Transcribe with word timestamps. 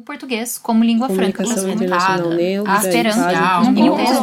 o 0.00 0.02
português 0.02 0.58
como 0.58 0.82
língua 0.82 1.08
franca. 1.10 1.44
Neutra, 1.44 2.78
esperança, 2.78 3.28
de 3.28 3.34
alguma 3.34 3.72
Ministério 3.72 4.22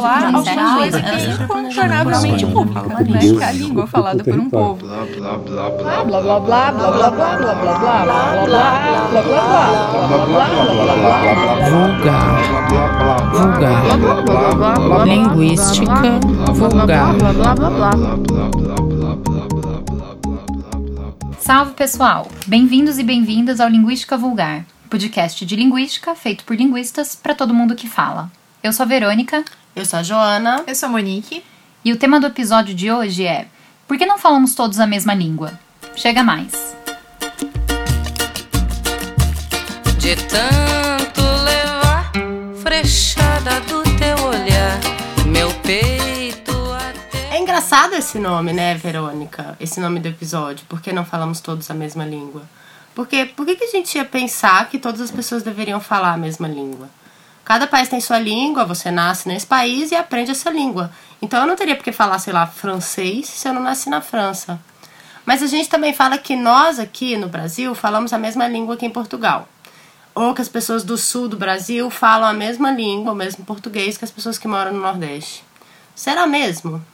coisa 0.76 1.00
que 1.00 1.08
é 1.08 1.14
Educação. 1.14 1.44
incontornavelmente 1.44 2.46
pública, 2.46 2.82
né? 2.82 3.20
É 3.40 3.44
a 3.44 3.52
língua 3.52 3.86
falada 3.86 4.24
por 4.24 4.34
um 4.34 4.50
povo. 4.50 4.84
blá 4.84 5.06
blá 5.06 5.38
blá 5.38 5.70
blá 5.70 6.72
blá 6.72 6.72
blá 6.72 6.72
blá 6.72 7.10
blá 7.10 7.54
blá 7.54 7.54
blá 7.54 8.04
blá 8.46 9.22
blá 10.26 10.48
Vulgar. 11.70 12.34
Vulgar. 13.32 13.84
Linguística 15.06 16.18
vulgar. 16.52 17.14
Salve 21.38 21.72
pessoal! 21.74 22.26
Bem-vindos 22.46 22.98
e 22.98 23.04
bem-vindas 23.04 23.60
ao 23.60 23.68
Linguística 23.68 24.16
Vulgar, 24.18 24.64
podcast 24.88 25.44
de 25.44 25.54
linguística 25.54 26.14
feito 26.14 26.44
por 26.44 26.56
linguistas 26.56 27.14
para 27.14 27.34
todo 27.34 27.54
mundo 27.54 27.76
que 27.76 27.86
fala. 27.88 28.30
Eu 28.62 28.72
sou 28.72 28.84
a 28.84 28.86
Verônica 28.86 29.44
Eu 29.76 29.84
sou 29.84 29.98
a 30.00 30.02
Joana. 30.02 30.64
Eu 30.66 30.74
sou 30.74 30.88
a 30.88 30.92
Monique. 30.92 31.44
e 31.84 31.92
o 31.92 31.96
tema 31.96 32.18
do 32.18 32.26
episódio 32.26 32.74
de 32.74 32.90
hoje 32.90 33.24
é 33.26 33.46
Por 33.86 33.96
que 33.96 34.06
não 34.06 34.18
falamos 34.18 34.54
todos 34.54 34.80
a 34.80 34.86
mesma 34.86 35.14
língua? 35.14 35.58
Chega 35.94 36.22
mais! 36.22 36.76
De 39.98 40.16
tanto 40.16 41.20
levar 41.44 42.10
frechada 42.62 43.60
do 43.60 43.82
teu 43.98 44.16
olhar, 44.26 44.78
meu 45.26 45.52
peito 45.60 46.52
até. 46.72 47.36
É 47.36 47.38
engraçado 47.40 47.94
esse 47.94 48.18
nome, 48.18 48.52
né, 48.52 48.74
Verônica? 48.74 49.56
Esse 49.60 49.80
nome 49.80 50.00
do 50.00 50.08
episódio. 50.08 50.64
Por 50.68 50.80
que 50.80 50.92
não 50.92 51.04
falamos 51.04 51.40
todos 51.40 51.70
a 51.70 51.74
mesma 51.74 52.04
língua? 52.04 52.42
Porque 52.98 53.26
por 53.26 53.46
que, 53.46 53.54
que 53.54 53.62
a 53.62 53.70
gente 53.70 53.94
ia 53.94 54.04
pensar 54.04 54.68
que 54.68 54.76
todas 54.76 55.00
as 55.00 55.12
pessoas 55.12 55.44
deveriam 55.44 55.78
falar 55.78 56.14
a 56.14 56.16
mesma 56.16 56.48
língua? 56.48 56.90
Cada 57.44 57.64
país 57.64 57.88
tem 57.88 58.00
sua 58.00 58.18
língua, 58.18 58.64
você 58.64 58.90
nasce 58.90 59.28
nesse 59.28 59.46
país 59.46 59.92
e 59.92 59.94
aprende 59.94 60.32
essa 60.32 60.50
língua. 60.50 60.90
Então 61.22 61.40
eu 61.40 61.46
não 61.46 61.54
teria 61.54 61.76
por 61.76 61.84
que 61.84 61.92
falar, 61.92 62.18
sei 62.18 62.32
lá, 62.32 62.44
francês 62.44 63.28
se 63.28 63.46
eu 63.46 63.54
não 63.54 63.62
nasci 63.62 63.88
na 63.88 64.00
França. 64.00 64.58
Mas 65.24 65.44
a 65.44 65.46
gente 65.46 65.68
também 65.68 65.94
fala 65.94 66.18
que 66.18 66.34
nós 66.34 66.80
aqui 66.80 67.16
no 67.16 67.28
Brasil 67.28 67.72
falamos 67.72 68.12
a 68.12 68.18
mesma 68.18 68.48
língua 68.48 68.76
que 68.76 68.84
em 68.84 68.90
Portugal. 68.90 69.48
Ou 70.12 70.34
que 70.34 70.42
as 70.42 70.48
pessoas 70.48 70.82
do 70.82 70.98
sul 70.98 71.28
do 71.28 71.36
Brasil 71.36 71.88
falam 71.90 72.28
a 72.28 72.32
mesma 72.32 72.72
língua, 72.72 73.12
o 73.12 73.14
mesmo 73.14 73.44
português 73.44 73.96
que 73.96 74.04
as 74.04 74.10
pessoas 74.10 74.38
que 74.38 74.48
moram 74.48 74.72
no 74.72 74.80
Nordeste. 74.80 75.44
Será 75.94 76.26
mesmo? 76.26 76.84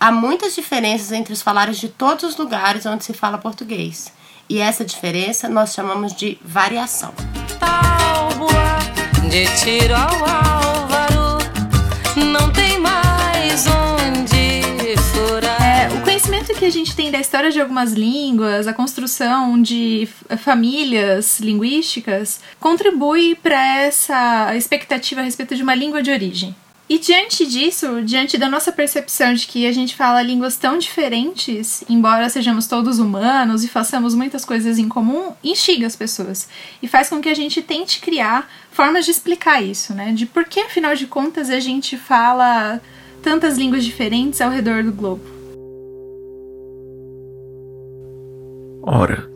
Há 0.00 0.10
muitas 0.10 0.56
diferenças 0.56 1.12
entre 1.12 1.32
os 1.32 1.42
falares 1.42 1.78
de 1.78 1.88
todos 1.88 2.24
os 2.24 2.36
lugares 2.36 2.84
onde 2.86 3.04
se 3.04 3.14
fala 3.14 3.38
português. 3.38 4.17
E 4.50 4.60
essa 4.60 4.82
diferença 4.82 5.46
nós 5.46 5.74
chamamos 5.74 6.14
de 6.14 6.38
variação. 6.42 7.12
De 9.30 9.44
tiro 9.60 9.94
ao 9.94 10.24
álvaro, 10.24 11.38
não 12.16 12.50
tem 12.50 12.80
mais 12.80 13.66
onde 13.66 14.96
furar. 15.12 15.62
É, 15.62 15.88
o 15.94 16.00
conhecimento 16.00 16.54
que 16.54 16.64
a 16.64 16.70
gente 16.70 16.96
tem 16.96 17.10
da 17.10 17.18
história 17.18 17.50
de 17.50 17.60
algumas 17.60 17.92
línguas, 17.92 18.66
a 18.66 18.72
construção 18.72 19.60
de 19.60 20.08
famílias 20.38 21.40
linguísticas, 21.40 22.40
contribui 22.58 23.34
para 23.34 23.82
essa 23.82 24.56
expectativa 24.56 25.20
a 25.20 25.24
respeito 25.24 25.54
de 25.54 25.62
uma 25.62 25.74
língua 25.74 26.02
de 26.02 26.10
origem. 26.10 26.56
E 26.88 26.98
diante 26.98 27.46
disso, 27.46 28.02
diante 28.02 28.38
da 28.38 28.48
nossa 28.48 28.72
percepção 28.72 29.34
de 29.34 29.46
que 29.46 29.66
a 29.66 29.72
gente 29.72 29.94
fala 29.94 30.22
línguas 30.22 30.56
tão 30.56 30.78
diferentes, 30.78 31.84
embora 31.86 32.30
sejamos 32.30 32.66
todos 32.66 32.98
humanos 32.98 33.62
e 33.62 33.68
façamos 33.68 34.14
muitas 34.14 34.42
coisas 34.42 34.78
em 34.78 34.88
comum, 34.88 35.34
instiga 35.44 35.86
as 35.86 35.94
pessoas 35.94 36.48
e 36.82 36.88
faz 36.88 37.10
com 37.10 37.20
que 37.20 37.28
a 37.28 37.34
gente 37.34 37.60
tente 37.60 38.00
criar 38.00 38.48
formas 38.70 39.04
de 39.04 39.10
explicar 39.10 39.62
isso, 39.62 39.92
né? 39.92 40.12
De 40.12 40.24
por 40.24 40.46
que, 40.46 40.60
afinal 40.60 40.94
de 40.94 41.06
contas, 41.06 41.50
a 41.50 41.60
gente 41.60 41.98
fala 41.98 42.80
tantas 43.22 43.58
línguas 43.58 43.84
diferentes 43.84 44.40
ao 44.40 44.50
redor 44.50 44.82
do 44.82 44.92
globo. 44.92 45.22
Ora, 48.82 49.30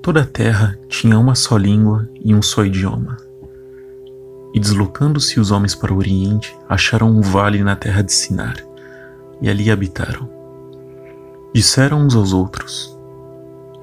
toda 0.00 0.22
a 0.22 0.26
terra 0.26 0.78
tinha 0.88 1.18
uma 1.18 1.34
só 1.34 1.58
língua 1.58 2.08
e 2.24 2.34
um 2.34 2.40
só 2.40 2.64
idioma. 2.64 3.18
E 4.54 4.60
deslocando-se 4.60 5.40
os 5.40 5.50
homens 5.50 5.74
para 5.74 5.92
o 5.92 5.96
oriente, 5.96 6.56
acharam 6.68 7.10
um 7.10 7.20
vale 7.20 7.62
na 7.62 7.74
terra 7.74 8.02
de 8.02 8.12
Sinar, 8.12 8.56
e 9.40 9.48
ali 9.48 9.70
habitaram. 9.70 10.28
Disseram 11.54 12.00
uns 12.00 12.14
aos 12.14 12.32
outros: 12.32 12.98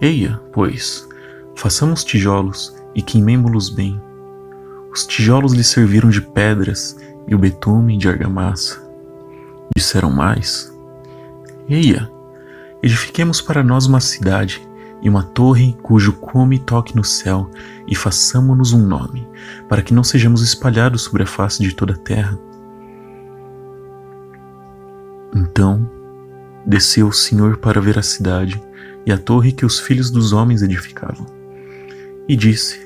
Eia, 0.01 0.39
pois, 0.53 1.07
façamos 1.55 2.03
tijolos 2.03 2.75
e 2.95 3.01
queimemo-los 3.01 3.69
bem. 3.69 4.01
Os 4.91 5.05
tijolos 5.05 5.53
lhes 5.53 5.67
serviram 5.67 6.09
de 6.09 6.21
pedras 6.21 6.97
e 7.27 7.35
o 7.35 7.37
betume 7.37 7.97
de 7.97 8.07
argamassa. 8.07 8.81
Disseram 9.75 10.09
mais: 10.11 10.73
Eia, 11.67 12.09
edifiquemos 12.81 13.41
para 13.41 13.63
nós 13.63 13.85
uma 13.85 13.99
cidade 13.99 14.67
e 15.01 15.09
uma 15.09 15.23
torre 15.23 15.77
cujo 15.81 16.13
cume 16.13 16.59
toque 16.59 16.95
no 16.95 17.03
céu, 17.03 17.49
e 17.87 17.95
façamo-nos 17.95 18.73
um 18.73 18.85
nome, 18.85 19.27
para 19.69 19.83
que 19.83 19.93
não 19.93 20.03
sejamos 20.03 20.41
espalhados 20.41 21.03
sobre 21.03 21.23
a 21.23 21.27
face 21.27 21.61
de 21.61 21.73
toda 21.73 21.93
a 21.93 21.97
terra. 21.97 22.37
Então 25.33 25.87
desceu 26.65 27.07
o 27.07 27.13
Senhor 27.13 27.57
para 27.57 27.79
ver 27.79 27.97
a 27.97 28.01
cidade 28.01 28.61
e 29.05 29.11
a 29.11 29.17
torre 29.17 29.51
que 29.51 29.65
os 29.65 29.79
filhos 29.79 30.09
dos 30.09 30.33
homens 30.33 30.63
edificavam. 30.63 31.25
E 32.27 32.35
disse: 32.35 32.79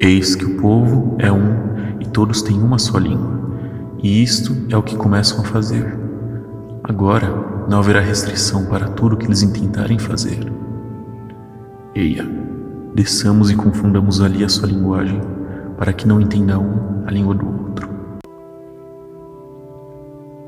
Eis 0.00 0.34
que 0.34 0.44
o 0.44 0.56
povo 0.56 1.16
é 1.18 1.30
um 1.30 2.00
e 2.00 2.06
todos 2.06 2.42
têm 2.42 2.60
uma 2.60 2.78
só 2.78 2.98
língua, 2.98 3.40
e 4.02 4.22
isto 4.22 4.56
é 4.68 4.76
o 4.76 4.82
que 4.82 4.96
começam 4.96 5.40
a 5.40 5.44
fazer. 5.44 5.96
Agora 6.82 7.28
não 7.68 7.78
haverá 7.78 8.00
restrição 8.00 8.66
para 8.66 8.88
tudo 8.88 9.14
o 9.14 9.16
que 9.16 9.26
eles 9.26 9.42
intentarem 9.42 9.98
fazer. 9.98 10.52
Eia, 11.94 12.28
desçamos 12.94 13.50
e 13.50 13.56
confundamos 13.56 14.20
ali 14.20 14.44
a 14.44 14.48
sua 14.48 14.68
linguagem, 14.68 15.20
para 15.76 15.92
que 15.92 16.06
não 16.06 16.20
entenda 16.20 16.58
um 16.58 17.04
a 17.06 17.10
língua 17.10 17.34
do 17.34 17.46
outro. 17.46 17.88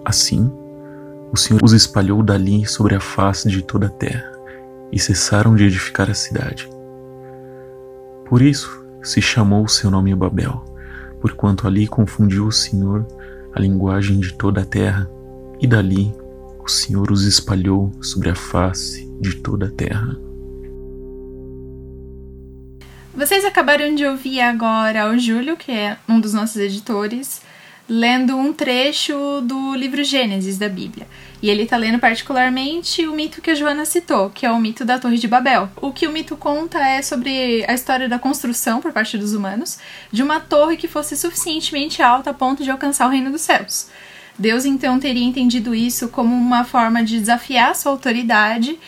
Assim, 0.04 0.50
o 1.32 1.37
Senhor 1.37 1.62
os 1.62 1.72
espalhou 1.72 2.22
dali 2.22 2.64
sobre 2.66 2.94
a 2.94 3.00
face 3.00 3.48
de 3.48 3.62
toda 3.62 3.86
a 3.86 3.91
terra, 3.91 4.32
e 4.92 4.98
cessaram 4.98 5.54
de 5.54 5.65
edificar 5.65 6.09
a 6.10 6.15
cidade. 6.15 6.69
Por 8.25 8.41
isso 8.41 8.84
se 9.03 9.20
chamou 9.20 9.65
o 9.65 9.69
seu 9.69 9.91
nome 9.91 10.15
Babel, 10.15 10.65
porquanto 11.20 11.66
ali 11.66 11.86
confundiu 11.86 12.47
o 12.47 12.53
Senhor 12.53 13.06
a 13.53 13.60
linguagem 13.60 14.20
de 14.20 14.32
toda 14.34 14.62
a 14.62 14.65
terra, 14.65 15.10
e 15.60 15.66
dali 15.66 16.15
o 16.62 16.69
Senhor 16.69 17.10
os 17.10 17.25
espalhou 17.25 17.92
sobre 18.00 18.31
a 18.31 18.34
face 18.34 19.10
de 19.20 19.36
toda 19.36 19.66
a 19.66 19.70
terra. 19.70 20.25
Vocês 23.16 23.47
acabaram 23.47 23.94
de 23.94 24.04
ouvir 24.04 24.43
agora 24.43 25.09
o 25.09 25.19
Júlio, 25.19 25.56
que 25.56 25.72
é 25.72 25.97
um 26.06 26.21
dos 26.21 26.34
nossos 26.34 26.59
editores, 26.59 27.41
lendo 27.88 28.37
um 28.37 28.53
trecho 28.53 29.41
do 29.41 29.75
livro 29.75 30.04
Gênesis 30.04 30.59
da 30.59 30.69
Bíblia. 30.69 31.09
E 31.41 31.49
ele 31.49 31.62
está 31.62 31.78
lendo 31.78 31.99
particularmente 31.99 33.06
o 33.06 33.15
mito 33.15 33.41
que 33.41 33.50
a 33.50 33.54
Joana 33.54 33.87
citou, 33.87 34.28
que 34.28 34.44
é 34.44 34.53
o 34.53 34.60
mito 34.60 34.84
da 34.84 34.99
Torre 34.99 35.16
de 35.16 35.27
Babel. 35.27 35.71
O 35.81 35.94
que 35.94 36.06
o 36.06 36.12
mito 36.12 36.37
conta 36.37 36.78
é 36.78 37.00
sobre 37.00 37.65
a 37.66 37.72
história 37.72 38.06
da 38.06 38.19
construção 38.19 38.82
por 38.82 38.93
parte 38.93 39.16
dos 39.16 39.33
humanos 39.33 39.78
de 40.12 40.22
uma 40.22 40.38
torre 40.38 40.77
que 40.77 40.87
fosse 40.87 41.16
suficientemente 41.16 42.03
alta 42.03 42.28
a 42.28 42.34
ponto 42.34 42.62
de 42.62 42.71
alcançar 42.71 43.06
o 43.06 43.10
reino 43.10 43.33
dos 43.33 43.41
céus. 43.41 43.88
Deus 44.38 44.66
então 44.66 45.00
teria 45.00 45.25
entendido 45.25 45.75
isso 45.75 46.09
como 46.09 46.37
uma 46.37 46.65
forma 46.65 47.03
de 47.03 47.19
desafiar 47.19 47.75
sua 47.75 47.93
autoridade 47.93 48.78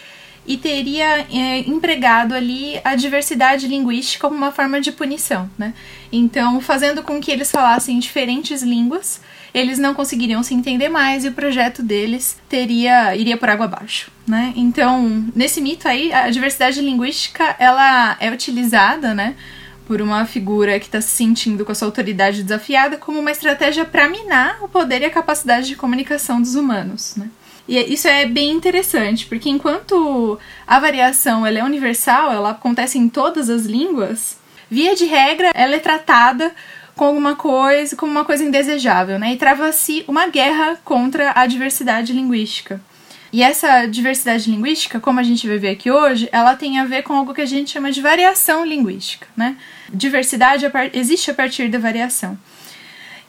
e 0.48 0.56
teria 0.56 1.26
é, 1.31 1.59
empregado 1.69 2.34
ali 2.34 2.81
a 2.82 2.97
diversidade 2.97 3.69
linguística 3.69 4.26
como 4.26 4.38
uma 4.38 4.50
forma 4.50 4.81
de 4.81 4.91
punição, 4.91 5.48
né? 5.59 5.75
Então, 6.10 6.59
fazendo 6.59 7.03
com 7.03 7.21
que 7.21 7.30
eles 7.30 7.50
falassem 7.50 7.98
diferentes 7.98 8.62
línguas, 8.62 9.21
eles 9.53 9.78
não 9.78 9.92
conseguiriam 9.92 10.42
se 10.42 10.54
entender 10.54 10.89
mais 10.89 11.27
e 11.27 11.28
o 11.28 11.33
projeto 11.33 11.83
deles 11.83 12.39
teria 12.48 13.15
iria 13.15 13.36
por 13.36 13.50
água 13.50 13.66
abaixo, 13.66 14.10
né? 14.27 14.54
Então, 14.56 15.27
nesse 15.36 15.60
mito 15.60 15.86
aí, 15.86 16.10
a 16.15 16.30
diversidade 16.30 16.80
linguística 16.80 17.54
ela 17.59 18.16
é 18.18 18.30
utilizada, 18.30 19.12
né? 19.12 19.36
Por 19.86 20.01
uma 20.01 20.24
figura 20.24 20.80
que 20.80 20.86
está 20.86 21.03
se 21.03 21.10
sentindo 21.10 21.62
com 21.62 21.72
a 21.72 21.74
sua 21.74 21.89
autoridade 21.89 22.42
desafiada 22.42 22.97
como 22.97 23.21
uma 23.21 23.30
estratégia 23.30 23.84
para 23.84 24.09
minar 24.09 24.65
o 24.65 24.68
poder 24.68 25.03
e 25.03 25.04
a 25.04 25.10
capacidade 25.10 25.68
de 25.68 25.77
comunicação 25.77 26.41
dos 26.41 26.54
humanos, 26.54 27.16
né? 27.16 27.28
E 27.68 27.92
isso 27.92 28.09
é 28.09 28.24
bem 28.24 28.50
interessante, 28.50 29.26
porque 29.26 29.50
enquanto 29.50 30.38
a 30.66 30.80
variação 30.80 31.47
ela 31.47 31.59
é 31.59 31.65
universal, 31.65 32.32
ela 32.32 32.50
acontece 32.50 32.98
em 32.98 33.10
todas 33.10 33.50
as 33.50 33.66
línguas, 33.66 34.38
via 34.70 34.97
de 34.97 35.04
regra, 35.04 35.50
ela 35.54 35.74
é 35.74 35.78
tratada 35.78 36.54
com 36.97 37.04
alguma 37.04 37.36
coisa, 37.36 37.94
como 37.94 38.10
uma 38.10 38.24
coisa 38.24 38.42
indesejável, 38.42 39.18
né? 39.18 39.34
E 39.34 39.36
trava-se 39.36 40.03
uma 40.09 40.28
guerra 40.28 40.78
contra 40.82 41.32
a 41.36 41.47
diversidade 41.47 42.12
linguística. 42.12 42.80
E 43.30 43.42
essa 43.42 43.84
diversidade 43.84 44.50
linguística, 44.50 44.98
como 44.98 45.20
a 45.20 45.22
gente 45.22 45.47
vai 45.47 45.59
ver 45.59 45.68
aqui 45.68 45.91
hoje, 45.91 46.28
ela 46.32 46.56
tem 46.56 46.78
a 46.78 46.84
ver 46.86 47.03
com 47.03 47.12
algo 47.12 47.34
que 47.34 47.42
a 47.42 47.47
gente 47.47 47.70
chama 47.70 47.92
de 47.92 48.00
variação 48.00 48.65
linguística, 48.65 49.26
né? 49.36 49.56
Diversidade 49.92 50.65
existe 50.94 51.30
a 51.30 51.34
partir 51.34 51.68
da 51.68 51.78
variação. 51.78 52.38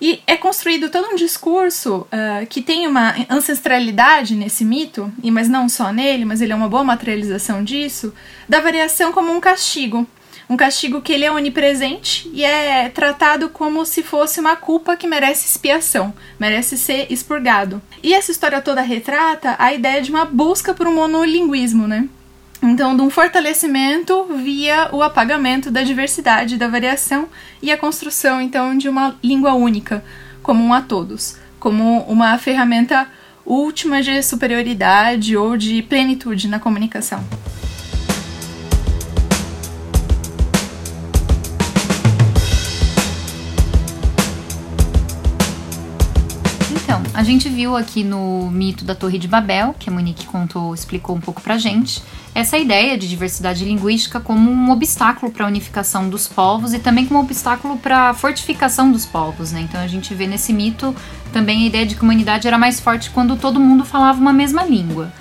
E 0.02 0.22
é 0.26 0.38
construído 0.38 0.90
todo 0.90 1.10
um 1.10 1.16
discurso 1.16 2.08
uh, 2.08 2.46
que 2.48 2.62
tem 2.62 2.88
uma 2.88 3.16
ancestralidade 3.30 4.36
nesse 4.36 4.64
mito, 4.64 5.12
e 5.22 5.30
mas 5.30 5.50
não 5.50 5.68
só 5.68 5.92
nele, 5.92 6.24
mas 6.26 6.42
ele 6.42 6.54
é 6.54 6.56
uma 6.56 6.70
boa 6.70 6.84
materialização 6.84 7.64
disso, 7.64 8.14
da 8.48 8.62
variação 8.62 9.12
como 9.12 9.32
um 9.32 9.42
castigo. 9.42 10.08
Um 10.50 10.58
castigo 10.58 11.00
que 11.00 11.14
ele 11.14 11.26
é 11.26 11.32
onipresente 11.32 12.28
e 12.34 12.44
é 12.44 12.90
tratado 12.90 13.50
como 13.50 13.86
se 13.86 14.02
fosse 14.02 14.40
uma 14.40 14.56
culpa 14.56 14.98
que 14.98 15.06
merece 15.06 15.46
expiação, 15.46 16.12
merece 16.40 16.76
ser 16.76 17.06
expurgado. 17.12 17.80
E 18.02 18.16
essa 18.16 18.32
história 18.32 18.60
toda 18.60 18.82
retrata 18.82 19.56
a 19.60 19.72
ideia 19.72 20.02
de 20.02 20.10
uma 20.10 20.26
busca 20.26 20.74
por 20.74 20.88
um 20.88 20.96
monolinguismo, 20.96 21.88
né? 21.88 22.10
Então, 22.62 22.96
de 22.96 23.02
um 23.02 23.10
fortalecimento 23.10 24.26
via 24.44 24.90
o 24.92 25.02
apagamento 25.02 25.72
da 25.72 25.82
diversidade, 25.82 26.58
da 26.58 26.68
variação 26.68 27.30
e 27.62 27.72
a 27.72 27.78
construção, 27.78 28.42
então, 28.42 28.78
de 28.78 28.90
uma 28.90 29.16
língua 29.24 29.54
única, 29.54 30.04
comum 30.44 30.74
a 30.74 30.82
todos, 30.82 31.38
como 31.60 32.02
uma 32.02 32.38
ferramenta 32.38 33.08
última 33.46 34.02
de 34.02 34.22
superioridade 34.22 35.38
ou 35.38 35.56
de 35.56 35.82
plenitude 35.82 36.48
na 36.48 36.60
comunicação. 36.60 37.24
A 47.14 47.24
gente 47.24 47.50
viu 47.50 47.76
aqui 47.76 48.04
no 48.04 48.50
mito 48.52 48.86
da 48.86 48.96
Torre 48.96 49.18
de 49.18 49.28
Babel, 49.28 49.76
que 49.78 49.90
a 49.90 49.94
Monique 49.94 50.26
contou, 50.26 50.74
explicou 50.74 51.16
um 51.16 51.20
pouco 51.20 51.42
pra 51.42 51.58
gente, 51.58 52.02
essa 52.34 52.58
ideia 52.58 52.98
de 52.98 53.10
diversidade 53.10 53.66
linguística 53.66 54.20
como 54.20 54.50
um 54.50 54.72
obstáculo 54.72 55.32
para 55.32 55.46
a 55.46 55.48
unificação 55.48 56.10
dos 56.10 56.28
povos 56.28 56.74
e 56.74 56.80
também 56.80 57.06
como 57.06 57.20
um 57.20 57.24
obstáculo 57.24 57.78
para 57.78 58.10
a 58.10 58.14
fortificação 58.14 58.92
dos 58.92 59.06
povos, 59.06 59.52
né? 59.52 59.62
Então 59.62 59.82
a 59.82 59.88
gente 59.88 60.14
vê 60.14 60.28
nesse 60.28 60.54
mito 60.54 60.96
também 61.34 61.64
a 61.64 61.68
ideia 61.68 61.86
de 61.86 61.96
que 61.96 62.02
a 62.02 62.04
humanidade 62.04 62.48
era 62.48 62.58
mais 62.58 62.80
forte 62.80 63.10
quando 63.10 63.36
todo 63.36 63.60
mundo 63.60 63.84
falava 63.84 64.20
uma 64.20 64.34
mesma 64.34 64.64
língua. 64.64 65.12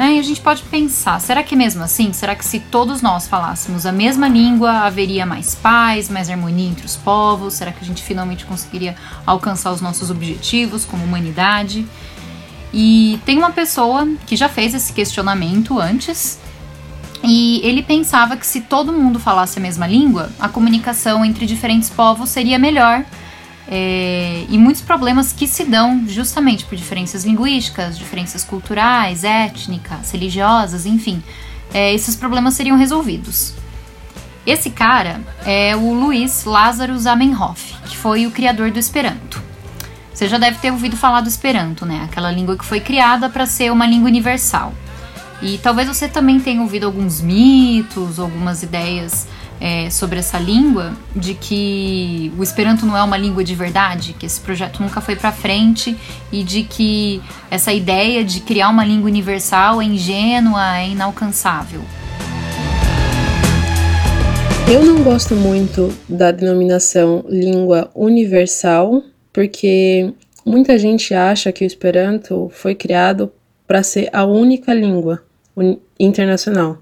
Né? 0.00 0.14
E 0.14 0.18
a 0.18 0.22
gente 0.22 0.40
pode 0.40 0.62
pensar, 0.62 1.20
será 1.20 1.42
que 1.42 1.54
é 1.54 1.58
mesmo 1.58 1.84
assim? 1.84 2.10
Será 2.14 2.34
que 2.34 2.42
se 2.42 2.58
todos 2.58 3.02
nós 3.02 3.28
falássemos 3.28 3.84
a 3.84 3.92
mesma 3.92 4.28
língua, 4.28 4.86
haveria 4.86 5.26
mais 5.26 5.54
paz, 5.54 6.08
mais 6.08 6.30
harmonia 6.30 6.70
entre 6.70 6.86
os 6.86 6.96
povos? 6.96 7.52
Será 7.52 7.70
que 7.70 7.84
a 7.84 7.86
gente 7.86 8.02
finalmente 8.02 8.46
conseguiria 8.46 8.96
alcançar 9.26 9.70
os 9.70 9.82
nossos 9.82 10.10
objetivos 10.10 10.86
como 10.86 11.04
humanidade? 11.04 11.86
E 12.72 13.20
tem 13.26 13.36
uma 13.36 13.50
pessoa 13.50 14.08
que 14.26 14.36
já 14.36 14.48
fez 14.48 14.72
esse 14.72 14.90
questionamento 14.90 15.78
antes, 15.78 16.40
e 17.22 17.60
ele 17.62 17.82
pensava 17.82 18.38
que 18.38 18.46
se 18.46 18.62
todo 18.62 18.94
mundo 18.94 19.20
falasse 19.20 19.58
a 19.58 19.62
mesma 19.62 19.86
língua, 19.86 20.30
a 20.40 20.48
comunicação 20.48 21.22
entre 21.22 21.44
diferentes 21.44 21.90
povos 21.90 22.30
seria 22.30 22.58
melhor 22.58 23.04
é, 23.72 24.44
e 24.48 24.58
muitos 24.58 24.82
problemas 24.82 25.32
que 25.32 25.46
se 25.46 25.64
dão 25.64 26.04
justamente 26.08 26.64
por 26.64 26.76
diferenças 26.76 27.24
linguísticas, 27.24 27.96
diferenças 27.96 28.42
culturais, 28.42 29.22
étnicas, 29.22 30.10
religiosas, 30.10 30.86
enfim, 30.86 31.22
é, 31.72 31.94
esses 31.94 32.16
problemas 32.16 32.54
seriam 32.54 32.76
resolvidos. 32.76 33.54
Esse 34.44 34.70
cara 34.70 35.20
é 35.46 35.76
o 35.76 35.92
Luiz 35.92 36.44
Lázaro 36.44 36.98
Zamenhof, 36.98 37.76
que 37.88 37.96
foi 37.96 38.26
o 38.26 38.32
criador 38.32 38.72
do 38.72 38.78
Esperanto. 38.78 39.40
Você 40.12 40.26
já 40.26 40.38
deve 40.38 40.58
ter 40.58 40.72
ouvido 40.72 40.96
falar 40.96 41.20
do 41.20 41.28
Esperanto, 41.28 41.86
né? 41.86 42.02
Aquela 42.04 42.32
língua 42.32 42.56
que 42.56 42.64
foi 42.64 42.80
criada 42.80 43.28
para 43.30 43.46
ser 43.46 43.70
uma 43.70 43.86
língua 43.86 44.08
universal. 44.08 44.74
E 45.40 45.58
talvez 45.58 45.86
você 45.86 46.08
também 46.08 46.40
tenha 46.40 46.60
ouvido 46.60 46.86
alguns 46.86 47.20
mitos, 47.20 48.18
algumas 48.18 48.62
ideias 48.62 49.28
é, 49.60 49.90
sobre 49.90 50.18
essa 50.18 50.38
língua, 50.38 50.96
de 51.14 51.34
que 51.34 52.32
o 52.38 52.42
Esperanto 52.42 52.86
não 52.86 52.96
é 52.96 53.02
uma 53.02 53.16
língua 53.16 53.44
de 53.44 53.54
verdade, 53.54 54.14
que 54.14 54.24
esse 54.24 54.40
projeto 54.40 54.82
nunca 54.82 55.00
foi 55.00 55.14
para 55.14 55.30
frente 55.30 55.96
e 56.32 56.42
de 56.42 56.62
que 56.62 57.20
essa 57.50 57.72
ideia 57.72 58.24
de 58.24 58.40
criar 58.40 58.70
uma 58.70 58.84
língua 58.84 59.08
universal 59.08 59.82
é 59.82 59.84
ingênua, 59.84 60.78
é 60.78 60.88
inalcançável. 60.88 61.82
Eu 64.72 64.84
não 64.84 65.02
gosto 65.02 65.34
muito 65.34 65.92
da 66.08 66.30
denominação 66.30 67.24
língua 67.28 67.90
universal, 67.94 69.02
porque 69.32 70.14
muita 70.46 70.78
gente 70.78 71.12
acha 71.12 71.50
que 71.50 71.64
o 71.64 71.66
Esperanto 71.66 72.50
foi 72.54 72.74
criado 72.74 73.32
para 73.66 73.82
ser 73.82 74.08
a 74.12 74.24
única 74.24 74.72
língua 74.72 75.22
internacional. 75.98 76.78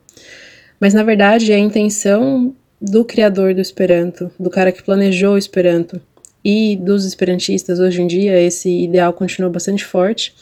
Mas 0.79 0.95
na 0.95 1.03
verdade 1.03 1.53
a 1.53 1.59
intenção 1.59 2.55
do 2.81 3.05
criador 3.05 3.55
do 3.55 3.61
Esperanto, 3.61 4.31
do 4.39 4.51
cara 4.51 4.73
que 4.73 4.83
planejou 4.83 5.35
o 5.35 5.39
Esperanto 5.39 6.01
e 6.45 6.77
dos 6.77 7.05
esperantistas 7.05 7.81
hoje 7.81 8.01
em 8.01 8.07
dia, 8.07 8.41
esse 8.41 8.85
ideal 8.85 9.13
continua 9.13 9.51
bastante 9.51 9.85
forte, 9.85 10.35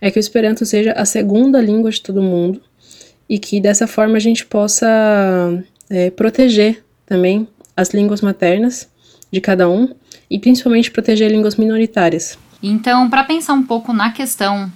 é 0.00 0.10
que 0.10 0.18
o 0.18 0.20
Esperanto 0.20 0.64
seja 0.64 0.92
a 0.92 1.04
segunda 1.04 1.60
língua 1.60 1.90
de 1.90 2.00
todo 2.00 2.22
mundo 2.22 2.60
e 3.28 3.38
que 3.38 3.60
dessa 3.60 3.86
forma 3.86 4.16
a 4.16 4.20
gente 4.20 4.44
possa 4.44 5.62
é, 5.88 6.10
proteger 6.10 6.82
também 7.06 7.46
as 7.76 7.90
línguas 7.90 8.20
maternas 8.20 8.88
de 9.30 9.40
cada 9.40 9.68
um 9.68 9.94
e 10.30 10.38
principalmente 10.38 10.90
proteger 10.90 11.30
línguas 11.30 11.56
minoritárias. 11.56 12.38
Então, 12.62 13.08
para 13.10 13.24
pensar 13.24 13.54
um 13.54 13.62
pouco 13.62 13.92
na 13.92 14.12
questão 14.12 14.70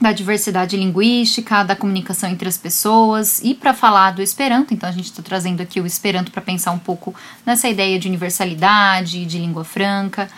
da 0.00 0.12
diversidade 0.12 0.76
linguística, 0.76 1.64
da 1.64 1.74
comunicação 1.74 2.30
entre 2.30 2.48
as 2.48 2.56
pessoas 2.56 3.40
e 3.42 3.54
para 3.54 3.74
falar 3.74 4.12
do 4.12 4.22
Esperanto. 4.22 4.72
Então 4.72 4.88
a 4.88 4.92
gente 4.92 5.06
está 5.06 5.22
trazendo 5.22 5.60
aqui 5.60 5.80
o 5.80 5.86
Esperanto 5.86 6.30
para 6.30 6.40
pensar 6.40 6.70
um 6.70 6.78
pouco 6.78 7.14
nessa 7.44 7.68
ideia 7.68 7.98
de 7.98 8.06
universalidade, 8.06 9.26
de 9.26 9.38
língua 9.38 9.64
franca. 9.64 10.28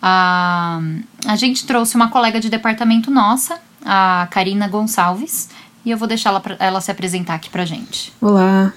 Ah, 0.00 0.80
a 1.26 1.36
gente 1.36 1.66
trouxe 1.66 1.94
uma 1.94 2.10
colega 2.10 2.40
de 2.40 2.48
departamento 2.48 3.10
nossa, 3.10 3.60
a 3.84 4.26
Karina 4.30 4.66
Gonçalves, 4.66 5.50
e 5.84 5.90
eu 5.90 5.98
vou 5.98 6.08
deixar 6.08 6.30
ela, 6.30 6.42
ela 6.58 6.80
se 6.80 6.90
apresentar 6.90 7.34
aqui 7.34 7.50
para 7.50 7.64
gente. 7.64 8.12
Olá, 8.20 8.72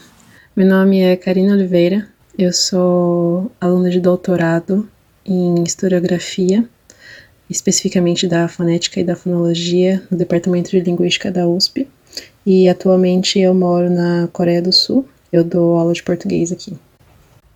meu 0.55 0.67
nome 0.67 0.99
é 0.99 1.15
Karina 1.15 1.53
Oliveira, 1.53 2.07
eu 2.37 2.51
sou 2.51 3.51
aluna 3.59 3.89
de 3.89 3.99
doutorado 3.99 4.87
em 5.25 5.63
historiografia 5.63 6.67
especificamente 7.49 8.27
da 8.27 8.47
fonética 8.47 8.99
e 8.99 9.03
da 9.03 9.15
fonologia 9.15 10.01
no 10.09 10.17
Departamento 10.17 10.71
de 10.71 10.79
Linguística 10.79 11.31
da 11.31 11.47
USP. 11.47 11.87
E 12.45 12.69
atualmente 12.69 13.39
eu 13.39 13.53
moro 13.53 13.89
na 13.89 14.29
Coreia 14.31 14.61
do 14.61 14.71
Sul. 14.71 15.05
Eu 15.31 15.43
dou 15.43 15.77
aula 15.77 15.93
de 15.93 16.03
português 16.03 16.51
aqui. 16.51 16.73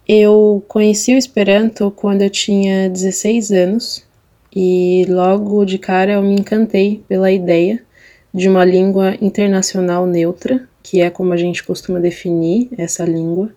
Eu 0.07 0.63
conheci 0.67 1.13
o 1.13 1.17
Esperanto 1.17 1.91
quando 1.91 2.23
eu 2.23 2.29
tinha 2.29 2.89
16 2.89 3.51
anos 3.51 4.03
e 4.55 5.05
logo 5.07 5.63
de 5.65 5.77
cara 5.77 6.13
eu 6.13 6.23
me 6.23 6.33
encantei 6.33 7.03
pela 7.07 7.31
ideia 7.31 7.79
de 8.33 8.49
uma 8.49 8.65
língua 8.65 9.15
internacional 9.21 10.07
neutra, 10.07 10.67
que 10.81 11.01
é 11.01 11.09
como 11.09 11.33
a 11.33 11.37
gente 11.37 11.63
costuma 11.63 11.99
definir 11.99 12.69
essa 12.77 13.05
língua. 13.05 13.51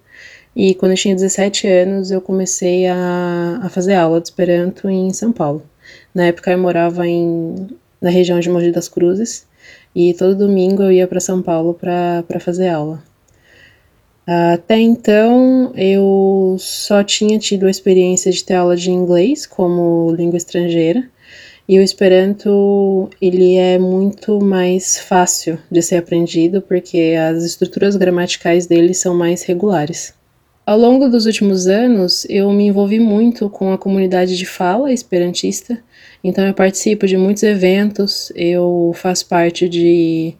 E 0.55 0.75
quando 0.75 0.93
eu 0.93 0.99
tinha 0.99 1.15
17 1.15 1.67
anos 1.67 2.11
eu 2.11 2.21
comecei 2.21 2.87
a, 2.87 3.61
a 3.62 3.69
fazer 3.71 3.95
aula 3.95 4.21
de 4.21 4.29
Esperanto 4.29 4.89
em 4.91 5.11
São 5.12 5.33
Paulo. 5.33 5.62
Na 6.14 6.26
época 6.26 6.50
eu 6.50 6.59
morava 6.59 7.07
em, 7.07 7.69
na 8.00 8.11
região 8.11 8.38
de 8.38 8.50
Mogi 8.50 8.71
das 8.71 8.88
Cruzes 8.88 9.47
e 9.95 10.12
todo 10.14 10.37
domingo 10.37 10.83
eu 10.83 10.92
ia 10.92 11.07
para 11.07 11.21
São 11.21 11.42
Paulo 11.42 11.75
para 11.75 12.40
fazer 12.40 12.69
aula. 12.69 13.02
Até 14.26 14.78
então 14.78 15.73
eu 15.75 16.57
só 16.59 17.02
tinha 17.02 17.38
tido 17.38 17.66
a 17.66 17.71
experiência 17.71 18.31
de 18.31 18.45
ter 18.45 18.54
aula 18.54 18.76
de 18.76 18.90
inglês 18.90 19.47
como 19.47 20.12
língua 20.12 20.37
estrangeira 20.37 21.09
e 21.69 21.78
o 21.78 21.83
Esperanto 21.83 23.09
ele 23.21 23.57
é 23.57 23.78
muito 23.78 24.40
mais 24.40 24.99
fácil 24.99 25.59
de 25.71 25.81
ser 25.83 25.97
aprendido 25.97 26.61
porque 26.62 27.14
as 27.19 27.42
estruturas 27.45 27.97
gramaticais 27.97 28.66
dele 28.66 28.95
são 28.95 29.14
mais 29.14 29.42
regulares. 29.42 30.14
Ao 30.64 30.78
longo 30.78 31.09
dos 31.09 31.26
últimos 31.26 31.66
anos, 31.66 32.25
eu 32.28 32.50
me 32.52 32.66
envolvi 32.66 33.00
muito 33.00 33.50
com 33.50 33.73
a 33.73 33.78
comunidade 33.78 34.38
de 34.38 34.47
fala 34.47 34.92
esperantista, 34.92 35.83
então 36.23 36.47
eu 36.47 36.54
participo 36.54 37.04
de 37.04 37.16
muitos 37.16 37.42
eventos, 37.42 38.31
eu 38.37 38.92
faço 38.95 39.26
parte 39.26 39.69
de, 39.69 40.35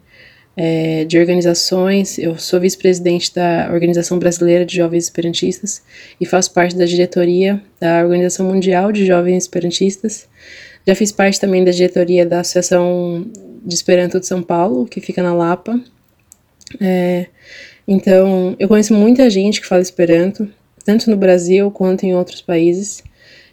é, 0.55 1.03
de 1.03 1.19
organizações, 1.19 2.17
eu 2.17 2.37
sou 2.37 2.57
vice-presidente 2.61 3.35
da 3.35 3.69
Organização 3.73 4.17
Brasileira 4.17 4.65
de 4.65 4.77
Jovens 4.77 5.03
Esperantistas 5.03 5.83
e 6.21 6.25
faço 6.25 6.53
parte 6.53 6.77
da 6.77 6.85
diretoria 6.85 7.61
da 7.77 8.01
Organização 8.01 8.47
Mundial 8.47 8.93
de 8.93 9.05
Jovens 9.05 9.43
Esperantistas. 9.43 10.29
Já 10.87 10.95
fiz 10.95 11.11
parte 11.11 11.37
também 11.37 11.65
da 11.65 11.71
diretoria 11.71 12.25
da 12.25 12.39
Associação 12.39 13.27
de 13.65 13.75
Esperanto 13.75 14.21
de 14.21 14.25
São 14.25 14.41
Paulo, 14.41 14.85
que 14.85 15.01
fica 15.01 15.21
na 15.21 15.33
Lapa. 15.33 15.77
É, 16.79 17.27
então, 17.87 18.55
eu 18.59 18.67
conheço 18.67 18.93
muita 18.93 19.29
gente 19.29 19.59
que 19.59 19.67
fala 19.67 19.81
Esperanto, 19.81 20.47
tanto 20.85 21.09
no 21.09 21.17
Brasil 21.17 21.69
quanto 21.71 22.03
em 22.03 22.15
outros 22.15 22.41
países, 22.41 23.03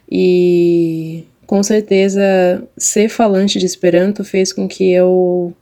e 0.09 1.25
com 1.45 1.61
certeza 1.61 2.63
ser 2.77 3.09
falante 3.09 3.59
de 3.59 3.65
Esperanto 3.65 4.23
fez 4.23 4.53
com 4.53 4.67
que 4.67 4.91
eu 4.91 5.53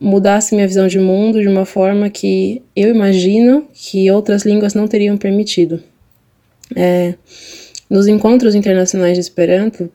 mudasse 0.00 0.54
minha 0.54 0.66
visão 0.68 0.86
de 0.86 1.00
mundo 1.00 1.40
de 1.40 1.48
uma 1.48 1.64
forma 1.64 2.08
que 2.08 2.62
eu 2.76 2.88
imagino 2.88 3.66
que 3.72 4.10
outras 4.10 4.44
línguas 4.44 4.74
não 4.74 4.86
teriam 4.86 5.16
permitido. 5.16 5.82
É, 6.76 7.14
nos 7.90 8.06
encontros 8.06 8.54
internacionais 8.54 9.14
de 9.14 9.20
Esperanto, 9.20 9.90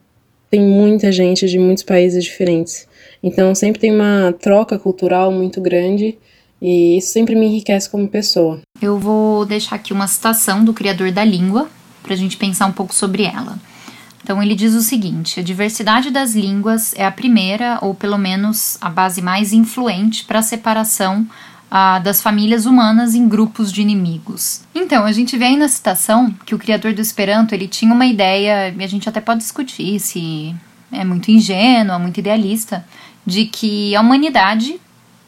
tem 0.50 0.60
muita 0.60 1.10
gente 1.10 1.48
de 1.48 1.58
muitos 1.58 1.82
países 1.82 2.22
diferentes. 2.22 2.86
Então 3.22 3.54
sempre 3.54 3.80
tem 3.80 3.90
uma 3.90 4.34
troca 4.38 4.78
cultural 4.78 5.32
muito 5.32 5.60
grande 5.60 6.18
e 6.66 6.96
isso 6.96 7.12
sempre 7.12 7.34
me 7.34 7.44
enriquece 7.44 7.90
como 7.90 8.08
pessoa. 8.08 8.58
Eu 8.80 8.98
vou 8.98 9.44
deixar 9.44 9.76
aqui 9.76 9.92
uma 9.92 10.06
citação 10.06 10.64
do 10.64 10.72
criador 10.72 11.12
da 11.12 11.22
língua 11.22 11.68
para 12.02 12.14
a 12.14 12.16
gente 12.16 12.38
pensar 12.38 12.64
um 12.64 12.72
pouco 12.72 12.94
sobre 12.94 13.24
ela. 13.24 13.58
Então 14.22 14.42
ele 14.42 14.54
diz 14.54 14.72
o 14.72 14.80
seguinte: 14.80 15.38
a 15.38 15.42
diversidade 15.42 16.10
das 16.10 16.34
línguas 16.34 16.94
é 16.96 17.04
a 17.04 17.10
primeira, 17.10 17.78
ou 17.82 17.94
pelo 17.94 18.16
menos 18.16 18.78
a 18.80 18.88
base 18.88 19.20
mais 19.20 19.52
influente 19.52 20.24
para 20.24 20.38
a 20.38 20.42
separação 20.42 21.26
ah, 21.70 21.98
das 21.98 22.22
famílias 22.22 22.64
humanas 22.64 23.14
em 23.14 23.28
grupos 23.28 23.70
de 23.70 23.82
inimigos. 23.82 24.62
Então 24.74 25.04
a 25.04 25.12
gente 25.12 25.36
vê 25.36 25.44
aí 25.44 25.56
na 25.58 25.68
citação 25.68 26.34
que 26.46 26.54
o 26.54 26.58
criador 26.58 26.94
do 26.94 27.02
Esperanto 27.02 27.54
ele 27.54 27.68
tinha 27.68 27.92
uma 27.92 28.06
ideia, 28.06 28.74
e 28.74 28.82
a 28.82 28.86
gente 28.86 29.06
até 29.06 29.20
pode 29.20 29.40
discutir 29.40 30.00
se 30.00 30.54
é 30.90 31.04
muito 31.04 31.30
ingênua, 31.30 31.98
muito 31.98 32.20
idealista, 32.20 32.86
de 33.26 33.44
que 33.44 33.94
a 33.94 34.00
humanidade 34.00 34.80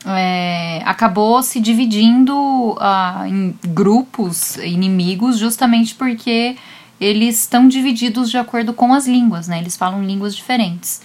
é, 0.06 0.82
acabou 0.84 1.42
se 1.42 1.60
dividindo 1.60 2.34
uh, 2.34 3.26
em 3.26 3.54
grupos 3.66 4.56
inimigos 4.56 5.38
justamente 5.38 5.94
porque 5.94 6.56
eles 7.00 7.40
estão 7.40 7.66
divididos 7.66 8.30
de 8.30 8.38
acordo 8.38 8.72
com 8.72 8.94
as 8.94 9.06
línguas, 9.06 9.48
né? 9.48 9.58
Eles 9.58 9.76
falam 9.76 10.04
línguas 10.04 10.34
diferentes. 10.34 11.02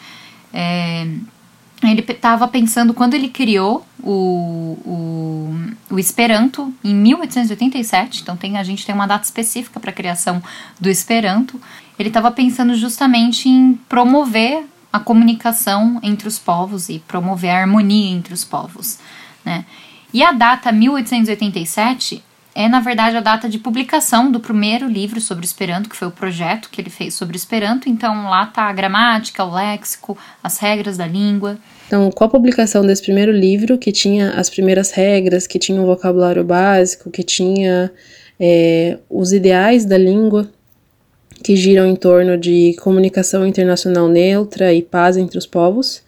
É, 0.54 1.08
ele 1.84 2.06
estava 2.08 2.48
pensando 2.48 2.94
quando 2.94 3.16
ele 3.16 3.28
criou 3.28 3.86
o, 4.04 4.78
o, 4.86 5.56
o, 5.90 6.00
Esperanto 6.00 6.72
em 6.84 6.94
1887, 6.94 8.22
então 8.22 8.38
tem, 8.38 8.58
a 8.58 8.64
gente 8.64 8.86
tem 8.86 8.94
uma 8.94 9.08
data 9.08 9.26
específica 9.26 9.80
para 9.80 9.90
a 9.90 9.94
criação 9.94 10.44
do 10.80 10.90
Esperanto. 10.90 11.60
Ele 11.98 12.10
estava 12.10 12.32
pensando 12.32 12.76
justamente 12.76 13.50
em 13.50 13.74
promover 13.90 14.64
a 14.92 15.00
comunicação 15.00 16.00
entre 16.04 16.28
os 16.28 16.38
povos 16.38 16.90
e 16.90 17.00
promover 17.00 17.52
a 17.52 17.60
harmonia 17.62 18.12
entre 18.12 18.34
os 18.34 18.44
povos, 18.44 19.00
né? 19.46 19.66
E 20.14 20.22
a 20.24 20.32
data 20.32 20.72
1887 20.72 22.22
é, 22.54 22.68
na 22.68 22.82
verdade, 22.82 23.16
a 23.16 23.22
data 23.22 23.48
de 23.48 23.58
publicação 23.58 24.30
do 24.30 24.40
primeiro 24.40 24.88
livro 24.88 25.22
sobre 25.22 25.46
Esperanto, 25.46 25.90
que 25.90 25.96
foi 25.96 26.10
o 26.10 26.12
projeto 26.12 26.70
que 26.70 26.82
ele 26.82 26.90
fez 26.90 27.14
sobre 27.14 27.38
Esperanto. 27.38 27.88
Então, 27.88 28.26
lá 28.26 28.46
tá 28.46 28.64
a 28.64 28.74
gramática, 28.74 29.44
o 29.46 29.54
léxico, 29.54 30.18
as 30.44 30.60
regras 30.60 30.98
da 30.98 31.08
língua. 31.08 31.58
Então, 31.88 32.12
com 32.12 32.24
a 32.26 32.30
publicação 32.30 32.86
desse 32.86 33.04
primeiro 33.04 33.32
livro, 33.32 33.78
que 33.78 33.92
tinha 33.92 34.32
as 34.32 34.50
primeiras 34.50 34.92
regras, 34.92 35.48
que 35.48 35.58
tinha 35.58 35.82
um 35.82 35.86
vocabulário 35.86 36.44
básico, 36.44 37.10
que 37.10 37.24
tinha 37.24 37.90
é, 38.38 39.00
os 39.10 39.32
ideais 39.32 39.86
da 39.86 39.98
língua, 39.98 40.52
que 41.42 41.56
giram 41.56 41.86
em 41.88 41.96
torno 41.96 42.38
de 42.38 42.76
comunicação 42.82 43.46
internacional 43.46 44.08
neutra 44.08 44.74
e 44.74 44.82
paz 44.82 45.18
entre 45.18 45.38
os 45.38 45.46
povos, 45.46 46.02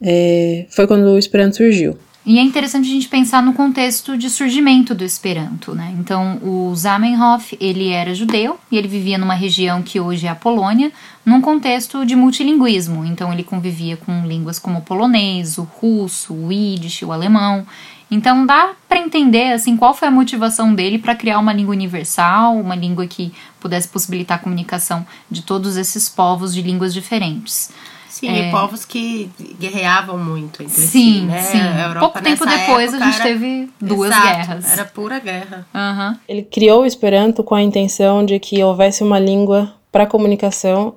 é, 0.00 0.66
foi 0.70 0.86
quando 0.86 1.04
o 1.06 1.18
Esperanto 1.18 1.56
surgiu. 1.56 1.98
E 2.26 2.40
é 2.40 2.42
interessante 2.42 2.88
a 2.88 2.92
gente 2.92 3.08
pensar 3.08 3.40
no 3.40 3.52
contexto 3.52 4.18
de 4.18 4.28
surgimento 4.28 4.96
do 4.96 5.04
Esperanto, 5.04 5.76
né? 5.76 5.94
Então, 5.96 6.40
o 6.42 6.74
Zamenhof, 6.74 7.56
ele 7.60 7.90
era 7.90 8.12
judeu 8.16 8.58
e 8.68 8.76
ele 8.76 8.88
vivia 8.88 9.16
numa 9.16 9.34
região 9.34 9.80
que 9.80 10.00
hoje 10.00 10.26
é 10.26 10.30
a 10.30 10.34
Polônia, 10.34 10.90
num 11.24 11.40
contexto 11.40 12.04
de 12.04 12.16
multilinguismo. 12.16 13.04
Então, 13.04 13.32
ele 13.32 13.44
convivia 13.44 13.96
com 13.96 14.26
línguas 14.26 14.58
como 14.58 14.80
o 14.80 14.82
polonês, 14.82 15.56
o 15.56 15.62
russo, 15.62 16.34
o 16.34 16.50
yiddish, 16.50 17.02
o 17.02 17.12
alemão. 17.12 17.64
Então, 18.10 18.46
dá 18.46 18.74
para 18.88 18.98
entender 18.98 19.52
assim 19.52 19.76
qual 19.76 19.92
foi 19.92 20.08
a 20.08 20.10
motivação 20.10 20.74
dele 20.74 20.98
para 20.98 21.14
criar 21.14 21.38
uma 21.38 21.52
língua 21.52 21.72
universal, 21.72 22.56
uma 22.56 22.74
língua 22.74 23.06
que 23.06 23.32
pudesse 23.60 23.88
possibilitar 23.88 24.38
a 24.38 24.40
comunicação 24.40 25.04
de 25.30 25.42
todos 25.42 25.76
esses 25.76 26.08
povos 26.08 26.54
de 26.54 26.62
línguas 26.62 26.94
diferentes. 26.94 27.70
Sim, 28.08 28.28
é... 28.28 28.48
e 28.48 28.50
povos 28.50 28.84
que 28.84 29.30
guerreavam 29.58 30.16
muito 30.16 30.62
entre 30.62 30.74
sim, 30.74 30.88
si, 30.88 31.20
né? 31.22 31.42
Sim, 31.42 31.58
Pouco 31.98 32.22
tempo 32.22 32.46
depois 32.46 32.94
a 32.94 32.98
gente 32.98 33.14
era... 33.16 33.24
teve 33.24 33.68
duas 33.78 34.10
Exato, 34.10 34.26
guerras. 34.26 34.72
Era 34.72 34.84
pura 34.86 35.18
guerra. 35.18 35.66
Uhum. 35.74 36.18
Ele 36.26 36.42
criou 36.42 36.82
o 36.82 36.86
Esperanto 36.86 37.44
com 37.44 37.54
a 37.54 37.60
intenção 37.60 38.24
de 38.24 38.38
que 38.38 38.62
houvesse 38.62 39.02
uma 39.02 39.18
língua 39.18 39.74
para 39.92 40.06
comunicação 40.06 40.94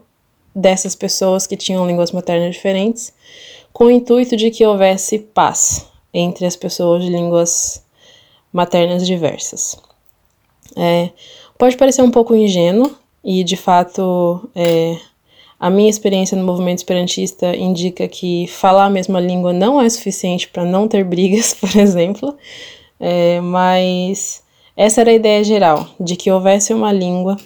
dessas 0.55 0.95
pessoas 0.95 1.45
que 1.45 1.57
tinham 1.57 1.85
línguas 1.85 2.11
maternas 2.11 2.55
diferentes, 2.55 3.13
com 3.73 3.85
o 3.85 3.91
intuito 3.91 4.37
de 4.37 4.49
que 4.49 4.65
houvesse 4.65 5.19
paz 5.19 5.89
entre 6.13 6.45
as 6.45 6.55
pessoas 6.55 7.03
de 7.03 7.09
línguas 7.09 7.83
maternas 8.51 9.05
diversas. 9.05 9.77
É, 10.75 11.09
pode 11.57 11.77
parecer 11.77 12.01
um 12.01 12.11
pouco 12.11 12.35
ingênuo, 12.35 12.91
e 13.23 13.43
de 13.43 13.57
fato 13.57 14.49
é, 14.55 14.97
a 15.59 15.69
minha 15.69 15.89
experiência 15.89 16.37
no 16.37 16.43
movimento 16.43 16.79
esperantista 16.79 17.55
indica 17.55 18.07
que 18.07 18.47
falar 18.47 18.85
a 18.85 18.89
mesma 18.89 19.19
língua 19.19 19.51
não 19.51 19.81
é 19.81 19.89
suficiente 19.89 20.47
para 20.47 20.63
não 20.63 20.87
ter 20.87 21.03
brigas, 21.03 21.53
por 21.59 21.75
exemplo, 21.75 22.35
é, 22.99 23.41
mas 23.41 24.41
essa 24.75 25.01
era 25.01 25.11
a 25.11 25.15
ideia 25.15 25.43
geral, 25.43 25.87
de 25.99 26.15
que 26.15 26.31
houvesse 26.31 26.73
uma 26.73 26.91
língua 26.91 27.37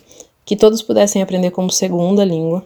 que 0.46 0.56
todos 0.56 0.82
pudessem 0.82 1.22
aprender 1.22 1.52
como 1.52 1.72
segunda 1.72 2.24
língua 2.24 2.66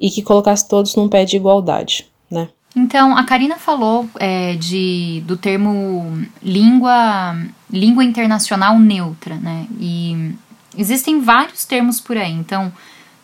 e 0.00 0.10
que 0.10 0.22
colocasse 0.22 0.66
todos 0.68 0.96
num 0.96 1.08
pé 1.08 1.24
de 1.24 1.36
igualdade, 1.36 2.06
né? 2.30 2.48
Então, 2.76 3.16
a 3.16 3.24
Karina 3.24 3.56
falou 3.56 4.06
é, 4.20 4.54
de, 4.54 5.22
do 5.26 5.34
termo 5.34 6.22
língua, 6.42 7.34
língua 7.70 8.04
internacional 8.04 8.78
neutra, 8.78 9.36
né? 9.36 9.66
E 9.80 10.34
existem 10.76 11.18
vários 11.22 11.64
termos 11.64 12.02
por 12.02 12.18
aí. 12.18 12.32
Então, 12.32 12.70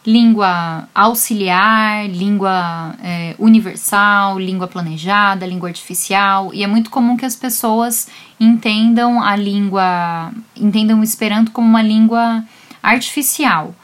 língua 0.07 0.89
auxiliar, 0.95 2.09
língua 2.09 2.95
é, 3.03 3.37
universal, 3.39 4.39
língua 4.39 4.67
planejada, 4.67 5.47
língua 5.47 5.69
artificial, 5.69 6.51
e 6.55 6.65
é 6.65 6.67
muito 6.67 6.89
comum 6.89 7.15
que 7.15 7.27
as 7.27 7.37
pessoas 7.37 8.09
entendam 8.41 9.23
a 9.23 9.37
língua, 9.37 10.33
entendam 10.57 11.01
o 11.01 11.05
Esperanto 11.05 11.53
como 11.53 11.69
uma 11.69 11.83
língua 11.83 12.43
artificial. 12.83 13.75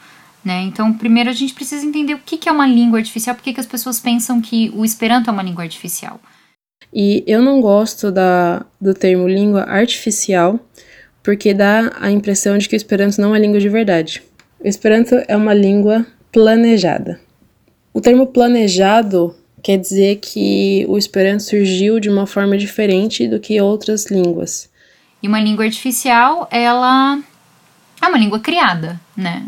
Né? 0.43 0.61
Então, 0.63 0.93
primeiro 0.93 1.29
a 1.29 1.33
gente 1.33 1.53
precisa 1.53 1.85
entender 1.85 2.13
o 2.13 2.19
que 2.19 2.47
é 2.47 2.51
uma 2.51 2.67
língua 2.67 2.99
artificial, 2.99 3.35
porque 3.35 3.53
que 3.53 3.59
as 3.59 3.65
pessoas 3.65 3.99
pensam 3.99 4.41
que 4.41 4.71
o 4.73 4.85
Esperanto 4.85 5.29
é 5.29 5.33
uma 5.33 5.43
língua 5.43 5.63
artificial. 5.63 6.19
E 6.93 7.23
eu 7.27 7.41
não 7.41 7.61
gosto 7.61 8.11
da, 8.11 8.65
do 8.79 8.93
termo 8.93 9.27
língua 9.27 9.63
artificial, 9.63 10.59
porque 11.21 11.53
dá 11.53 11.91
a 11.99 12.09
impressão 12.09 12.57
de 12.57 12.67
que 12.67 12.75
o 12.75 12.77
Esperanto 12.77 13.19
não 13.19 13.35
é 13.35 13.39
língua 13.39 13.59
de 13.59 13.69
verdade. 13.69 14.23
O 14.59 14.67
Esperanto 14.67 15.15
é 15.27 15.35
uma 15.35 15.53
língua 15.53 16.05
planejada. 16.31 17.19
O 17.93 18.01
termo 18.01 18.27
planejado 18.27 19.35
quer 19.61 19.77
dizer 19.77 20.17
que 20.17 20.85
o 20.87 20.97
Esperanto 20.97 21.43
surgiu 21.43 21.99
de 21.99 22.09
uma 22.09 22.25
forma 22.25 22.57
diferente 22.57 23.27
do 23.27 23.39
que 23.39 23.59
outras 23.59 24.09
línguas. 24.09 24.69
E 25.21 25.27
uma 25.27 25.39
língua 25.39 25.65
artificial, 25.65 26.47
ela 26.49 27.19
é 28.01 28.07
uma 28.07 28.17
língua 28.17 28.39
criada, 28.39 28.99
né? 29.15 29.45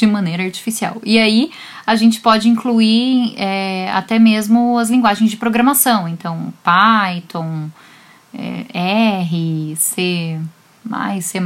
De 0.00 0.06
maneira 0.06 0.42
artificial. 0.42 1.00
E 1.04 1.18
aí 1.18 1.50
a 1.86 1.94
gente 1.94 2.20
pode 2.20 2.48
incluir 2.48 3.34
é, 3.36 3.90
até 3.92 4.18
mesmo 4.18 4.78
as 4.78 4.88
linguagens 4.88 5.30
de 5.30 5.36
programação. 5.36 6.08
Então, 6.08 6.54
Python, 6.64 7.68
é, 8.32 8.64
R, 9.20 9.76
C, 9.76 10.40
mais, 10.82 11.26
C, 11.26 11.38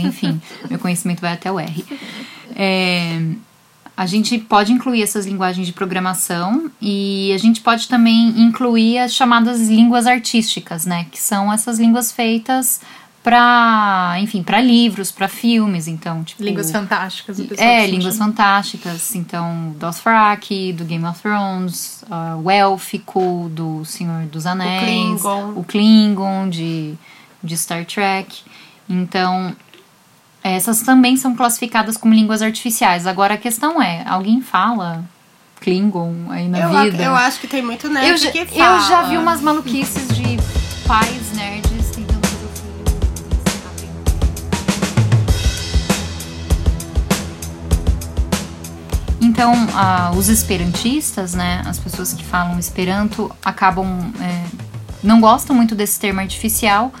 enfim, 0.00 0.40
meu 0.68 0.80
conhecimento 0.80 1.20
vai 1.20 1.34
até 1.34 1.52
o 1.52 1.60
R. 1.60 1.84
É, 2.56 3.22
a 3.96 4.06
gente 4.06 4.36
pode 4.36 4.72
incluir 4.72 5.02
essas 5.02 5.26
linguagens 5.26 5.64
de 5.64 5.72
programação 5.72 6.70
e 6.80 7.30
a 7.32 7.38
gente 7.38 7.60
pode 7.60 7.86
também 7.86 8.30
incluir 8.40 8.98
as 8.98 9.14
chamadas 9.14 9.68
línguas 9.68 10.08
artísticas, 10.08 10.84
né? 10.84 11.06
Que 11.12 11.20
são 11.20 11.52
essas 11.52 11.78
línguas 11.78 12.10
feitas 12.10 12.80
para, 13.22 14.16
enfim, 14.18 14.42
para 14.42 14.60
livros, 14.60 15.12
para 15.12 15.28
filmes, 15.28 15.86
então, 15.86 16.24
tipo, 16.24 16.42
línguas 16.42 16.72
fantásticas. 16.72 17.38
É, 17.56 17.86
línguas 17.86 18.18
fantásticas, 18.18 19.14
então, 19.14 19.74
Dothraki, 19.78 20.72
do 20.72 20.84
Game 20.84 21.04
of 21.04 21.20
Thrones, 21.20 22.02
uh, 22.10 22.40
o 22.42 22.50
Élfico, 22.50 23.48
do 23.50 23.84
Senhor 23.84 24.24
dos 24.24 24.44
Anéis, 24.44 24.80
o 24.80 25.22
Klingon, 25.22 25.52
o 25.56 25.64
Klingon 25.64 26.48
de, 26.48 26.94
de 27.42 27.56
Star 27.56 27.84
Trek. 27.84 28.40
Então, 28.88 29.54
essas 30.42 30.82
também 30.82 31.16
são 31.16 31.36
classificadas 31.36 31.96
como 31.96 32.12
línguas 32.12 32.42
artificiais. 32.42 33.06
Agora 33.06 33.34
a 33.34 33.38
questão 33.38 33.80
é, 33.80 34.04
alguém 34.04 34.42
fala 34.42 35.04
Klingon 35.60 36.26
aí 36.28 36.48
na 36.48 36.58
eu, 36.58 36.70
vida? 36.70 37.04
Eu 37.04 37.14
acho 37.14 37.40
que 37.40 37.46
tem 37.46 37.62
muito 37.62 37.88
nerd 37.88 38.08
eu 38.08 38.16
já, 38.16 38.32
que 38.32 38.46
fala. 38.46 38.82
Eu 38.82 38.88
já 38.88 39.02
vi 39.02 39.16
umas 39.16 39.40
maluquices 39.40 40.08
de 40.08 40.36
pais 40.88 41.32
nerds 41.36 41.71
Então, 49.42 49.54
uh, 49.54 50.16
os 50.16 50.28
esperantistas, 50.28 51.34
né, 51.34 51.62
as 51.66 51.76
pessoas 51.76 52.12
que 52.12 52.22
falam 52.22 52.60
esperanto, 52.60 53.28
acabam 53.44 54.12
é, 54.20 54.44
não 55.02 55.20
gostam 55.20 55.56
muito 55.56 55.74
desse 55.74 55.98
termo 55.98 56.20
artificial, 56.20 56.92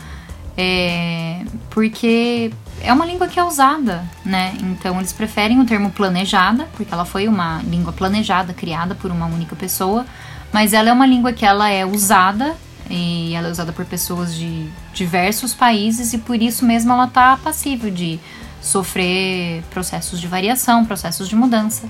é, 0.56 1.44
porque 1.70 2.52
é 2.80 2.92
uma 2.92 3.06
língua 3.06 3.28
que 3.28 3.38
é 3.38 3.44
usada, 3.44 4.04
né? 4.24 4.56
Então 4.60 4.98
eles 4.98 5.12
preferem 5.12 5.60
o 5.60 5.64
termo 5.64 5.92
planejada, 5.92 6.68
porque 6.76 6.92
ela 6.92 7.04
foi 7.04 7.28
uma 7.28 7.62
língua 7.62 7.92
planejada, 7.92 8.52
criada 8.52 8.96
por 8.96 9.12
uma 9.12 9.26
única 9.26 9.54
pessoa, 9.54 10.04
mas 10.52 10.72
ela 10.72 10.88
é 10.88 10.92
uma 10.92 11.06
língua 11.06 11.32
que 11.32 11.46
ela 11.46 11.68
é 11.68 11.86
usada 11.86 12.56
e 12.90 13.36
ela 13.36 13.46
é 13.46 13.50
usada 13.52 13.72
por 13.72 13.84
pessoas 13.84 14.34
de 14.34 14.68
diversos 14.92 15.54
países 15.54 16.12
e 16.12 16.18
por 16.18 16.42
isso 16.42 16.64
mesmo 16.64 16.92
ela 16.92 17.04
está 17.04 17.36
passível 17.36 17.88
de 17.88 18.18
sofrer 18.60 19.62
processos 19.70 20.20
de 20.20 20.26
variação, 20.26 20.84
processos 20.84 21.28
de 21.28 21.36
mudança. 21.36 21.88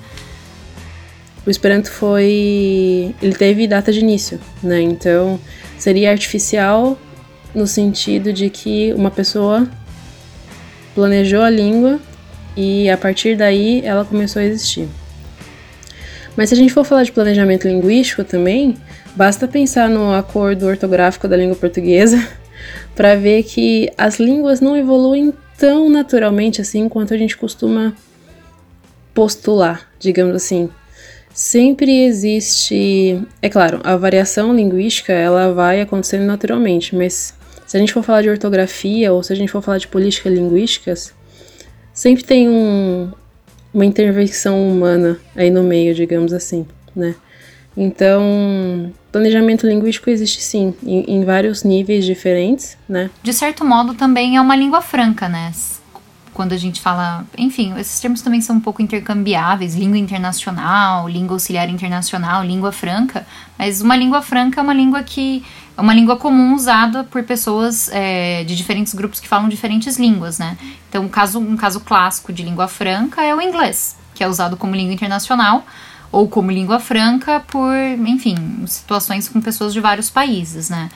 O 1.46 1.50
Esperanto 1.50 1.90
foi. 1.90 3.14
Ele 3.20 3.34
teve 3.34 3.66
data 3.66 3.92
de 3.92 4.00
início, 4.00 4.38
né? 4.62 4.80
Então 4.80 5.40
seria 5.78 6.10
artificial 6.10 6.96
no 7.54 7.66
sentido 7.66 8.32
de 8.32 8.48
que 8.48 8.92
uma 8.94 9.10
pessoa 9.10 9.68
planejou 10.94 11.42
a 11.42 11.50
língua 11.50 11.98
e 12.56 12.88
a 12.88 12.96
partir 12.96 13.36
daí 13.36 13.82
ela 13.84 14.04
começou 14.04 14.40
a 14.40 14.44
existir. 14.44 14.88
Mas 16.36 16.48
se 16.48 16.54
a 16.54 16.58
gente 16.58 16.72
for 16.72 16.84
falar 16.84 17.02
de 17.02 17.12
planejamento 17.12 17.68
linguístico 17.68 18.24
também, 18.24 18.76
basta 19.14 19.46
pensar 19.46 19.88
no 19.88 20.14
acordo 20.14 20.66
ortográfico 20.66 21.28
da 21.28 21.36
língua 21.36 21.56
portuguesa 21.56 22.16
para 22.94 23.16
ver 23.16 23.42
que 23.42 23.90
as 23.98 24.18
línguas 24.18 24.60
não 24.60 24.76
evoluem 24.76 25.32
tão 25.58 25.90
naturalmente 25.90 26.60
assim 26.60 26.88
quanto 26.88 27.12
a 27.12 27.18
gente 27.18 27.36
costuma 27.36 27.92
postular, 29.12 29.88
digamos 29.98 30.34
assim. 30.34 30.70
Sempre 31.34 32.04
existe, 32.04 33.22
é 33.40 33.48
claro, 33.48 33.80
a 33.84 33.96
variação 33.96 34.54
linguística 34.54 35.12
ela 35.12 35.52
vai 35.52 35.80
acontecendo 35.80 36.24
naturalmente, 36.24 36.94
mas 36.94 37.34
se 37.66 37.76
a 37.76 37.80
gente 37.80 37.92
for 37.92 38.02
falar 38.02 38.22
de 38.22 38.28
ortografia 38.28 39.12
ou 39.12 39.22
se 39.22 39.32
a 39.32 39.36
gente 39.36 39.50
for 39.50 39.62
falar 39.62 39.78
de 39.78 39.88
política 39.88 40.28
linguísticas, 40.28 41.14
sempre 41.92 42.22
tem 42.22 42.48
um, 42.48 43.10
uma 43.72 43.84
intervenção 43.84 44.68
humana 44.68 45.18
aí 45.34 45.50
no 45.50 45.62
meio, 45.62 45.94
digamos 45.94 46.32
assim, 46.32 46.66
né? 46.94 47.14
Então, 47.74 48.92
planejamento 49.10 49.66
linguístico 49.66 50.10
existe 50.10 50.42
sim, 50.42 50.74
em, 50.82 51.04
em, 51.16 51.24
vários 51.24 51.62
níveis 51.62 52.04
diferentes, 52.04 52.76
né? 52.86 53.10
De 53.22 53.32
certo 53.32 53.64
modo, 53.64 53.94
também 53.94 54.36
é 54.36 54.40
uma 54.40 54.54
língua 54.54 54.82
franca, 54.82 55.28
né? 55.28 55.50
Quando 56.32 56.52
a 56.52 56.56
gente 56.56 56.80
fala. 56.80 57.24
Enfim, 57.36 57.74
esses 57.78 58.00
termos 58.00 58.22
também 58.22 58.40
são 58.40 58.56
um 58.56 58.60
pouco 58.60 58.80
intercambiáveis: 58.80 59.74
língua 59.74 59.98
internacional, 59.98 61.08
língua 61.08 61.36
auxiliar 61.36 61.68
internacional, 61.68 62.44
língua 62.44 62.72
franca. 62.72 63.26
Mas 63.58 63.80
uma 63.80 63.96
língua 63.96 64.22
franca 64.22 64.60
é 64.60 64.62
uma 64.62 64.72
língua 64.72 65.02
que 65.02 65.44
é 65.76 65.80
uma 65.80 65.94
língua 65.94 66.16
comum 66.16 66.54
usada 66.54 67.04
por 67.04 67.22
pessoas 67.22 67.88
é, 67.92 68.44
de 68.44 68.54
diferentes 68.54 68.94
grupos 68.94 69.20
que 69.20 69.28
falam 69.28 69.48
diferentes 69.48 69.98
línguas, 69.98 70.38
né? 70.38 70.56
Então, 70.88 71.04
um 71.04 71.08
caso, 71.08 71.38
um 71.38 71.56
caso 71.56 71.80
clássico 71.80 72.32
de 72.32 72.42
língua 72.42 72.68
franca 72.68 73.22
é 73.22 73.34
o 73.34 73.40
inglês, 73.40 73.96
que 74.14 74.22
é 74.22 74.28
usado 74.28 74.56
como 74.56 74.74
língua 74.74 74.92
internacional 74.92 75.64
ou 76.10 76.28
como 76.28 76.50
língua 76.50 76.78
franca 76.78 77.40
por, 77.40 77.74
enfim, 78.06 78.36
situações 78.66 79.28
com 79.28 79.40
pessoas 79.40 79.72
de 79.72 79.80
vários 79.80 80.10
países, 80.10 80.68
né? 80.68 80.90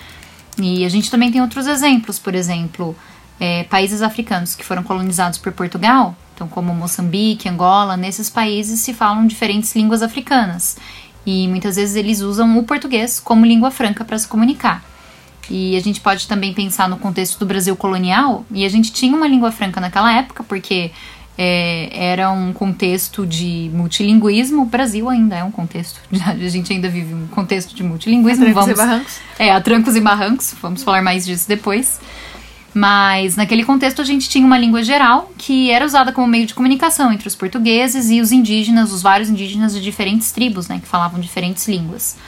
E 0.58 0.84
a 0.84 0.88
gente 0.88 1.10
também 1.10 1.30
tem 1.30 1.40
outros 1.40 1.66
exemplos, 1.66 2.18
por 2.18 2.34
exemplo, 2.34 2.94
é, 3.38 3.64
países 3.64 4.02
africanos 4.02 4.54
que 4.54 4.64
foram 4.64 4.82
colonizados 4.82 5.38
por 5.38 5.52
Portugal, 5.52 6.16
então 6.34 6.48
como 6.48 6.74
Moçambique, 6.74 7.48
Angola, 7.48 7.96
nesses 7.96 8.30
países 8.30 8.80
se 8.80 8.92
falam 8.92 9.26
diferentes 9.26 9.74
línguas 9.74 10.02
africanas. 10.02 10.76
E 11.24 11.48
muitas 11.48 11.76
vezes 11.76 11.96
eles 11.96 12.20
usam 12.20 12.56
o 12.58 12.62
português 12.62 13.18
como 13.18 13.44
língua 13.44 13.70
franca 13.70 14.04
para 14.04 14.18
se 14.18 14.28
comunicar. 14.28 14.84
E 15.50 15.76
a 15.76 15.80
gente 15.80 16.00
pode 16.00 16.26
também 16.26 16.52
pensar 16.52 16.88
no 16.88 16.96
contexto 16.96 17.38
do 17.38 17.46
Brasil 17.46 17.76
colonial, 17.76 18.44
e 18.50 18.64
a 18.64 18.68
gente 18.68 18.92
tinha 18.92 19.16
uma 19.16 19.26
língua 19.26 19.52
franca 19.52 19.80
naquela 19.80 20.12
época, 20.12 20.44
porque 20.44 20.90
é, 21.38 21.88
era 21.92 22.30
um 22.30 22.52
contexto 22.52 23.26
de 23.26 23.70
multilinguismo. 23.72 24.62
O 24.62 24.66
Brasil 24.66 25.08
ainda 25.08 25.36
é 25.36 25.44
um 25.44 25.50
contexto, 25.50 26.00
a 26.26 26.48
gente 26.48 26.72
ainda 26.72 26.88
vive 26.88 27.14
um 27.14 27.26
contexto 27.28 27.74
de 27.74 27.82
multilinguismo. 27.82 28.44
A 28.44 28.46
trancos 28.46 28.64
vamos, 28.64 28.80
e 28.80 28.86
barrancos. 28.86 29.20
É, 29.38 29.52
a 29.52 29.60
trancos 29.60 29.96
e 29.96 30.00
barrancos, 30.00 30.54
vamos 30.60 30.82
falar 30.82 31.02
mais 31.02 31.24
disso 31.24 31.48
depois. 31.48 32.00
Mas 32.76 33.36
naquele 33.36 33.64
contexto 33.64 34.02
a 34.02 34.04
gente 34.04 34.28
tinha 34.28 34.44
uma 34.44 34.58
língua 34.58 34.84
geral 34.84 35.32
que 35.38 35.70
era 35.70 35.82
usada 35.82 36.12
como 36.12 36.26
meio 36.26 36.44
de 36.44 36.52
comunicação 36.52 37.10
entre 37.10 37.26
os 37.26 37.34
portugueses 37.34 38.10
e 38.10 38.20
os 38.20 38.32
indígenas, 38.32 38.92
os 38.92 39.00
vários 39.00 39.30
indígenas 39.30 39.72
de 39.72 39.80
diferentes 39.80 40.30
tribos, 40.30 40.68
né, 40.68 40.78
que 40.78 40.86
falavam 40.86 41.18
diferentes 41.18 41.66
línguas. 41.66 42.18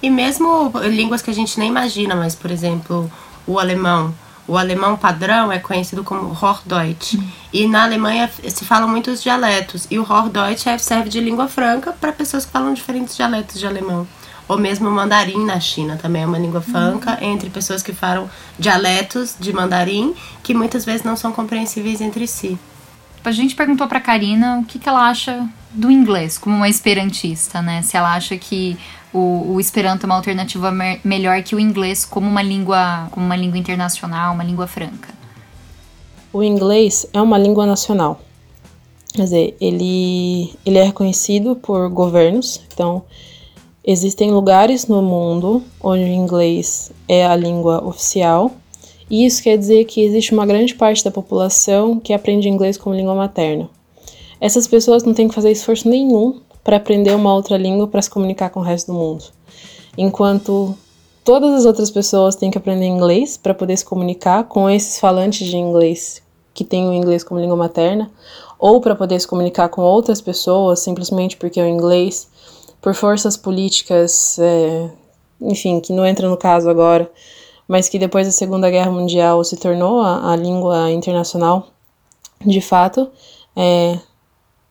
E 0.00 0.08
mesmo 0.08 0.72
línguas 0.84 1.22
que 1.22 1.30
a 1.30 1.34
gente 1.34 1.58
nem 1.58 1.70
imagina, 1.70 2.14
mas 2.14 2.36
por 2.36 2.52
exemplo, 2.52 3.10
o 3.48 3.58
alemão. 3.58 4.14
O 4.46 4.56
alemão 4.56 4.96
padrão 4.96 5.50
é 5.50 5.58
conhecido 5.58 6.04
como 6.04 6.30
Hochdeutsch. 6.30 7.14
Hum. 7.14 7.28
E 7.52 7.66
na 7.66 7.82
Alemanha 7.82 8.30
se 8.48 8.64
falam 8.64 8.88
muitos 8.88 9.20
dialetos. 9.20 9.88
E 9.90 9.98
o 9.98 10.02
Hochdeutsch 10.02 10.68
é, 10.68 10.78
serve 10.78 11.08
de 11.08 11.20
língua 11.20 11.48
franca 11.48 11.92
para 11.92 12.12
pessoas 12.12 12.46
que 12.46 12.52
falam 12.52 12.72
diferentes 12.74 13.16
dialetos 13.16 13.58
de 13.58 13.66
alemão 13.66 14.06
ou 14.50 14.58
mesmo 14.58 14.88
o 14.88 14.90
mandarim 14.90 15.44
na 15.44 15.60
China 15.60 15.96
também 15.96 16.22
é 16.22 16.26
uma 16.26 16.36
língua 16.36 16.60
franca 16.60 17.16
uhum. 17.20 17.34
entre 17.34 17.48
pessoas 17.48 17.84
que 17.84 17.92
falam 17.92 18.28
dialetos 18.58 19.36
de 19.38 19.52
mandarim 19.52 20.12
que 20.42 20.52
muitas 20.52 20.84
vezes 20.84 21.04
não 21.04 21.16
são 21.16 21.30
compreensíveis 21.30 22.00
entre 22.00 22.26
si. 22.26 22.58
A 23.22 23.30
gente 23.30 23.54
perguntou 23.54 23.86
para 23.86 24.00
Karina 24.00 24.58
o 24.58 24.64
que, 24.64 24.80
que 24.80 24.88
ela 24.88 25.08
acha 25.08 25.48
do 25.70 25.88
inglês 25.88 26.36
como 26.36 26.56
uma 26.56 26.68
esperantista, 26.68 27.62
né? 27.62 27.80
Se 27.82 27.96
ela 27.96 28.12
acha 28.12 28.36
que 28.36 28.76
o, 29.14 29.52
o 29.54 29.60
Esperanto 29.60 30.02
é 30.02 30.06
uma 30.06 30.16
alternativa 30.16 30.72
me 30.72 30.98
melhor 31.04 31.40
que 31.44 31.54
o 31.54 31.60
inglês 31.60 32.04
como 32.04 32.28
uma 32.28 32.42
língua, 32.42 33.06
como 33.12 33.24
uma 33.24 33.36
língua 33.36 33.56
internacional, 33.56 34.34
uma 34.34 34.42
língua 34.42 34.66
franca. 34.66 35.14
O 36.32 36.42
inglês 36.42 37.06
é 37.12 37.22
uma 37.22 37.38
língua 37.38 37.66
nacional. 37.66 38.20
Quer 39.14 39.22
dizer, 39.22 39.56
ele, 39.60 40.52
ele 40.66 40.78
é 40.78 40.82
reconhecido 40.82 41.54
por 41.54 41.88
governos, 41.88 42.60
então 42.72 43.04
Existem 43.84 44.30
lugares 44.30 44.86
no 44.86 45.00
mundo 45.00 45.62
onde 45.82 46.04
o 46.04 46.06
inglês 46.06 46.92
é 47.08 47.24
a 47.24 47.34
língua 47.34 47.82
oficial, 47.82 48.52
e 49.08 49.24
isso 49.24 49.42
quer 49.42 49.56
dizer 49.56 49.86
que 49.86 50.02
existe 50.02 50.32
uma 50.32 50.44
grande 50.44 50.74
parte 50.74 51.02
da 51.02 51.10
população 51.10 51.98
que 51.98 52.12
aprende 52.12 52.48
inglês 52.48 52.76
como 52.76 52.94
língua 52.94 53.14
materna. 53.14 53.68
Essas 54.38 54.66
pessoas 54.66 55.02
não 55.02 55.14
têm 55.14 55.28
que 55.28 55.34
fazer 55.34 55.50
esforço 55.50 55.88
nenhum 55.88 56.40
para 56.62 56.76
aprender 56.76 57.14
uma 57.14 57.34
outra 57.34 57.56
língua 57.56 57.88
para 57.88 58.02
se 58.02 58.10
comunicar 58.10 58.50
com 58.50 58.60
o 58.60 58.62
resto 58.62 58.92
do 58.92 58.98
mundo. 58.98 59.24
Enquanto 59.96 60.74
todas 61.24 61.52
as 61.54 61.64
outras 61.64 61.90
pessoas 61.90 62.36
têm 62.36 62.50
que 62.50 62.58
aprender 62.58 62.86
inglês 62.86 63.38
para 63.38 63.54
poder 63.54 63.76
se 63.76 63.84
comunicar 63.84 64.44
com 64.44 64.68
esses 64.68 65.00
falantes 65.00 65.48
de 65.48 65.56
inglês 65.56 66.22
que 66.52 66.64
têm 66.64 66.86
o 66.86 66.92
inglês 66.92 67.24
como 67.24 67.40
língua 67.40 67.56
materna, 67.56 68.10
ou 68.58 68.80
para 68.80 68.94
poder 68.94 69.18
se 69.18 69.26
comunicar 69.26 69.68
com 69.70 69.80
outras 69.80 70.20
pessoas 70.20 70.80
simplesmente 70.80 71.36
porque 71.36 71.60
o 71.60 71.66
inglês 71.66 72.28
por 72.80 72.94
forças 72.94 73.36
políticas, 73.36 74.38
é, 74.38 74.90
enfim, 75.40 75.80
que 75.80 75.92
não 75.92 76.06
entra 76.06 76.28
no 76.28 76.36
caso 76.36 76.68
agora, 76.68 77.10
mas 77.68 77.88
que 77.88 77.98
depois 77.98 78.26
da 78.26 78.32
Segunda 78.32 78.70
Guerra 78.70 78.90
Mundial 78.90 79.42
se 79.44 79.56
tornou 79.56 80.00
a, 80.00 80.32
a 80.32 80.36
língua 80.36 80.90
internacional, 80.90 81.68
de 82.44 82.60
fato, 82.60 83.10
é, 83.54 83.98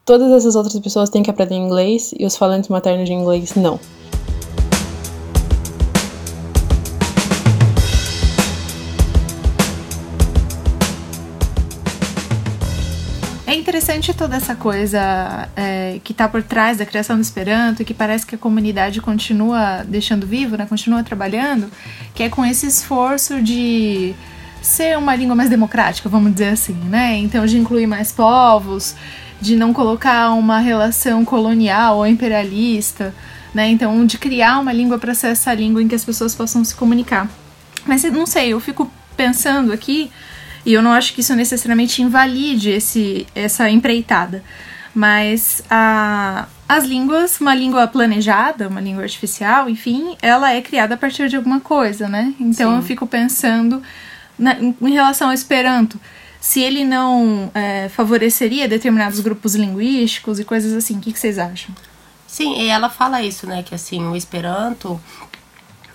todas 0.04 0.32
essas 0.32 0.56
outras 0.56 0.78
pessoas 0.80 1.10
têm 1.10 1.22
que 1.22 1.30
aprender 1.30 1.56
inglês 1.56 2.14
e 2.18 2.26
os 2.26 2.36
falantes 2.36 2.70
maternos 2.70 3.08
de 3.08 3.14
inglês 3.14 3.56
não. 3.56 3.80
Interessante 13.80 14.14
toda 14.14 14.36
essa 14.36 14.56
coisa 14.56 15.48
é, 15.56 16.02
que 16.04 16.12
está 16.12 16.28
por 16.28 16.44
trás 16.44 16.78
da 16.78 16.86
criação 16.86 17.16
do 17.16 17.22
Esperanto, 17.22 17.86
que 17.86 17.94
parece 17.94 18.26
que 18.26 18.36
a 18.36 18.38
comunidade 18.38 19.00
continua 19.00 19.86
deixando 19.88 20.28
vivo, 20.28 20.58
né, 20.58 20.66
continua 20.66 21.02
trabalhando, 21.02 21.72
que 22.14 22.22
é 22.22 22.28
com 22.30 22.46
esse 22.46 22.68
esforço 22.68 23.42
de 23.42 24.14
ser 24.62 24.98
uma 24.98 25.16
língua 25.16 25.34
mais 25.34 25.50
democrática, 25.50 26.10
vamos 26.10 26.34
dizer 26.34 26.50
assim, 26.50 26.74
né? 26.74 27.16
Então, 27.20 27.46
de 27.46 27.58
incluir 27.58 27.88
mais 27.88 28.12
povos, 28.12 28.96
de 29.40 29.56
não 29.56 29.72
colocar 29.72 30.32
uma 30.32 30.60
relação 30.60 31.24
colonial 31.24 32.00
ou 32.00 32.06
imperialista, 32.06 33.16
né? 33.54 33.70
Então, 33.70 34.06
de 34.06 34.18
criar 34.18 34.60
uma 34.60 34.74
língua 34.74 35.00
para 35.00 35.14
ser 35.14 35.28
essa 35.28 35.54
língua 35.54 35.82
em 35.82 35.88
que 35.88 35.96
as 35.96 36.04
pessoas 36.04 36.36
possam 36.36 36.66
se 36.66 36.76
comunicar. 36.76 37.30
Mas 37.86 38.04
não 38.04 38.26
sei, 38.26 38.52
eu 38.52 38.60
fico 38.60 38.92
pensando 39.16 39.72
aqui 39.72 40.12
e 40.66 40.74
eu 40.74 40.82
não 40.82 40.92
acho 40.92 41.14
que 41.14 41.22
isso 41.22 41.36
necessariamente 41.36 42.02
invalide 42.02 42.72
esse, 42.72 43.26
essa 43.34 43.70
empreitada. 43.70 44.44
Mas 44.94 45.64
a, 45.70 46.48
as 46.68 46.84
línguas, 46.84 47.40
uma 47.40 47.54
língua 47.54 47.88
planejada, 47.88 48.68
uma 48.68 48.82
língua 48.82 49.04
artificial, 49.04 49.70
enfim, 49.70 50.18
ela 50.22 50.54
é 50.54 50.62
criada 50.62 50.96
a 50.96 50.98
partir 50.98 51.30
de 51.30 51.36
alguma 51.36 51.60
coisa, 51.60 52.08
né? 52.08 52.34
Então 52.40 52.72
Sim. 52.72 52.78
eu 52.78 52.84
fico 52.84 53.08
pensando 53.08 53.82
na, 54.38 54.58
em 54.60 54.94
relação 54.94 55.28
ao 55.28 55.34
Esperanto, 55.34 56.00
se 56.40 56.62
ele 56.62 56.86
não 56.86 57.52
é, 57.54 57.90
favoreceria 57.90 58.68
determinados 58.68 59.20
grupos 59.20 59.56
linguísticos 59.56 60.40
e 60.40 60.46
coisas 60.46 60.74
assim. 60.74 60.98
O 60.98 61.00
que, 61.00 61.12
que 61.12 61.20
vocês 61.20 61.38
acham? 61.38 61.76
Sim, 62.26 62.62
e 62.62 62.68
ela 62.68 62.90
fala 62.90 63.22
isso, 63.22 63.46
né? 63.48 63.64
Que 63.64 63.76
assim, 63.76 64.04
o 64.06 64.16
Esperanto 64.16 65.00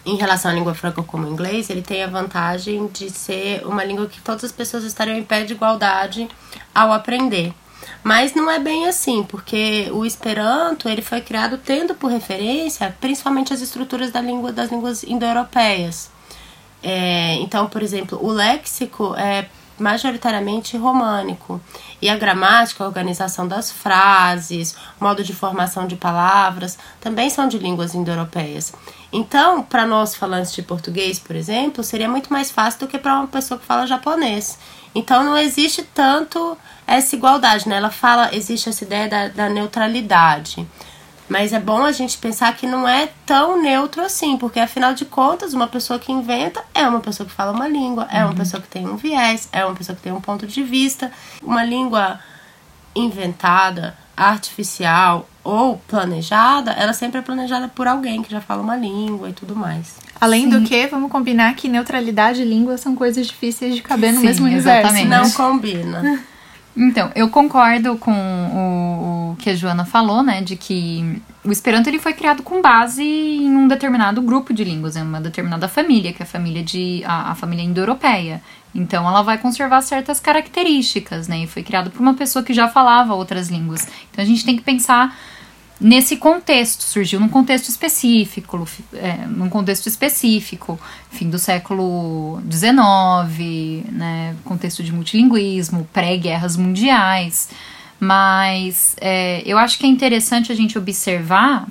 em 0.04 0.16
relação 0.16 0.50
à 0.50 0.54
língua 0.54 0.74
franca 0.74 1.02
como 1.02 1.26
o 1.26 1.30
inglês, 1.30 1.70
ele 1.70 1.82
tem 1.82 2.02
a 2.02 2.06
vantagem 2.06 2.86
de 2.88 3.10
ser 3.10 3.66
uma 3.66 3.84
língua 3.84 4.06
que 4.06 4.20
todas 4.20 4.44
as 4.44 4.52
pessoas 4.52 4.84
estariam 4.84 5.16
em 5.16 5.24
pé 5.24 5.44
de 5.44 5.54
igualdade 5.54 6.28
ao 6.74 6.92
aprender. 6.92 7.54
Mas 8.02 8.34
não 8.34 8.50
é 8.50 8.58
bem 8.58 8.86
assim, 8.86 9.22
porque 9.22 9.88
o 9.92 10.04
Esperanto 10.04 10.88
ele 10.88 11.02
foi 11.02 11.20
criado 11.20 11.58
tendo 11.58 11.94
por 11.94 12.10
referência 12.10 12.94
principalmente 13.00 13.52
as 13.52 13.60
estruturas 13.60 14.10
da 14.10 14.20
língua 14.20 14.52
das 14.52 14.70
línguas 14.70 15.02
indo-europeias. 15.04 16.10
É, 16.82 17.36
então, 17.36 17.66
por 17.66 17.82
exemplo, 17.82 18.18
o 18.22 18.30
léxico 18.30 19.14
é 19.16 19.46
majoritariamente 19.78 20.76
românico. 20.76 21.60
E 22.00 22.08
a 22.08 22.16
gramática, 22.16 22.84
a 22.84 22.86
organização 22.86 23.48
das 23.48 23.70
frases, 23.70 24.76
modo 25.00 25.24
de 25.24 25.32
formação 25.32 25.86
de 25.86 25.96
palavras, 25.96 26.78
também 27.00 27.28
são 27.30 27.48
de 27.48 27.58
línguas 27.58 27.94
indo-europeias. 27.94 28.72
Então, 29.16 29.62
para 29.62 29.86
nós 29.86 30.16
falantes 30.16 30.52
de 30.52 30.60
português, 30.60 31.20
por 31.20 31.36
exemplo, 31.36 31.84
seria 31.84 32.08
muito 32.08 32.32
mais 32.32 32.50
fácil 32.50 32.80
do 32.80 32.88
que 32.88 32.98
para 32.98 33.14
uma 33.14 33.28
pessoa 33.28 33.60
que 33.60 33.64
fala 33.64 33.86
japonês. 33.86 34.58
Então, 34.92 35.22
não 35.22 35.38
existe 35.38 35.84
tanto 35.84 36.58
essa 36.84 37.14
igualdade, 37.14 37.68
né? 37.68 37.76
Ela 37.76 37.92
fala, 37.92 38.34
existe 38.34 38.68
essa 38.68 38.82
ideia 38.82 39.08
da, 39.08 39.28
da 39.28 39.48
neutralidade. 39.48 40.66
Mas 41.28 41.52
é 41.52 41.60
bom 41.60 41.84
a 41.84 41.92
gente 41.92 42.18
pensar 42.18 42.56
que 42.56 42.66
não 42.66 42.88
é 42.88 43.08
tão 43.24 43.62
neutro 43.62 44.02
assim, 44.02 44.36
porque 44.36 44.58
afinal 44.58 44.94
de 44.94 45.04
contas, 45.04 45.54
uma 45.54 45.68
pessoa 45.68 45.96
que 45.96 46.10
inventa 46.10 46.64
é 46.74 46.84
uma 46.84 46.98
pessoa 46.98 47.24
que 47.24 47.32
fala 47.32 47.52
uma 47.52 47.68
língua, 47.68 48.08
é 48.10 48.18
uma 48.18 48.30
uhum. 48.30 48.34
pessoa 48.34 48.60
que 48.60 48.68
tem 48.68 48.84
um 48.84 48.96
viés, 48.96 49.48
é 49.52 49.64
uma 49.64 49.76
pessoa 49.76 49.94
que 49.94 50.02
tem 50.02 50.12
um 50.12 50.20
ponto 50.20 50.44
de 50.44 50.62
vista. 50.64 51.12
Uma 51.40 51.64
língua 51.64 52.18
inventada, 52.96 53.96
artificial 54.16 55.28
ou 55.44 55.76
planejada, 55.86 56.72
ela 56.72 56.94
sempre 56.94 57.18
é 57.18 57.22
planejada 57.22 57.68
por 57.68 57.86
alguém 57.86 58.22
que 58.22 58.30
já 58.30 58.40
fala 58.40 58.62
uma 58.62 58.74
língua 58.74 59.28
e 59.28 59.32
tudo 59.34 59.54
mais. 59.54 59.98
Além 60.18 60.44
Sim. 60.44 60.48
do 60.48 60.62
que, 60.62 60.86
vamos 60.86 61.12
combinar 61.12 61.54
que 61.54 61.68
neutralidade 61.68 62.40
e 62.40 62.44
língua 62.44 62.78
são 62.78 62.96
coisas 62.96 63.26
difíceis 63.26 63.74
de 63.74 63.82
caber 63.82 64.12
no 64.12 64.20
Sim, 64.20 64.26
mesmo 64.26 64.46
universo. 64.46 64.88
Exatamente. 64.88 65.08
Não 65.08 65.30
combina. 65.30 66.24
Então, 66.76 67.12
eu 67.14 67.28
concordo 67.28 67.96
com 67.96 68.10
o, 68.10 69.32
o, 69.32 69.36
que 69.36 69.50
a 69.50 69.54
Joana 69.54 69.84
falou, 69.84 70.24
né, 70.24 70.42
de 70.42 70.56
que 70.56 71.22
o 71.44 71.52
Esperanto 71.52 71.88
ele 71.88 72.00
foi 72.00 72.12
criado 72.12 72.42
com 72.42 72.60
base 72.60 73.00
em 73.00 73.56
um 73.56 73.68
determinado 73.68 74.20
grupo 74.20 74.52
de 74.52 74.64
línguas, 74.64 74.96
em 74.96 75.02
uma 75.02 75.20
determinada 75.20 75.68
família, 75.68 76.12
que 76.12 76.20
é 76.20 76.24
a 76.24 76.28
família 76.28 76.64
de 76.64 77.04
a, 77.06 77.30
a 77.30 77.34
família 77.36 77.62
indo-europeia. 77.62 78.42
Então, 78.74 79.06
ela 79.06 79.22
vai 79.22 79.38
conservar 79.38 79.82
certas 79.82 80.18
características, 80.18 81.28
né, 81.28 81.44
e 81.44 81.46
foi 81.46 81.62
criado 81.62 81.90
por 81.90 82.00
uma 82.00 82.14
pessoa 82.14 82.44
que 82.44 82.52
já 82.52 82.66
falava 82.66 83.14
outras 83.14 83.48
línguas. 83.48 83.86
Então, 84.10 84.24
a 84.24 84.26
gente 84.26 84.44
tem 84.44 84.56
que 84.56 84.62
pensar 84.62 85.16
nesse 85.80 86.16
contexto, 86.16 86.82
surgiu 86.82 87.18
num 87.18 87.28
contexto 87.28 87.68
específico, 87.68 88.66
é, 88.94 89.26
num 89.26 89.48
contexto 89.48 89.86
específico, 89.86 90.78
fim 91.10 91.28
do 91.28 91.38
século 91.38 92.40
XIX, 92.50 93.90
né, 93.92 94.36
contexto 94.44 94.82
de 94.82 94.92
multilinguismo, 94.92 95.88
pré-guerras 95.92 96.56
mundiais, 96.56 97.48
mas 97.98 98.96
é, 99.00 99.42
eu 99.44 99.58
acho 99.58 99.78
que 99.78 99.86
é 99.86 99.88
interessante 99.88 100.52
a 100.52 100.54
gente 100.54 100.78
observar, 100.78 101.66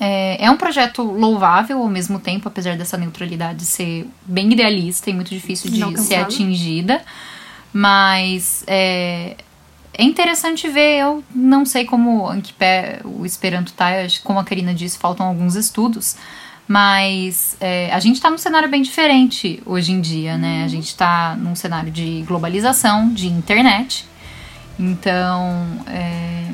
é, 0.00 0.44
é 0.44 0.50
um 0.50 0.56
projeto 0.56 1.02
louvável 1.02 1.78
ao 1.78 1.88
mesmo 1.88 2.18
tempo, 2.20 2.48
apesar 2.48 2.76
dessa 2.76 2.96
neutralidade 2.96 3.64
ser 3.64 4.06
bem 4.24 4.52
idealista 4.52 5.10
e 5.10 5.14
muito 5.14 5.30
difícil 5.30 5.70
de 5.70 6.00
ser 6.00 6.16
atingida, 6.16 7.02
mas 7.72 8.64
é, 8.66 9.36
é 9.98 10.04
interessante 10.04 10.68
ver, 10.68 11.00
eu 11.00 11.24
não 11.34 11.66
sei 11.66 11.84
como 11.84 12.32
em 12.32 12.40
que 12.40 12.52
pé 12.52 13.00
o 13.04 13.26
Esperanto 13.26 13.72
tá, 13.72 13.90
como 14.22 14.38
a 14.38 14.44
Karina 14.44 14.72
disse, 14.72 14.96
faltam 14.96 15.26
alguns 15.26 15.56
estudos, 15.56 16.14
mas 16.68 17.56
é, 17.58 17.92
a 17.92 17.98
gente 17.98 18.14
está 18.14 18.30
num 18.30 18.38
cenário 18.38 18.68
bem 18.68 18.80
diferente 18.80 19.60
hoje 19.66 19.90
em 19.90 20.00
dia, 20.00 20.38
né? 20.38 20.60
A 20.60 20.62
uhum. 20.62 20.68
gente 20.68 20.86
está 20.86 21.34
num 21.34 21.56
cenário 21.56 21.90
de 21.90 22.22
globalização, 22.28 23.12
de 23.12 23.26
internet, 23.26 24.06
então 24.78 25.66
é, 25.88 26.44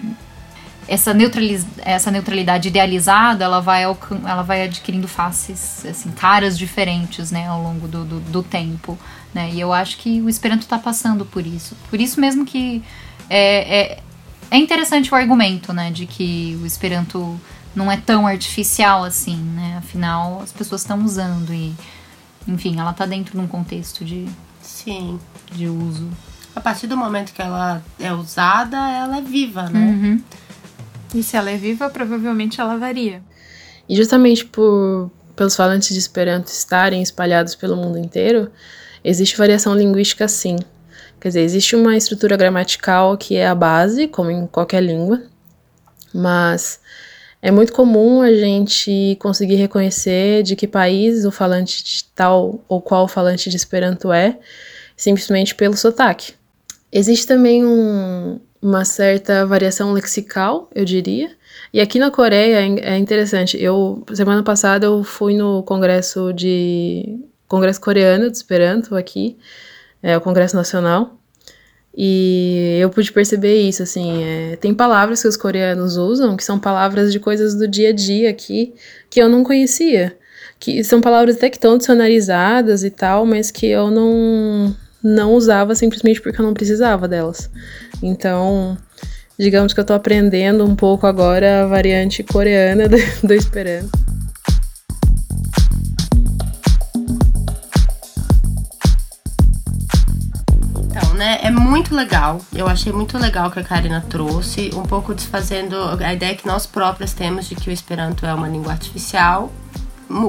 essa, 0.88 1.12
neutraliz 1.12 1.66
essa 1.82 2.10
neutralidade 2.10 2.68
idealizada, 2.68 3.44
ela 3.44 3.60
vai, 3.60 3.82
ela 3.82 4.42
vai 4.42 4.62
adquirindo 4.62 5.06
faces, 5.06 5.84
assim, 5.84 6.10
caras 6.12 6.56
diferentes, 6.56 7.30
né, 7.30 7.46
ao 7.46 7.62
longo 7.62 7.86
do, 7.86 8.06
do, 8.06 8.20
do 8.20 8.42
tempo, 8.42 8.98
né? 9.34 9.50
E 9.52 9.60
eu 9.60 9.70
acho 9.70 9.98
que 9.98 10.22
o 10.22 10.30
Esperanto 10.30 10.62
está 10.62 10.78
passando 10.78 11.26
por 11.26 11.46
isso. 11.46 11.76
Por 11.90 12.00
isso 12.00 12.18
mesmo 12.18 12.46
que 12.46 12.82
é, 13.28 13.80
é, 13.80 13.98
é 14.50 14.56
interessante 14.56 15.12
o 15.12 15.16
argumento, 15.16 15.72
né, 15.72 15.90
de 15.90 16.06
que 16.06 16.58
o 16.62 16.66
Esperanto 16.66 17.38
não 17.74 17.90
é 17.90 17.96
tão 17.96 18.26
artificial 18.26 19.04
assim, 19.04 19.36
né? 19.36 19.76
Afinal, 19.78 20.40
as 20.42 20.52
pessoas 20.52 20.82
estão 20.82 21.04
usando 21.04 21.52
e, 21.52 21.74
enfim, 22.46 22.78
ela 22.78 22.92
está 22.92 23.04
dentro 23.04 23.32
de 23.32 23.44
um 23.44 23.48
contexto 23.48 24.04
de, 24.04 24.26
Sim. 24.62 25.18
de 25.50 25.66
uso. 25.66 26.08
A 26.54 26.60
partir 26.60 26.86
do 26.86 26.96
momento 26.96 27.32
que 27.32 27.42
ela 27.42 27.82
é 27.98 28.12
usada, 28.12 28.76
ela 28.76 29.18
é 29.18 29.20
viva, 29.20 29.68
né? 29.68 29.80
Uhum. 29.80 30.22
E 31.14 31.22
se 31.22 31.36
ela 31.36 31.50
é 31.50 31.56
viva, 31.56 31.90
provavelmente 31.90 32.60
ela 32.60 32.76
varia. 32.76 33.20
E 33.88 33.96
justamente 33.96 34.44
por 34.44 35.10
pelos 35.34 35.56
falantes 35.56 35.88
de 35.88 35.98
Esperanto 35.98 36.46
estarem 36.46 37.02
espalhados 37.02 37.56
pelo 37.56 37.76
mundo 37.76 37.98
inteiro, 37.98 38.50
existe 39.02 39.36
variação 39.36 39.74
linguística 39.74 40.28
sim. 40.28 40.56
Quer 41.24 41.28
dizer, 41.28 41.40
existe 41.40 41.74
uma 41.74 41.96
estrutura 41.96 42.36
gramatical 42.36 43.16
que 43.16 43.34
é 43.34 43.46
a 43.46 43.54
base, 43.54 44.06
como 44.06 44.30
em 44.30 44.46
qualquer 44.46 44.82
língua, 44.82 45.22
mas 46.12 46.78
é 47.40 47.50
muito 47.50 47.72
comum 47.72 48.20
a 48.20 48.30
gente 48.30 49.16
conseguir 49.18 49.54
reconhecer 49.54 50.42
de 50.42 50.54
que 50.54 50.68
país 50.68 51.24
o 51.24 51.30
falante 51.30 51.82
de 51.82 52.04
tal 52.14 52.62
ou 52.68 52.78
qual 52.78 53.08
falante 53.08 53.48
de 53.48 53.56
Esperanto 53.56 54.12
é, 54.12 54.38
simplesmente 54.94 55.54
pelo 55.54 55.74
sotaque. 55.78 56.34
Existe 56.92 57.26
também 57.26 57.64
um, 57.64 58.38
uma 58.60 58.84
certa 58.84 59.46
variação 59.46 59.94
lexical, 59.94 60.68
eu 60.74 60.84
diria. 60.84 61.30
E 61.72 61.80
aqui 61.80 61.98
na 61.98 62.10
Coreia 62.10 62.60
é, 62.60 62.96
é 62.96 62.98
interessante. 62.98 63.56
Eu 63.58 64.04
semana 64.12 64.42
passada 64.42 64.84
eu 64.84 65.02
fui 65.02 65.34
no 65.34 65.62
congresso 65.62 66.34
de 66.34 67.18
congresso 67.48 67.80
coreano 67.80 68.30
de 68.30 68.36
Esperanto 68.36 68.94
aqui 68.94 69.38
é, 70.04 70.14
o 70.16 70.20
Congresso 70.20 70.54
Nacional. 70.54 71.18
E 71.96 72.76
eu 72.80 72.90
pude 72.90 73.10
perceber 73.12 73.62
isso, 73.62 73.82
assim, 73.82 74.22
é, 74.22 74.56
tem 74.56 74.74
palavras 74.74 75.22
que 75.22 75.28
os 75.28 75.36
coreanos 75.36 75.96
usam 75.96 76.36
que 76.36 76.44
são 76.44 76.58
palavras 76.58 77.12
de 77.12 77.20
coisas 77.20 77.54
do 77.54 77.68
dia 77.68 77.90
a 77.90 77.92
dia 77.92 78.28
aqui 78.28 78.74
que 79.08 79.20
eu 79.20 79.28
não 79.28 79.42
conhecia. 79.42 80.16
Que 80.58 80.84
são 80.84 81.00
palavras 81.00 81.36
até 81.36 81.48
que 81.48 81.56
estão 81.56 81.78
dicionarizadas 81.78 82.84
e 82.84 82.90
tal, 82.90 83.24
mas 83.24 83.50
que 83.50 83.66
eu 83.66 83.90
não, 83.90 84.74
não 85.02 85.34
usava 85.34 85.74
simplesmente 85.74 86.20
porque 86.20 86.40
eu 86.40 86.44
não 86.44 86.52
precisava 86.52 87.06
delas. 87.08 87.48
Então, 88.02 88.76
digamos 89.38 89.72
que 89.72 89.80
eu 89.80 89.84
tô 89.84 89.92
aprendendo 89.92 90.64
um 90.64 90.74
pouco 90.74 91.06
agora 91.06 91.62
a 91.62 91.66
variante 91.66 92.22
coreana 92.22 92.88
do, 92.88 92.96
do 93.22 93.34
Esperanto. 93.34 94.03
Né? 101.14 101.38
É 101.42 101.50
muito 101.50 101.94
legal. 101.94 102.40
Eu 102.52 102.66
achei 102.66 102.92
muito 102.92 103.16
legal 103.16 103.50
que 103.50 103.60
a 103.60 103.64
Karina 103.64 104.04
trouxe, 104.08 104.70
um 104.74 104.82
pouco 104.82 105.14
desfazendo 105.14 105.76
a 106.04 106.12
ideia 106.12 106.34
que 106.34 106.46
nós 106.46 106.66
próprios 106.66 107.12
temos 107.12 107.48
de 107.48 107.54
que 107.54 107.70
o 107.70 107.72
Esperanto 107.72 108.26
é 108.26 108.34
uma 108.34 108.48
língua 108.48 108.72
artificial, 108.72 109.52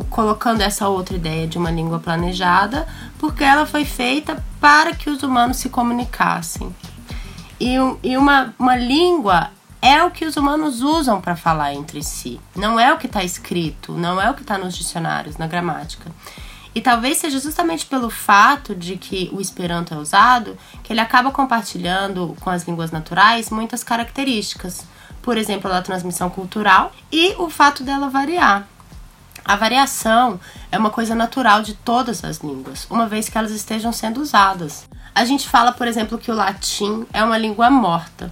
colocando 0.10 0.62
essa 0.62 0.88
outra 0.88 1.15
ideia 1.15 1.48
de 1.48 1.58
uma 1.58 1.71
língua 1.71 2.00
planejada, 2.00 2.88
porque 3.19 3.43
ela 3.43 3.65
foi 3.65 3.86
feita 3.86 4.41
para 4.60 4.95
que 4.95 5.10
os 5.10 5.21
humanos 5.24 5.58
se 5.58 5.69
comunicassem. 5.69 6.74
E, 7.60 7.76
e 8.04 8.17
uma, 8.17 8.54
uma 8.58 8.76
língua 8.76 9.52
é 9.82 10.04
o 10.04 10.10
que 10.10 10.26
os 10.26 10.36
humanos 10.36 10.82
usam 10.82 11.21
para 11.21 11.36
falar 11.36 11.74
entre 11.74 12.02
si. 12.04 12.39
Não 12.56 12.80
é 12.80 12.93
o 12.93 12.98
que 12.98 13.06
está 13.06 13.24
escrito, 13.24 13.93
não 13.93 14.19
é 14.19 14.30
o 14.30 14.34
que 14.34 14.41
está 14.41 14.58
nos 14.58 14.76
dicionários, 14.76 15.38
na 15.38 15.48
gramática. 15.48 16.12
E 16.76 16.82
talvez 16.82 17.18
seja 17.18 17.40
justamente 17.40 17.86
pelo 17.86 18.10
fato 18.10 18.76
de 18.76 18.98
que 18.98 19.30
o 19.32 19.40
Esperanto 19.40 19.94
é 19.94 19.98
usado 19.98 20.58
que 20.84 20.92
ele 20.92 21.00
acaba 21.00 21.32
compartilhando 21.32 22.36
com 22.42 22.50
as 22.50 22.64
línguas 22.64 22.92
naturais 22.92 23.50
muitas 23.50 23.82
características. 23.82 24.86
Por 25.22 25.38
exemplo, 25.38 25.72
a 25.72 25.82
transmissão 25.82 26.30
cultural 26.30 26.92
e 27.10 27.34
o 27.40 27.50
fato 27.50 27.82
dela 27.82 28.10
variar. 28.10 28.68
A 29.44 29.56
variação 29.56 30.38
é 30.70 30.78
uma 30.78 30.90
coisa 30.90 31.16
natural 31.16 31.62
de 31.62 31.76
todas 31.76 32.24
as 32.26 32.40
línguas, 32.40 32.86
uma 32.90 33.08
vez 33.08 33.30
que 33.30 33.38
elas 33.38 33.52
estejam 33.52 33.94
sendo 33.94 34.20
usadas. 34.20 34.86
A 35.14 35.24
gente 35.24 35.48
fala, 35.48 35.72
por 35.72 35.88
exemplo, 35.88 36.18
que 36.18 36.30
o 36.30 36.36
latim 36.36 37.06
é 37.14 37.24
uma 37.24 37.38
língua 37.38 37.70
morta. 37.70 38.30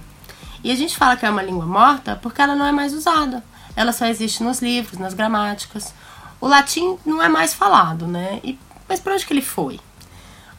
E 0.62 0.70
a 0.70 0.74
gente 0.74 0.96
fala 0.96 1.16
que 1.16 1.24
é 1.24 1.30
uma 1.30 1.42
língua 1.42 1.64
morta 1.64 2.18
porque 2.20 2.42
ela 2.42 2.54
não 2.54 2.66
é 2.66 2.72
mais 2.72 2.92
usada. 2.92 3.42
Ela 3.74 3.92
só 3.92 4.06
existe 4.06 4.42
nos 4.42 4.60
livros, 4.60 4.98
nas 4.98 5.14
gramáticas. 5.14 5.94
O 6.40 6.46
latim 6.46 6.98
não 7.04 7.22
é 7.22 7.28
mais 7.28 7.54
falado, 7.54 8.06
né? 8.06 8.40
E, 8.42 8.58
mas 8.88 9.00
para 9.00 9.14
onde 9.14 9.26
que 9.26 9.32
ele 9.32 9.42
foi? 9.42 9.80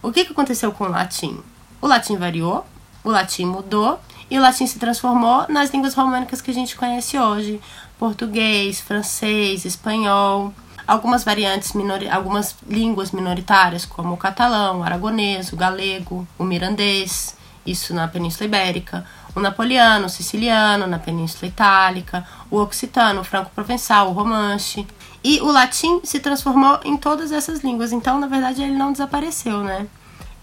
O 0.01 0.11
que, 0.11 0.25
que 0.25 0.31
aconteceu 0.31 0.71
com 0.71 0.85
o 0.85 0.89
latim? 0.89 1.41
O 1.81 1.87
latim 1.87 2.15
variou, 2.15 2.65
o 3.03 3.09
latim 3.09 3.45
mudou 3.45 3.99
e 4.29 4.37
o 4.37 4.41
latim 4.41 4.65
se 4.65 4.79
transformou 4.79 5.45
nas 5.47 5.71
línguas 5.71 5.93
românicas 5.93 6.41
que 6.41 6.51
a 6.51 6.53
gente 6.53 6.75
conhece 6.75 7.17
hoje: 7.17 7.61
português, 7.97 8.79
francês, 8.79 9.65
espanhol. 9.65 10.53
algumas 10.87 11.23
variantes, 11.23 11.73
minori 11.73 12.09
algumas 12.09 12.55
línguas 12.67 13.11
minoritárias, 13.11 13.85
como 13.85 14.13
o 14.13 14.17
catalão, 14.17 14.79
o 14.79 14.83
aragonês, 14.83 15.51
o 15.51 15.55
galego, 15.55 16.27
o 16.37 16.43
mirandês, 16.43 17.35
isso 17.65 17.93
na 17.93 18.07
Península 18.07 18.45
Ibérica, 18.45 19.05
o 19.35 19.39
napoliano, 19.39 20.05
o 20.05 20.09
siciliano 20.09 20.87
na 20.87 20.99
Península 20.99 21.47
Itálica, 21.47 22.25
o 22.49 22.57
occitano, 22.57 23.21
o 23.21 23.23
franco-provençal, 23.23 24.09
o 24.09 24.13
romanche. 24.13 24.85
E 25.27 25.41
o 25.41 25.47
latim 25.47 26.01
se 26.03 26.19
transformou 26.19 26.79
em 26.85 26.95
todas 26.95 27.31
essas 27.31 27.61
línguas, 27.61 27.91
então 27.91 28.19
na 28.19 28.27
verdade 28.27 28.61
ele 28.61 28.75
não 28.75 28.91
desapareceu, 28.91 29.63
né? 29.63 29.87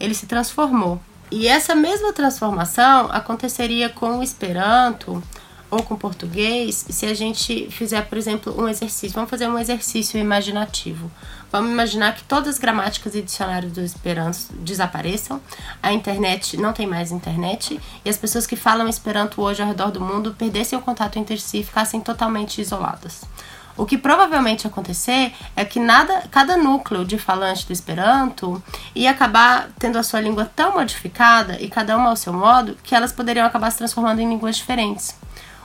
Ele 0.00 0.12
se 0.12 0.26
transformou. 0.26 1.00
E 1.30 1.46
essa 1.46 1.72
mesma 1.72 2.12
transformação 2.12 3.08
aconteceria 3.12 3.88
com 3.88 4.18
o 4.18 4.24
Esperanto 4.24 5.22
ou 5.70 5.84
com 5.84 5.94
o 5.94 5.96
português 5.96 6.84
se 6.90 7.06
a 7.06 7.14
gente 7.14 7.70
fizer, 7.70 8.02
por 8.08 8.18
exemplo, 8.18 8.60
um 8.60 8.68
exercício. 8.68 9.14
Vamos 9.14 9.30
fazer 9.30 9.46
um 9.46 9.56
exercício 9.56 10.18
imaginativo. 10.18 11.08
Vamos 11.52 11.70
imaginar 11.70 12.16
que 12.16 12.24
todas 12.24 12.48
as 12.48 12.58
gramáticas 12.58 13.14
e 13.14 13.22
dicionários 13.22 13.72
do 13.72 13.82
Esperanto 13.82 14.52
desapareçam, 14.54 15.40
a 15.80 15.92
internet 15.92 16.56
não 16.56 16.72
tem 16.72 16.88
mais 16.88 17.12
internet 17.12 17.80
e 18.04 18.10
as 18.10 18.16
pessoas 18.16 18.48
que 18.48 18.56
falam 18.56 18.88
Esperanto 18.88 19.42
hoje 19.42 19.62
ao 19.62 19.68
redor 19.68 19.92
do 19.92 20.00
mundo 20.00 20.34
perdessem 20.36 20.76
o 20.76 20.82
contato 20.82 21.20
entre 21.20 21.38
si 21.38 21.60
e 21.60 21.64
ficassem 21.64 22.00
totalmente 22.00 22.60
isoladas. 22.60 23.22
O 23.76 23.86
que 23.86 23.96
provavelmente 23.96 24.66
acontecer 24.66 25.32
é 25.56 25.64
que 25.64 25.80
nada, 25.80 26.24
cada 26.30 26.56
núcleo 26.56 27.04
de 27.04 27.18
falante 27.18 27.66
do 27.66 27.72
Esperanto 27.72 28.62
ia 28.94 29.10
acabar 29.10 29.70
tendo 29.78 29.98
a 29.98 30.02
sua 30.02 30.20
língua 30.20 30.50
tão 30.54 30.74
modificada 30.74 31.60
e 31.60 31.68
cada 31.68 31.96
uma 31.96 32.10
ao 32.10 32.16
seu 32.16 32.32
modo 32.32 32.76
que 32.82 32.94
elas 32.94 33.12
poderiam 33.12 33.46
acabar 33.46 33.70
se 33.70 33.78
transformando 33.78 34.20
em 34.20 34.28
línguas 34.28 34.56
diferentes. 34.56 35.14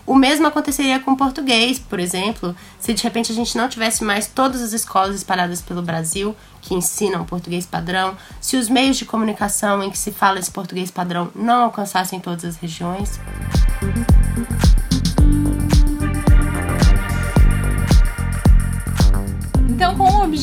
O 0.07 0.15
mesmo 0.15 0.47
aconteceria 0.47 1.01
com 1.01 1.11
o 1.11 1.17
português, 1.17 1.77
por 1.79 1.99
exemplo, 1.99 2.55
se 2.79 2.93
de 2.93 3.03
repente 3.03 3.29
a 3.33 3.35
gente 3.35 3.57
não 3.57 3.67
tivesse 3.67 4.05
mais 4.05 4.25
todas 4.25 4.61
as 4.61 4.71
escolas 4.71 5.13
espalhadas 5.13 5.61
pelo 5.61 5.81
Brasil 5.81 6.33
que 6.61 6.73
ensinam 6.73 7.25
português 7.25 7.65
padrão, 7.65 8.15
se 8.39 8.55
os 8.55 8.69
meios 8.69 8.95
de 8.95 9.03
comunicação 9.03 9.83
em 9.83 9.91
que 9.91 9.97
se 9.97 10.13
fala 10.13 10.39
esse 10.39 10.49
português 10.49 10.89
padrão 10.89 11.29
não 11.35 11.63
alcançassem 11.63 12.21
todas 12.21 12.45
as 12.45 12.55
regiões. 12.55 13.19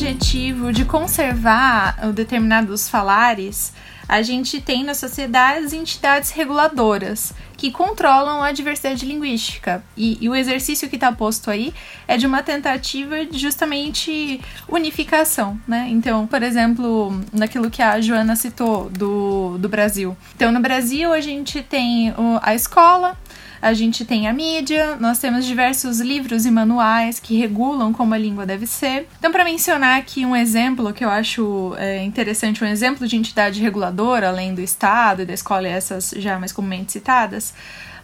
Objetivo 0.05 0.71
de 0.71 0.85
conservar 0.85 2.11
determinados 2.13 2.87
falares, 2.87 3.73
a 4.07 4.21
gente 4.21 4.61
tem 4.61 4.83
na 4.83 4.93
sociedade 4.93 5.75
entidades 5.75 6.29
reguladoras 6.29 7.33
que 7.57 7.71
controlam 7.71 8.43
a 8.43 8.51
diversidade 8.51 9.03
linguística. 9.03 9.83
E, 9.97 10.19
e 10.21 10.29
o 10.29 10.35
exercício 10.35 10.87
que 10.87 10.95
está 10.95 11.11
posto 11.11 11.49
aí 11.49 11.73
é 12.07 12.17
de 12.17 12.27
uma 12.27 12.43
tentativa 12.43 13.25
de 13.25 13.39
justamente 13.39 14.39
unificação, 14.67 15.59
né? 15.67 15.87
Então, 15.89 16.27
por 16.27 16.43
exemplo, 16.43 17.19
naquilo 17.33 17.71
que 17.71 17.81
a 17.81 17.99
Joana 17.99 18.35
citou 18.35 18.91
do, 18.91 19.57
do 19.57 19.67
Brasil. 19.67 20.15
Então, 20.35 20.51
no 20.51 20.59
Brasil, 20.59 21.11
a 21.11 21.19
gente 21.19 21.63
tem 21.63 22.13
a 22.43 22.53
escola, 22.53 23.17
a 23.61 23.73
gente 23.73 24.05
tem 24.05 24.27
a 24.27 24.33
mídia, 24.33 24.95
nós 24.97 25.19
temos 25.19 25.45
diversos 25.45 25.99
livros 25.99 26.45
e 26.45 26.51
manuais 26.51 27.19
que 27.19 27.37
regulam 27.37 27.93
como 27.93 28.13
a 28.13 28.17
língua 28.17 28.45
deve 28.45 28.65
ser. 28.67 29.07
Então, 29.17 29.31
para 29.31 29.43
mencionar 29.43 29.99
aqui 29.99 30.25
um 30.25 30.35
exemplo 30.35 30.93
que 30.93 31.03
eu 31.03 31.09
acho 31.09 31.75
é, 31.77 32.03
interessante, 32.03 32.63
um 32.63 32.67
exemplo 32.67 33.07
de 33.07 33.15
entidade 33.15 33.61
reguladora, 33.61 34.29
além 34.29 34.53
do 34.53 34.61
Estado 34.61 35.21
e 35.21 35.25
da 35.25 35.33
escola, 35.33 35.67
essas 35.67 36.13
já 36.17 36.39
mais 36.39 36.51
comumente 36.51 36.91
citadas, 36.91 37.53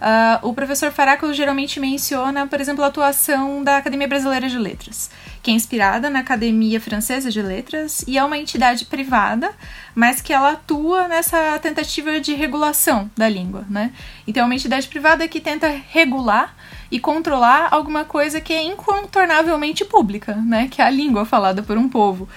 Uh, 0.01 0.47
o 0.47 0.53
professor 0.53 0.91
Faráculo 0.91 1.31
geralmente 1.31 1.79
menciona, 1.79 2.47
por 2.47 2.59
exemplo, 2.59 2.83
a 2.83 2.87
atuação 2.87 3.63
da 3.63 3.77
Academia 3.77 4.07
Brasileira 4.07 4.49
de 4.49 4.57
Letras, 4.57 5.11
que 5.43 5.51
é 5.51 5.53
inspirada 5.53 6.09
na 6.09 6.19
Academia 6.19 6.81
Francesa 6.81 7.29
de 7.29 7.39
Letras 7.39 8.03
e 8.07 8.17
é 8.17 8.23
uma 8.23 8.39
entidade 8.39 8.85
privada, 8.85 9.51
mas 9.93 10.19
que 10.19 10.33
ela 10.33 10.53
atua 10.53 11.07
nessa 11.07 11.59
tentativa 11.59 12.19
de 12.19 12.33
regulação 12.33 13.11
da 13.15 13.29
língua, 13.29 13.63
né? 13.69 13.91
Então 14.25 14.41
é 14.41 14.45
uma 14.47 14.55
entidade 14.55 14.87
privada 14.87 15.27
que 15.27 15.39
tenta 15.39 15.67
regular 15.67 16.55
e 16.89 16.99
controlar 16.99 17.67
alguma 17.69 18.03
coisa 18.03 18.41
que 18.41 18.53
é 18.53 18.63
incontornavelmente 18.63 19.85
pública, 19.85 20.33
né? 20.33 20.67
Que 20.67 20.81
é 20.81 20.85
a 20.85 20.89
língua 20.89 21.25
falada 21.25 21.61
por 21.61 21.77
um 21.77 21.87
povo. 21.87 22.27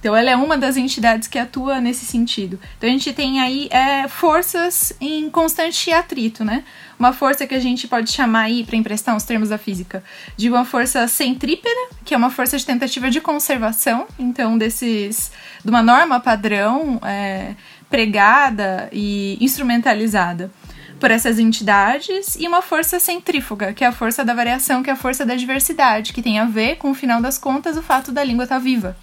Então, 0.00 0.16
ela 0.16 0.30
é 0.30 0.36
uma 0.36 0.56
das 0.56 0.78
entidades 0.78 1.28
que 1.28 1.38
atua 1.38 1.78
nesse 1.78 2.06
sentido. 2.06 2.58
Então, 2.78 2.88
a 2.88 2.92
gente 2.92 3.12
tem 3.12 3.38
aí 3.38 3.68
é, 3.70 4.08
forças 4.08 4.94
em 4.98 5.28
constante 5.28 5.92
atrito, 5.92 6.42
né? 6.42 6.64
Uma 6.98 7.12
força 7.12 7.46
que 7.46 7.54
a 7.54 7.60
gente 7.60 7.86
pode 7.86 8.10
chamar 8.10 8.44
aí, 8.44 8.64
para 8.64 8.76
emprestar 8.76 9.14
os 9.14 9.24
termos 9.24 9.50
da 9.50 9.58
física, 9.58 10.02
de 10.38 10.48
uma 10.48 10.64
força 10.64 11.06
centrípeta, 11.06 11.68
que 12.02 12.14
é 12.14 12.16
uma 12.16 12.30
força 12.30 12.56
de 12.56 12.64
tentativa 12.64 13.10
de 13.10 13.20
conservação, 13.20 14.06
então, 14.18 14.56
desses. 14.56 15.30
de 15.62 15.70
uma 15.70 15.82
norma 15.82 16.18
padrão 16.18 16.98
é, 17.04 17.54
pregada 17.90 18.88
e 18.90 19.36
instrumentalizada 19.38 20.50
por 20.98 21.10
essas 21.10 21.38
entidades 21.38 22.36
e 22.36 22.46
uma 22.46 22.62
força 22.62 22.98
centrífuga, 22.98 23.72
que 23.74 23.84
é 23.84 23.86
a 23.86 23.92
força 23.92 24.24
da 24.24 24.34
variação, 24.34 24.82
que 24.82 24.88
é 24.88 24.92
a 24.92 24.96
força 24.96 25.26
da 25.26 25.34
diversidade, 25.34 26.12
que 26.12 26.22
tem 26.22 26.38
a 26.38 26.44
ver 26.46 26.76
com, 26.76 26.88
no 26.88 26.94
final 26.94 27.20
das 27.20 27.36
contas, 27.38 27.76
o 27.76 27.82
fato 27.82 28.12
da 28.12 28.24
língua 28.24 28.44
estar 28.44 28.56
tá 28.56 28.60
viva 28.60 28.96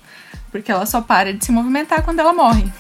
porque 0.52 0.72
ela 0.72 0.86
só 0.86 1.02
para 1.02 1.34
de 1.34 1.44
se 1.44 1.52
movimentar 1.52 2.04
quando 2.04 2.20
ela 2.20 2.34
morre. 2.34 2.72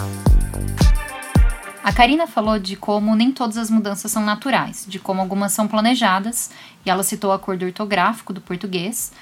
A 1.84 1.94
Karina 1.94 2.28
falou 2.28 2.60
de 2.60 2.76
como 2.76 3.16
nem 3.16 3.32
todas 3.32 3.58
as 3.58 3.70
mudanças 3.70 4.12
são 4.12 4.22
naturais, 4.22 4.86
de 4.88 5.00
como 5.00 5.22
algumas 5.22 5.54
são 5.54 5.70
planejadas, 5.70 6.52
e 6.86 6.90
ela 6.90 7.02
citou 7.02 7.30
o 7.30 7.34
acordo 7.34 7.66
ortográfico 7.66 8.34
do 8.34 8.42
português, 8.42 9.14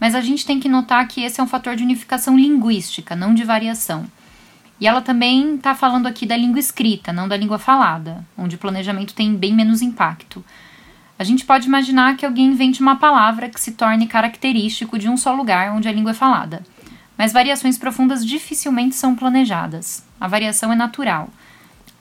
mas 0.00 0.14
a 0.14 0.22
gente 0.22 0.46
tem 0.46 0.58
que 0.58 0.68
notar 0.68 1.06
que 1.06 1.22
esse 1.22 1.38
é 1.38 1.42
um 1.42 1.46
fator 1.46 1.76
de 1.76 1.82
unificação 1.82 2.36
linguística, 2.36 3.14
não 3.14 3.34
de 3.34 3.44
variação. 3.44 4.06
E 4.80 4.86
ela 4.86 5.00
também 5.00 5.56
está 5.56 5.74
falando 5.74 6.06
aqui 6.06 6.26
da 6.26 6.36
língua 6.36 6.58
escrita, 6.58 7.12
não 7.12 7.28
da 7.28 7.36
língua 7.36 7.58
falada, 7.58 8.24
onde 8.36 8.56
o 8.56 8.58
planejamento 8.58 9.14
tem 9.14 9.34
bem 9.34 9.54
menos 9.54 9.82
impacto. 9.82 10.44
A 11.18 11.24
gente 11.24 11.44
pode 11.44 11.66
imaginar 11.66 12.16
que 12.16 12.26
alguém 12.26 12.46
invente 12.46 12.80
uma 12.80 12.96
palavra 12.96 13.48
que 13.48 13.60
se 13.60 13.72
torne 13.72 14.06
característico 14.06 14.98
de 14.98 15.08
um 15.08 15.16
só 15.16 15.32
lugar 15.32 15.72
onde 15.72 15.88
a 15.88 15.92
língua 15.92 16.10
é 16.10 16.14
falada. 16.14 16.62
Mas 17.16 17.32
variações 17.32 17.78
profundas 17.78 18.24
dificilmente 18.24 18.94
são 18.94 19.14
planejadas. 19.14 20.04
A 20.20 20.26
variação 20.26 20.72
é 20.72 20.76
natural. 20.76 21.28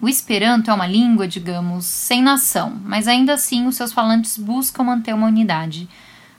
O 0.01 0.09
Esperanto 0.09 0.69
é 0.69 0.73
uma 0.73 0.87
língua, 0.87 1.27
digamos, 1.27 1.85
sem 1.85 2.21
nação, 2.21 2.77
mas 2.83 3.07
ainda 3.07 3.33
assim 3.33 3.67
os 3.67 3.75
seus 3.75 3.93
falantes 3.93 4.37
buscam 4.37 4.83
manter 4.83 5.13
uma 5.13 5.27
unidade. 5.27 5.87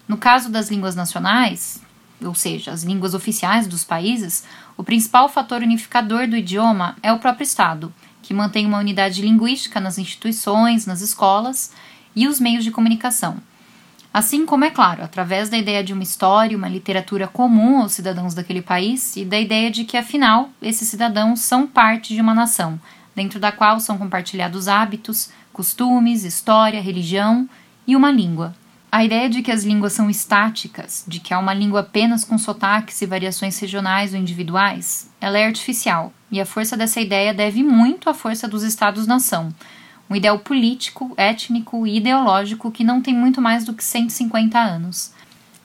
No 0.06 0.18
caso 0.18 0.50
das 0.50 0.70
línguas 0.70 0.94
nacionais, 0.94 1.80
ou 2.22 2.34
seja, 2.34 2.72
as 2.72 2.82
línguas 2.82 3.14
oficiais 3.14 3.66
dos 3.66 3.84
países, 3.84 4.44
o 4.76 4.84
principal 4.84 5.28
fator 5.28 5.62
unificador 5.62 6.28
do 6.28 6.36
idioma 6.36 6.96
é 7.02 7.12
o 7.12 7.18
próprio 7.18 7.44
Estado, 7.44 7.92
que 8.22 8.34
mantém 8.34 8.66
uma 8.66 8.78
unidade 8.78 9.22
linguística 9.22 9.80
nas 9.80 9.98
instituições, 9.98 10.86
nas 10.86 11.00
escolas 11.00 11.72
e 12.14 12.26
os 12.26 12.40
meios 12.40 12.64
de 12.64 12.70
comunicação. 12.70 13.38
Assim 14.14 14.46
como, 14.46 14.64
é 14.64 14.70
claro, 14.70 15.02
através 15.02 15.48
da 15.48 15.58
ideia 15.58 15.82
de 15.82 15.92
uma 15.92 16.04
história, 16.04 16.56
uma 16.56 16.68
literatura 16.68 17.26
comum 17.26 17.82
aos 17.82 17.94
cidadãos 17.94 18.32
daquele 18.32 18.62
país 18.62 19.16
e 19.16 19.24
da 19.24 19.40
ideia 19.40 19.72
de 19.72 19.82
que, 19.82 19.96
afinal, 19.96 20.50
esses 20.62 20.88
cidadãos 20.88 21.40
são 21.40 21.66
parte 21.66 22.14
de 22.14 22.20
uma 22.20 22.32
nação, 22.32 22.78
dentro 23.12 23.40
da 23.40 23.50
qual 23.50 23.80
são 23.80 23.98
compartilhados 23.98 24.68
hábitos, 24.68 25.30
costumes, 25.52 26.22
história, 26.22 26.80
religião 26.80 27.48
e 27.84 27.96
uma 27.96 28.12
língua. 28.12 28.54
A 28.92 29.04
ideia 29.04 29.28
de 29.28 29.42
que 29.42 29.50
as 29.50 29.64
línguas 29.64 29.94
são 29.94 30.08
estáticas, 30.08 31.04
de 31.08 31.18
que 31.18 31.34
há 31.34 31.38
uma 31.40 31.52
língua 31.52 31.80
apenas 31.80 32.22
com 32.22 32.38
sotaques 32.38 33.02
e 33.02 33.06
variações 33.06 33.58
regionais 33.58 34.14
ou 34.14 34.20
individuais, 34.20 35.10
ela 35.20 35.40
é 35.40 35.44
artificial, 35.44 36.12
e 36.30 36.40
a 36.40 36.46
força 36.46 36.76
dessa 36.76 37.00
ideia 37.00 37.34
deve 37.34 37.64
muito 37.64 38.08
à 38.08 38.14
força 38.14 38.46
dos 38.46 38.62
Estados-nação, 38.62 39.52
um 40.08 40.16
ideal 40.16 40.38
político, 40.38 41.12
étnico 41.16 41.86
e 41.86 41.96
ideológico 41.96 42.70
que 42.70 42.84
não 42.84 43.00
tem 43.00 43.14
muito 43.14 43.40
mais 43.40 43.64
do 43.64 43.72
que 43.72 43.82
150 43.82 44.58
anos. 44.58 45.12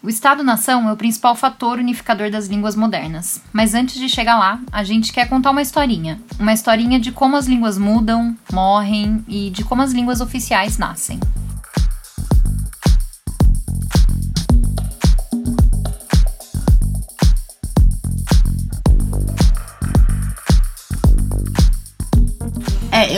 O 0.02 0.08
Estado-nação 0.08 0.88
é 0.88 0.94
o 0.94 0.98
principal 0.98 1.36
fator 1.36 1.78
unificador 1.78 2.32
das 2.32 2.48
línguas 2.48 2.74
modernas. 2.74 3.42
Mas 3.52 3.74
antes 3.74 3.96
de 3.96 4.08
chegar 4.08 4.40
lá, 4.40 4.62
a 4.72 4.82
gente 4.82 5.12
quer 5.12 5.28
contar 5.28 5.52
uma 5.52 5.62
historinha. 5.62 6.22
Uma 6.40 6.54
historinha 6.54 7.00
de 7.00 7.12
como 7.12 7.36
as 7.36 7.48
línguas 7.48 7.78
mudam, 7.78 8.34
morrem 8.52 9.24
e 9.28 9.50
de 9.50 9.64
como 9.64 9.82
as 9.82 9.92
línguas 9.92 10.22
oficiais 10.22 10.78
nascem. 10.78 11.20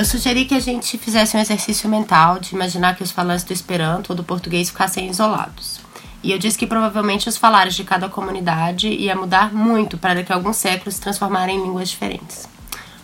Eu 0.02 0.06
sugeri 0.06 0.46
que 0.46 0.56
a 0.56 0.60
gente 0.60 0.98
fizesse 0.98 1.38
um 1.38 1.40
exercício 1.40 1.88
mental 1.88 2.40
de 2.40 2.56
imaginar 2.56 2.96
que 2.96 3.04
os 3.04 3.12
falantes 3.12 3.46
do 3.46 3.54
Esperanto 3.54 4.10
ou 4.10 4.16
do 4.16 4.24
português 4.24 4.70
ficassem 4.70 5.08
isolados. 5.08 5.80
E 6.24 6.32
eu 6.32 6.40
disse 6.40 6.58
que 6.58 6.66
provavelmente 6.66 7.30
os 7.30 7.38
falares 7.38 7.76
de 7.76 7.84
cada 7.84 8.10
comunidade 8.10 8.88
ia 8.88 9.16
mudar 9.16 9.54
muito 9.54 10.00
para 10.00 10.16
daqui 10.16 10.34
a 10.34 10.36
alguns 10.36 10.58
séculos 10.58 10.96
se 10.96 11.02
transformarem 11.02 11.56
em 11.56 11.62
línguas 11.62 11.88
diferentes. 11.88 12.50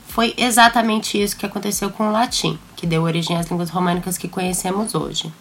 Foi 0.07 0.33
exatamente 0.37 1.21
isso 1.21 1.37
que 1.37 1.45
aconteceu 1.45 1.91
com 1.91 2.09
o 2.09 2.11
latim, 2.11 2.57
que 2.75 2.87
deu 2.87 3.03
origem 3.03 3.37
às 3.37 3.45
línguas 3.45 3.69
românicas 3.69 4.17
que 4.17 4.27
conhecemos 4.27 4.95
hoje. 4.95 5.31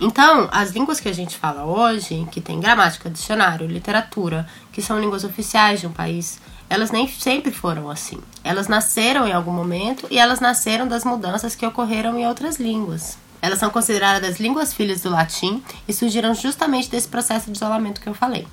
Então, 0.00 0.48
as 0.50 0.70
línguas 0.70 0.98
que 0.98 1.10
a 1.10 1.14
gente 1.14 1.36
fala 1.36 1.66
hoje, 1.66 2.26
que 2.32 2.40
tem 2.40 2.58
gramática, 2.58 3.10
dicionário, 3.10 3.66
literatura, 3.66 4.46
que 4.72 4.80
são 4.80 4.98
línguas 4.98 5.24
oficiais 5.24 5.80
de 5.80 5.86
um 5.86 5.92
país, 5.92 6.40
elas 6.70 6.92
nem 6.92 7.08
sempre 7.08 7.50
foram 7.50 7.90
assim. 7.90 8.20
Elas 8.44 8.68
nasceram 8.68 9.26
em 9.26 9.32
algum 9.32 9.50
momento 9.50 10.06
e 10.08 10.20
elas 10.20 10.38
nasceram 10.38 10.86
das 10.86 11.04
mudanças 11.04 11.56
que 11.56 11.66
ocorreram 11.66 12.16
em 12.16 12.28
outras 12.28 12.60
línguas. 12.60 13.18
Elas 13.42 13.58
são 13.58 13.70
consideradas 13.70 14.38
línguas 14.38 14.72
filhas 14.72 15.02
do 15.02 15.10
latim 15.10 15.60
e 15.88 15.92
surgiram 15.92 16.32
justamente 16.32 16.88
desse 16.88 17.08
processo 17.08 17.50
de 17.50 17.56
isolamento 17.56 18.00
que 18.00 18.08
eu 18.08 18.14
falei. 18.14 18.46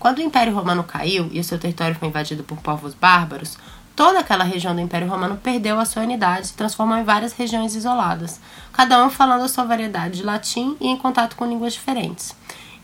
Quando 0.00 0.18
o 0.18 0.22
Império 0.22 0.52
Romano 0.52 0.82
caiu 0.82 1.28
e 1.30 1.38
o 1.38 1.44
seu 1.44 1.56
território 1.56 1.94
foi 1.94 2.08
invadido 2.08 2.42
por 2.42 2.58
povos 2.58 2.92
bárbaros, 2.92 3.56
toda 3.94 4.18
aquela 4.18 4.42
região 4.42 4.74
do 4.74 4.80
Império 4.80 5.08
Romano 5.08 5.36
perdeu 5.36 5.78
a 5.78 5.84
sua 5.84 6.02
unidade 6.02 6.46
e 6.46 6.48
se 6.48 6.54
transformou 6.54 6.98
em 6.98 7.04
várias 7.04 7.34
regiões 7.34 7.76
isoladas, 7.76 8.40
cada 8.72 9.04
um 9.04 9.08
falando 9.08 9.44
a 9.44 9.48
sua 9.48 9.64
variedade 9.64 10.16
de 10.16 10.24
latim 10.24 10.76
e 10.80 10.88
em 10.88 10.96
contato 10.96 11.36
com 11.36 11.46
línguas 11.46 11.72
diferentes. 11.72 12.34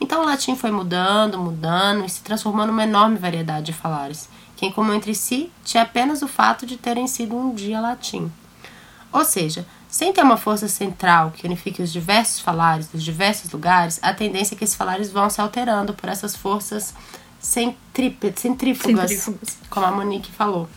Então 0.01 0.23
o 0.23 0.27
latim 0.27 0.55
foi 0.55 0.71
mudando, 0.71 1.39
mudando 1.39 2.05
e 2.05 2.09
se 2.09 2.23
transformou 2.23 2.67
numa 2.67 2.85
enorme 2.85 3.19
variedade 3.19 3.67
de 3.67 3.73
falares, 3.73 4.29
que 4.61 4.67
em 4.67 4.71
comum 4.71 4.93
entre 4.93 5.15
si 5.15 5.51
tinha 5.65 5.85
apenas 5.85 6.21
o 6.21 6.29
fato 6.29 6.67
de 6.67 6.77
terem 6.77 7.07
sido 7.07 7.35
um 7.35 7.55
dia 7.55 7.81
latim. 7.81 8.31
Ou 9.11 9.25
seja, 9.25 9.67
sem 9.89 10.13
ter 10.13 10.23
uma 10.23 10.37
força 10.37 10.69
central 10.69 11.31
que 11.31 11.47
unifique 11.47 11.81
os 11.81 11.91
diversos 11.91 12.41
falares 12.41 12.87
dos 12.87 13.03
diversos 13.03 13.51
lugares, 13.51 13.99
a 14.03 14.13
tendência 14.13 14.55
é 14.55 14.59
que 14.59 14.63
esses 14.63 14.77
falares 14.77 15.11
vão 15.11 15.31
se 15.31 15.41
alterando 15.41 15.95
por 15.95 16.11
essas 16.11 16.37
forças 16.37 16.95
centrípetas, 17.41 18.43
centrífugas, 18.43 19.11
Centrífugas. 19.11 19.59
como 19.71 19.87
a 19.87 19.93
Monique 19.93 20.31
falou. 20.31 20.69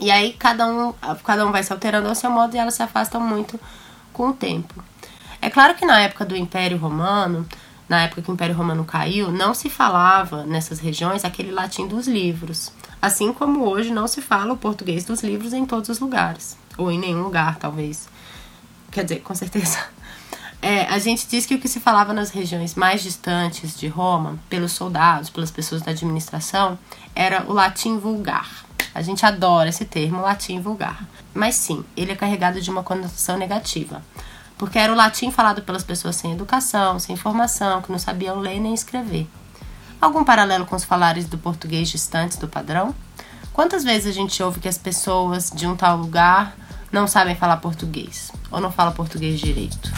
E 0.00 0.10
aí 0.10 0.32
cada 0.32 0.66
um, 0.66 0.92
cada 1.24 1.46
um 1.46 1.52
vai 1.52 1.62
se 1.62 1.72
alterando 1.72 2.08
ao 2.08 2.16
seu 2.16 2.32
modo 2.32 2.56
e 2.56 2.58
elas 2.58 2.74
se 2.74 2.82
afastam 2.82 3.20
muito 3.20 3.60
com 4.12 4.30
o 4.30 4.32
tempo. 4.32 4.82
É 5.40 5.48
claro 5.48 5.76
que 5.76 5.86
na 5.86 6.00
época 6.00 6.24
do 6.24 6.36
Império 6.36 6.78
Romano, 6.78 7.46
na 7.88 8.02
época 8.02 8.22
que 8.22 8.30
o 8.30 8.34
Império 8.34 8.54
Romano 8.54 8.84
caiu, 8.84 9.30
não 9.30 9.54
se 9.54 9.68
falava 9.68 10.44
nessas 10.44 10.80
regiões 10.80 11.24
aquele 11.24 11.50
latim 11.50 11.86
dos 11.86 12.06
livros. 12.06 12.72
Assim 13.00 13.32
como 13.32 13.68
hoje 13.68 13.90
não 13.90 14.08
se 14.08 14.22
fala 14.22 14.54
o 14.54 14.56
português 14.56 15.04
dos 15.04 15.22
livros 15.22 15.52
em 15.52 15.66
todos 15.66 15.88
os 15.90 15.98
lugares. 15.98 16.56
Ou 16.78 16.90
em 16.90 16.98
nenhum 16.98 17.22
lugar, 17.22 17.56
talvez. 17.56 18.08
Quer 18.90 19.04
dizer, 19.04 19.20
com 19.20 19.34
certeza. 19.34 19.78
É, 20.62 20.86
a 20.86 20.98
gente 20.98 21.26
diz 21.26 21.44
que 21.44 21.54
o 21.54 21.60
que 21.60 21.68
se 21.68 21.78
falava 21.78 22.14
nas 22.14 22.30
regiões 22.30 22.74
mais 22.74 23.02
distantes 23.02 23.78
de 23.78 23.86
Roma, 23.86 24.38
pelos 24.48 24.72
soldados, 24.72 25.28
pelas 25.28 25.50
pessoas 25.50 25.82
da 25.82 25.90
administração, 25.90 26.78
era 27.14 27.44
o 27.46 27.52
latim 27.52 27.98
vulgar. 27.98 28.64
A 28.94 29.02
gente 29.02 29.26
adora 29.26 29.68
esse 29.68 29.84
termo, 29.84 30.22
latim 30.22 30.62
vulgar. 30.62 31.06
Mas 31.34 31.56
sim, 31.56 31.84
ele 31.94 32.12
é 32.12 32.16
carregado 32.16 32.62
de 32.62 32.70
uma 32.70 32.82
conotação 32.82 33.36
negativa. 33.36 34.02
Porque 34.56 34.78
era 34.78 34.92
o 34.92 34.96
latim 34.96 35.30
falado 35.30 35.62
pelas 35.62 35.82
pessoas 35.82 36.16
sem 36.16 36.32
educação, 36.32 36.98
sem 36.98 37.16
formação, 37.16 37.82
que 37.82 37.90
não 37.90 37.98
sabiam 37.98 38.38
ler 38.38 38.60
nem 38.60 38.74
escrever. 38.74 39.28
Algum 40.00 40.24
paralelo 40.24 40.66
com 40.66 40.76
os 40.76 40.84
falares 40.84 41.26
do 41.26 41.38
português 41.38 41.88
distantes 41.88 42.38
do 42.38 42.46
padrão? 42.46 42.94
Quantas 43.52 43.84
vezes 43.84 44.06
a 44.06 44.12
gente 44.12 44.42
ouve 44.42 44.60
que 44.60 44.68
as 44.68 44.76
pessoas 44.76 45.50
de 45.50 45.66
um 45.66 45.76
tal 45.76 45.96
lugar 45.96 46.56
não 46.92 47.06
sabem 47.06 47.34
falar 47.34 47.56
português? 47.58 48.30
Ou 48.50 48.60
não 48.60 48.70
falam 48.70 48.92
português 48.92 49.40
direito? 49.40 49.92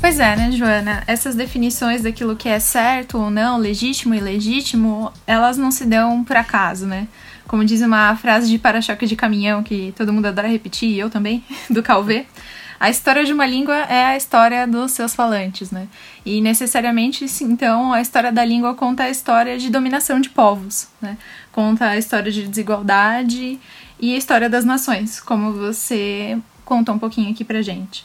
Pois 0.00 0.20
é, 0.20 0.36
né, 0.36 0.52
Joana? 0.52 1.02
Essas 1.06 1.34
definições 1.34 2.02
daquilo 2.02 2.36
que 2.36 2.48
é 2.48 2.60
certo 2.60 3.18
ou 3.18 3.30
não, 3.30 3.58
legítimo 3.58 4.14
e 4.14 4.18
ilegítimo, 4.18 5.12
elas 5.26 5.56
não 5.56 5.70
se 5.70 5.84
dão 5.84 6.22
por 6.22 6.36
acaso, 6.36 6.86
né? 6.86 7.08
Como 7.46 7.64
diz 7.64 7.80
uma 7.82 8.14
frase 8.16 8.48
de 8.48 8.58
para-choque 8.58 9.06
de 9.06 9.16
caminhão 9.16 9.62
que 9.62 9.92
todo 9.96 10.12
mundo 10.12 10.26
adora 10.26 10.48
repetir, 10.48 10.90
e 10.90 10.98
eu 10.98 11.08
também, 11.08 11.44
do 11.70 11.82
Calvé. 11.82 12.26
A 12.78 12.90
história 12.90 13.24
de 13.24 13.32
uma 13.32 13.46
língua 13.46 13.74
é 13.74 14.04
a 14.04 14.16
história 14.16 14.66
dos 14.66 14.92
seus 14.92 15.14
falantes, 15.14 15.70
né? 15.70 15.88
E 16.26 16.42
necessariamente, 16.42 17.24
então, 17.42 17.92
a 17.92 18.02
história 18.02 18.30
da 18.30 18.44
língua 18.44 18.74
conta 18.74 19.04
a 19.04 19.10
história 19.10 19.58
de 19.58 19.70
dominação 19.70 20.20
de 20.20 20.28
povos, 20.28 20.88
né? 21.00 21.16
Conta 21.52 21.86
a 21.86 21.96
história 21.96 22.30
de 22.30 22.46
desigualdade 22.46 23.58
e 23.98 24.14
a 24.14 24.18
história 24.18 24.50
das 24.50 24.64
nações, 24.64 25.20
como 25.20 25.52
você 25.52 26.38
conta 26.66 26.92
um 26.92 26.98
pouquinho 26.98 27.30
aqui 27.30 27.44
pra 27.44 27.62
gente. 27.62 28.04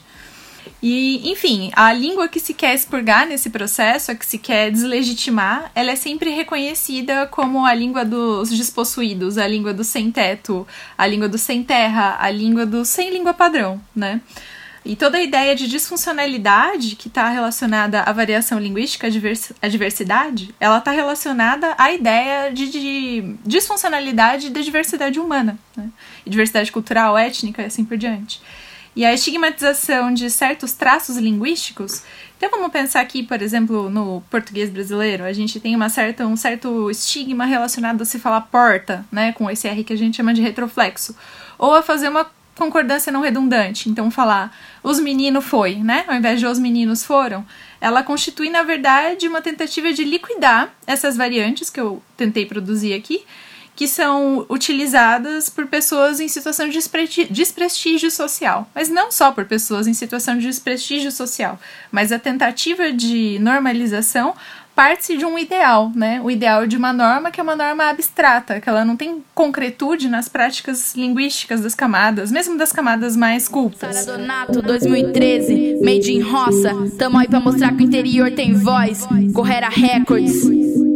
E, 0.82 1.30
enfim, 1.32 1.70
a 1.76 1.94
língua 1.94 2.28
que 2.28 2.40
se 2.40 2.56
quer 2.56 2.74
expurgar 2.74 3.28
nesse 3.28 3.52
processo, 3.52 4.12
a 4.12 4.16
que 4.16 4.26
se 4.26 4.40
quer 4.40 4.72
deslegitimar, 4.72 5.72
ela 5.76 5.92
é 5.92 5.96
sempre 5.96 6.32
reconhecida 6.32 7.28
como 7.28 7.66
a 7.66 7.74
língua 7.74 8.04
dos 8.04 8.50
despossuídos, 8.50 9.38
a 9.38 9.48
língua 9.48 9.74
do 9.74 9.84
sem 9.84 10.12
teto, 10.12 10.68
a 10.98 11.06
língua 11.06 11.30
do 11.30 11.38
sem 11.38 11.64
terra, 11.64 12.18
a 12.20 12.32
língua 12.32 12.66
do 12.66 12.84
sem 12.84 13.12
língua 13.12 13.34
padrão, 13.34 13.80
né? 13.96 14.22
E 14.84 14.96
toda 14.96 15.20
a 15.20 15.22
ideia 15.22 15.56
de 15.56 15.68
disfuncionalidade 15.68 16.96
que 16.96 17.08
está 17.08 17.30
relacionada 17.30 18.02
à 18.02 18.12
variação 18.12 18.58
linguística, 18.58 19.06
à 19.06 19.10
divers- 19.12 19.54
à 19.62 19.68
diversidade, 19.68 20.56
ela 20.60 20.80
está 20.80 20.90
relacionada 20.90 21.76
à 21.78 21.92
ideia 21.94 22.52
de, 22.52 22.68
de 22.72 23.36
disfuncionalidade 23.46 24.50
da 24.50 24.62
diversidade 24.62 25.20
humana, 25.20 25.60
né? 25.78 25.88
Diversidade 26.26 26.72
cultural, 26.72 27.16
étnica 27.16 27.62
e 27.62 27.66
assim 27.66 27.86
por 27.86 27.96
diante. 27.96 28.42
E 28.96 29.06
a 29.06 29.14
estigmatização 29.14 30.14
de 30.14 30.30
certos 30.30 30.74
traços 30.74 31.16
linguísticos. 31.18 32.04
Então 32.38 32.50
vamos 32.50 32.72
pensar 32.72 33.00
aqui, 33.00 33.24
por 33.24 33.42
exemplo, 33.42 33.90
no 33.90 34.22
português 34.30 34.70
brasileiro, 34.70 35.24
a 35.24 35.32
gente 35.32 35.60
tem 35.60 35.76
uma 35.76 35.90
certa, 35.90 36.26
um 36.26 36.36
certo 36.36 36.90
estigma 36.90 37.46
relacionado 37.46 38.02
a 38.02 38.06
se 38.06 38.20
falar 38.20 38.42
porta, 38.42 39.06
né, 39.12 39.32
com 39.32 39.50
esse 39.50 39.68
R 39.68 39.84
que 39.84 39.94
a 39.94 39.98
gente 39.98 40.18
chama 40.18 40.34
de 40.34 40.42
retroflexo, 40.42 41.16
ou 41.58 41.76
a 41.76 41.84
fazer 41.84 42.10
uma 42.10 42.30
concordância 42.56 43.12
não 43.12 43.22
redundante. 43.22 43.90
Então 43.90 44.12
falar 44.12 44.56
os 44.84 45.00
meninos 45.00 45.46
foi, 45.46 45.76
né, 45.76 46.04
ao 46.08 46.16
invés 46.16 46.40
de 46.40 46.46
os 46.46 46.60
meninos 46.60 47.04
foram, 47.06 47.46
ela 47.80 48.04
constitui 48.04 48.50
na 48.50 48.64
verdade 48.64 49.28
uma 49.28 49.42
tentativa 49.42 49.94
de 49.94 50.04
liquidar 50.04 50.74
essas 50.86 51.16
variantes 51.16 51.70
que 51.70 51.80
eu 51.80 52.02
tentei 52.18 52.46
produzir 52.46 52.94
aqui 52.94 53.24
que 53.76 53.88
são 53.88 54.46
utilizadas 54.50 55.50
por 55.50 55.66
pessoas 55.68 56.20
em 56.20 56.28
situação 56.28 56.70
de 56.70 56.80
desprestígio 57.30 58.12
social. 58.12 58.70
Mas 58.76 58.90
não 58.90 59.12
só 59.12 59.32
por 59.32 59.46
pessoas 59.46 59.88
em 59.88 59.94
situação 59.94 60.38
de 60.38 60.46
desprestígio 60.46 61.12
social, 61.12 61.60
mas 61.92 62.12
a 62.12 62.20
tentativa 62.20 62.92
de 62.92 63.40
normalização 63.40 64.36
parte 64.76 65.18
de 65.18 65.26
um 65.26 65.38
ideal, 65.38 65.92
né? 65.96 66.22
O 66.24 66.32
ideal 66.32 66.66
de 66.66 66.78
uma 66.78 66.94
norma 66.94 67.30
que 67.30 67.40
é 67.40 67.44
uma 67.44 67.56
norma 67.56 67.90
abstrata, 67.90 68.60
que 68.60 68.70
ela 68.70 68.86
não 68.86 68.96
tem 68.96 69.24
concretude 69.34 70.08
nas 70.08 70.30
práticas 70.30 70.96
linguísticas 70.96 71.62
das 71.62 71.76
camadas, 71.76 72.32
mesmo 72.32 72.58
das 72.58 72.72
camadas 72.72 73.16
mais 73.16 73.48
cultas. 73.48 73.96
Sara 73.96 74.18
Donato 74.18 74.62
2013, 74.62 75.80
Made 75.84 76.12
in 76.12 76.22
Roça. 76.22 76.72
Tamo 76.98 77.18
aí 77.18 77.28
pra 77.28 77.40
mostrar 77.40 77.76
que 77.76 77.84
o 77.84 77.86
interior 77.86 78.32
tem 78.32 78.54
voz. 78.54 79.08
Correra 79.34 79.70
Records. 79.70 80.91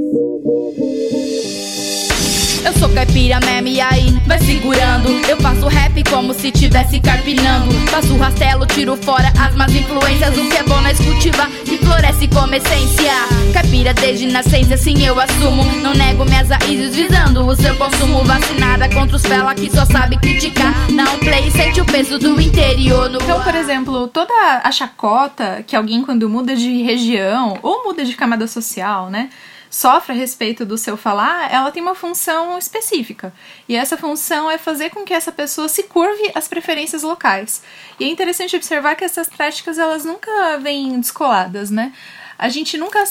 Eu 2.66 2.74
sou 2.74 2.90
caipira 2.90 3.40
meme 3.46 3.80
aí 3.80 4.10
vai 4.26 4.40
segurando. 4.40 5.08
Eu 5.30 5.38
faço 5.38 5.68
rap 5.68 6.04
como 6.10 6.34
se 6.34 6.52
tivesse 6.52 7.00
carpinando. 7.00 7.72
Faço 7.92 8.18
rastelo, 8.18 8.66
tiro 8.66 8.98
fora 8.98 9.32
as 9.40 9.54
más 9.56 9.72
influências. 9.72 10.36
O 10.36 10.50
que 10.50 10.58
é 10.58 10.64
bom 10.64 10.82
nós 10.82 10.98
cultiva 10.98 11.48
e 11.64 11.78
floresce 11.78 12.28
como 12.28 12.56
essência. 12.56 13.14
Caipira 13.54 13.94
desde 13.94 14.26
nascença, 14.26 14.76
sim 14.78 15.06
eu 15.06 15.20
assumo. 15.20 15.64
Não 15.84 15.94
nego 15.94 16.26
minhas 16.26 16.50
raízes 16.50 16.96
visando 16.96 17.46
o 17.46 17.56
seu 17.56 17.76
consumo. 17.76 18.24
Vacinada 18.24 18.90
contra 18.90 19.16
os 19.16 19.22
fela 19.22 19.54
que 19.54 19.70
só 19.70 19.86
sabe 19.86 20.18
criticar. 20.18 20.74
Não 20.90 21.20
play, 21.20 21.52
sente 21.52 21.80
o 21.80 21.86
peso 21.86 22.18
do 22.18 22.42
interior 22.42 23.10
no 23.10 23.22
Então, 23.22 23.44
por 23.44 23.54
exemplo, 23.54 24.08
toda 24.08 24.34
a 24.64 24.72
chacota 24.72 25.64
que 25.68 25.76
alguém 25.76 26.02
quando 26.02 26.28
muda 26.28 26.56
de 26.56 26.82
região 26.82 27.60
ou 27.62 27.84
muda 27.84 28.04
de 28.04 28.16
camada 28.16 28.48
social, 28.48 29.12
né, 29.12 29.30
sofre 29.76 30.14
a 30.14 30.16
respeito 30.16 30.66
do 30.66 30.78
seu 30.78 30.96
falar, 30.96 31.54
ela 31.54 31.70
tem 31.70 31.84
uma 31.84 31.96
função 31.96 32.58
específica. 32.58 33.34
E 33.68 33.76
essa 33.76 33.98
função 33.98 34.50
é 34.50 34.58
fazer 34.58 34.90
com 34.90 35.04
que 35.04 35.14
essa 35.14 35.34
pessoa 35.34 35.68
se 35.68 35.84
curve 35.84 36.32
às 36.34 36.48
preferências 36.48 37.04
locais. 37.04 37.62
E 38.00 38.06
é 38.06 38.08
interessante 38.08 38.56
observar 38.56 38.96
que 38.96 39.04
essas 39.04 39.28
práticas 39.28 39.78
elas 39.78 40.06
nunca 40.06 40.58
vêm 40.60 40.98
descoladas, 40.98 41.70
né? 41.70 41.92
A 42.40 42.48
gente 42.48 42.78
nunca 42.78 43.04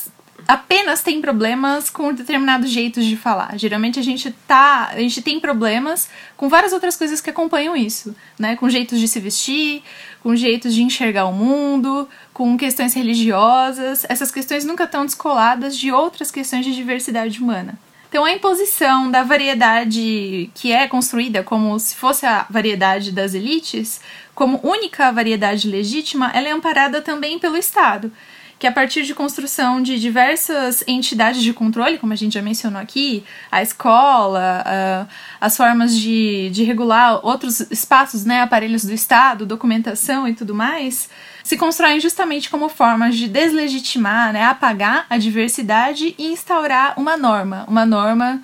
apenas 0.48 1.02
tem 1.02 1.20
problemas 1.20 1.90
com 1.90 2.14
determinados 2.14 2.70
jeitos 2.70 3.04
de 3.04 3.14
falar. 3.14 3.58
Geralmente 3.58 3.98
a 3.98 4.02
gente 4.02 4.30
tá, 4.46 4.88
a 4.90 4.98
gente 4.98 5.20
tem 5.20 5.38
problemas 5.38 6.08
com 6.34 6.48
várias 6.48 6.72
outras 6.72 6.96
coisas 6.96 7.20
que 7.20 7.28
acompanham 7.28 7.76
isso, 7.76 8.16
né? 8.38 8.56
Com 8.56 8.70
jeitos 8.70 8.98
de 8.98 9.06
se 9.06 9.20
vestir, 9.20 9.82
com 10.22 10.34
jeitos 10.34 10.74
de 10.74 10.82
enxergar 10.82 11.26
o 11.26 11.32
mundo, 11.32 12.08
com 12.34 12.58
questões 12.58 12.92
religiosas. 12.92 14.04
Essas 14.08 14.30
questões 14.30 14.64
nunca 14.64 14.84
estão 14.84 15.06
descoladas 15.06 15.78
de 15.78 15.90
outras 15.90 16.30
questões 16.30 16.66
de 16.66 16.74
diversidade 16.74 17.40
humana. 17.40 17.78
Então 18.08 18.24
a 18.24 18.32
imposição 18.32 19.10
da 19.10 19.22
variedade 19.22 20.50
que 20.54 20.70
é 20.70 20.86
construída 20.86 21.42
como 21.42 21.78
se 21.78 21.96
fosse 21.96 22.26
a 22.26 22.46
variedade 22.50 23.10
das 23.10 23.34
elites, 23.34 24.00
como 24.34 24.60
única 24.62 25.10
variedade 25.10 25.68
legítima, 25.68 26.30
ela 26.34 26.48
é 26.48 26.52
amparada 26.52 27.00
também 27.00 27.38
pelo 27.38 27.56
Estado 27.56 28.12
que 28.56 28.68
a 28.68 28.72
partir 28.72 29.02
de 29.02 29.14
construção 29.14 29.82
de 29.82 29.98
diversas 29.98 30.82
entidades 30.86 31.42
de 31.42 31.52
controle, 31.52 31.98
como 31.98 32.12
a 32.12 32.16
gente 32.16 32.34
já 32.34 32.40
mencionou 32.40 32.80
aqui, 32.80 33.24
a 33.50 33.62
escola, 33.62 35.08
as 35.40 35.56
formas 35.56 35.94
de, 35.94 36.48
de 36.50 36.62
regular 36.62 37.20
outros 37.26 37.60
espaços, 37.70 38.24
né, 38.24 38.40
aparelhos 38.40 38.84
do 38.84 38.92
Estado, 38.92 39.44
documentação 39.44 40.26
e 40.26 40.34
tudo 40.34 40.54
mais, 40.54 41.10
se 41.44 41.58
constroem 41.58 42.00
justamente 42.00 42.48
como 42.48 42.70
formas 42.70 43.16
de 43.16 43.28
deslegitimar, 43.28 44.32
né, 44.32 44.44
apagar 44.44 45.06
a 45.10 45.18
diversidade 45.18 46.14
e 46.18 46.32
instaurar 46.32 46.98
uma 46.98 47.16
norma, 47.16 47.64
uma 47.68 47.84
norma 47.84 48.42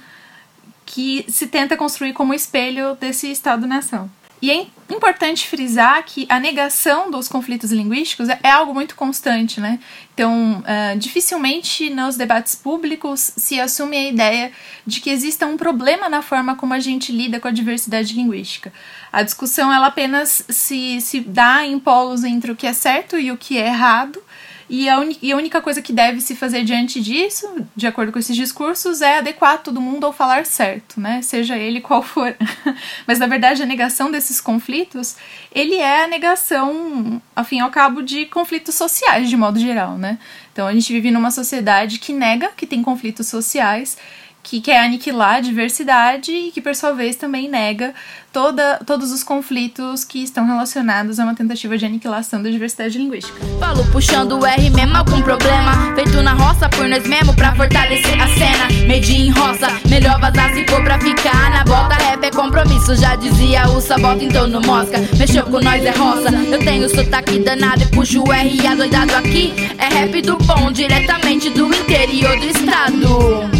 que 0.84 1.24
se 1.28 1.46
tenta 1.46 1.76
construir 1.76 2.12
como 2.12 2.34
espelho 2.34 2.94
desse 2.96 3.30
Estado-nação. 3.30 4.10
E 4.42 4.50
é 4.50 4.66
importante 4.88 5.46
frisar 5.46 6.02
que 6.04 6.26
a 6.28 6.40
negação 6.40 7.10
dos 7.10 7.28
conflitos 7.28 7.70
linguísticos 7.70 8.28
é 8.28 8.50
algo 8.50 8.72
muito 8.72 8.94
constante, 8.94 9.60
né? 9.60 9.78
Então, 10.14 10.60
uh, 10.60 10.98
dificilmente 10.98 11.90
nos 11.90 12.16
debates 12.16 12.54
públicos 12.54 13.32
se 13.36 13.60
assume 13.60 13.96
a 13.96 14.08
ideia 14.08 14.52
de 14.86 15.00
que 15.00 15.10
exista 15.10 15.46
um 15.46 15.58
problema 15.58 16.08
na 16.08 16.22
forma 16.22 16.56
como 16.56 16.72
a 16.72 16.80
gente 16.80 17.12
lida 17.12 17.38
com 17.38 17.48
a 17.48 17.52
diversidade 17.52 18.14
linguística. 18.14 18.72
A 19.12 19.22
discussão 19.22 19.72
ela 19.72 19.88
apenas 19.88 20.42
se, 20.48 21.00
se 21.02 21.20
dá 21.20 21.64
em 21.64 21.78
polos 21.78 22.24
entre 22.24 22.50
o 22.50 22.56
que 22.56 22.66
é 22.66 22.72
certo 22.72 23.18
e 23.18 23.30
o 23.30 23.36
que 23.36 23.58
é 23.58 23.66
errado, 23.66 24.22
e 24.70 24.88
a, 24.88 25.04
e 25.20 25.32
a 25.32 25.36
única 25.36 25.60
coisa 25.60 25.82
que 25.82 25.92
deve 25.92 26.20
se 26.20 26.36
fazer 26.36 26.62
diante 26.62 27.00
disso, 27.00 27.66
de 27.74 27.88
acordo 27.88 28.12
com 28.12 28.20
esses 28.20 28.36
discursos, 28.36 29.02
é 29.02 29.18
adequar 29.18 29.60
todo 29.60 29.80
mundo 29.80 30.06
ao 30.06 30.12
falar 30.12 30.46
certo, 30.46 31.00
né? 31.00 31.20
Seja 31.22 31.58
ele 31.58 31.80
qual 31.80 32.04
for. 32.04 32.36
Mas 33.04 33.18
na 33.18 33.26
verdade 33.26 33.64
a 33.64 33.66
negação 33.66 34.12
desses 34.12 34.40
conflitos, 34.40 35.16
ele 35.52 35.74
é 35.74 36.04
a 36.04 36.06
negação, 36.06 37.20
ao 37.34 37.44
fim 37.44 37.56
e 37.56 37.60
ao 37.60 37.70
cabo, 37.70 38.00
de 38.00 38.26
conflitos 38.26 38.76
sociais 38.76 39.28
de 39.28 39.36
modo 39.36 39.58
geral, 39.58 39.98
né? 39.98 40.20
Então 40.52 40.68
a 40.68 40.72
gente 40.72 40.92
vive 40.92 41.10
numa 41.10 41.32
sociedade 41.32 41.98
que 41.98 42.12
nega 42.12 42.52
que 42.56 42.64
tem 42.64 42.80
conflitos 42.80 43.26
sociais 43.26 43.98
que 44.42 44.60
quer 44.60 44.84
aniquilar 44.84 45.36
a 45.36 45.40
diversidade 45.40 46.32
e 46.32 46.50
que, 46.50 46.60
por 46.60 46.74
sua 46.74 46.92
vez, 46.92 47.16
também 47.16 47.48
nega 47.48 47.94
toda, 48.32 48.80
todos 48.86 49.10
os 49.12 49.22
conflitos 49.22 50.04
que 50.04 50.22
estão 50.22 50.46
relacionados 50.46 51.18
a 51.18 51.24
uma 51.24 51.34
tentativa 51.34 51.76
de 51.76 51.84
aniquilação 51.84 52.42
da 52.42 52.50
diversidade 52.50 52.98
linguística. 52.98 53.38
Falo 53.58 53.84
puxando 53.92 54.38
o 54.38 54.46
R 54.46 54.70
mesmo 54.70 54.96
algum 54.96 55.20
problema. 55.22 55.94
Feito 55.94 56.22
na 56.22 56.32
roça 56.32 56.68
por 56.68 56.88
nós 56.88 57.06
mesmo 57.06 57.34
pra 57.34 57.54
fortalecer 57.54 58.20
a 58.20 58.28
cena. 58.28 58.70
Em 59.10 59.30
roça, 59.30 59.68
melhor 59.88 60.20
vazar 60.20 60.52
se 60.54 60.64
for 60.66 60.82
pra 60.82 60.98
ficar 61.00 61.50
Na 61.50 61.64
bota. 61.64 61.94
Rap 61.94 62.24
é 62.24 62.30
compromisso, 62.30 62.94
já 62.96 63.16
dizia 63.16 63.68
o 63.68 63.80
sabota 63.80 64.24
então 64.24 64.46
no 64.46 64.60
mosca. 64.60 64.98
Mexeu 65.18 65.44
com 65.44 65.60
nós 65.60 65.84
é 65.84 65.90
roça, 65.90 66.30
eu 66.30 66.58
tenho 66.58 66.88
sotaque 66.88 67.38
danado 67.38 67.82
E 67.82 67.86
puxo 67.86 68.22
o 68.22 68.32
R 68.32 68.66
adoidado 68.66 69.14
aqui. 69.16 69.52
É 69.78 69.88
rap 69.88 70.22
do 70.22 70.36
bom, 70.38 70.70
diretamente 70.72 71.50
do 71.50 71.66
interior 71.66 72.38
do 72.38 72.46
estado 72.46 73.59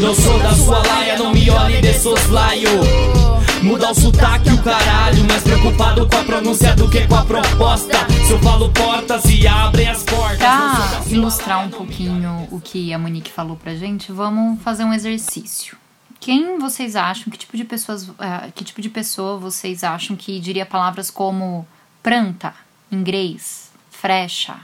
não 0.00 0.14
sou 0.14 0.38
da 0.38 0.54
sua 0.54 0.86
laia, 0.86 1.18
não 1.18 1.32
me 1.32 1.48
olhe 1.50 1.80
de 1.80 1.94
soslaio 1.94 3.16
Muda 3.62 3.90
o 3.90 3.94
sotaque, 3.94 4.50
o 4.50 4.62
caralho 4.62 5.24
Mais 5.24 5.42
preocupado 5.42 6.08
com 6.08 6.16
a 6.16 6.24
pronúncia 6.24 6.76
do 6.76 6.88
que 6.88 7.06
com 7.06 7.16
a 7.16 7.24
proposta. 7.24 7.96
Se 8.26 8.32
eu 8.32 8.38
falo 8.38 8.70
portas 8.70 9.24
e 9.24 9.46
abrem 9.46 9.88
as 9.88 10.04
portas. 10.04 10.38
Pra 10.38 11.02
ilustrar 11.08 11.64
um 11.64 11.70
pouquinho 11.70 12.46
o 12.50 12.60
que 12.60 12.92
a 12.92 12.98
Monique 12.98 13.30
falou 13.30 13.56
pra 13.56 13.74
gente, 13.74 14.12
vamos 14.12 14.62
fazer 14.62 14.84
um 14.84 14.92
exercício. 14.92 15.76
Quem 16.20 16.58
vocês 16.58 16.94
acham, 16.96 17.30
que 17.30 17.38
tipo 17.38 17.56
de 17.56 17.64
pessoas, 17.64 18.08
uh, 18.08 18.14
que 18.54 18.64
tipo 18.64 18.80
de 18.80 18.88
pessoa 18.88 19.38
vocês 19.38 19.82
acham 19.82 20.16
que 20.16 20.38
diria 20.38 20.64
palavras 20.64 21.10
como 21.10 21.66
pranta, 22.02 22.54
inglês, 22.90 23.70
frecha, 23.90 24.54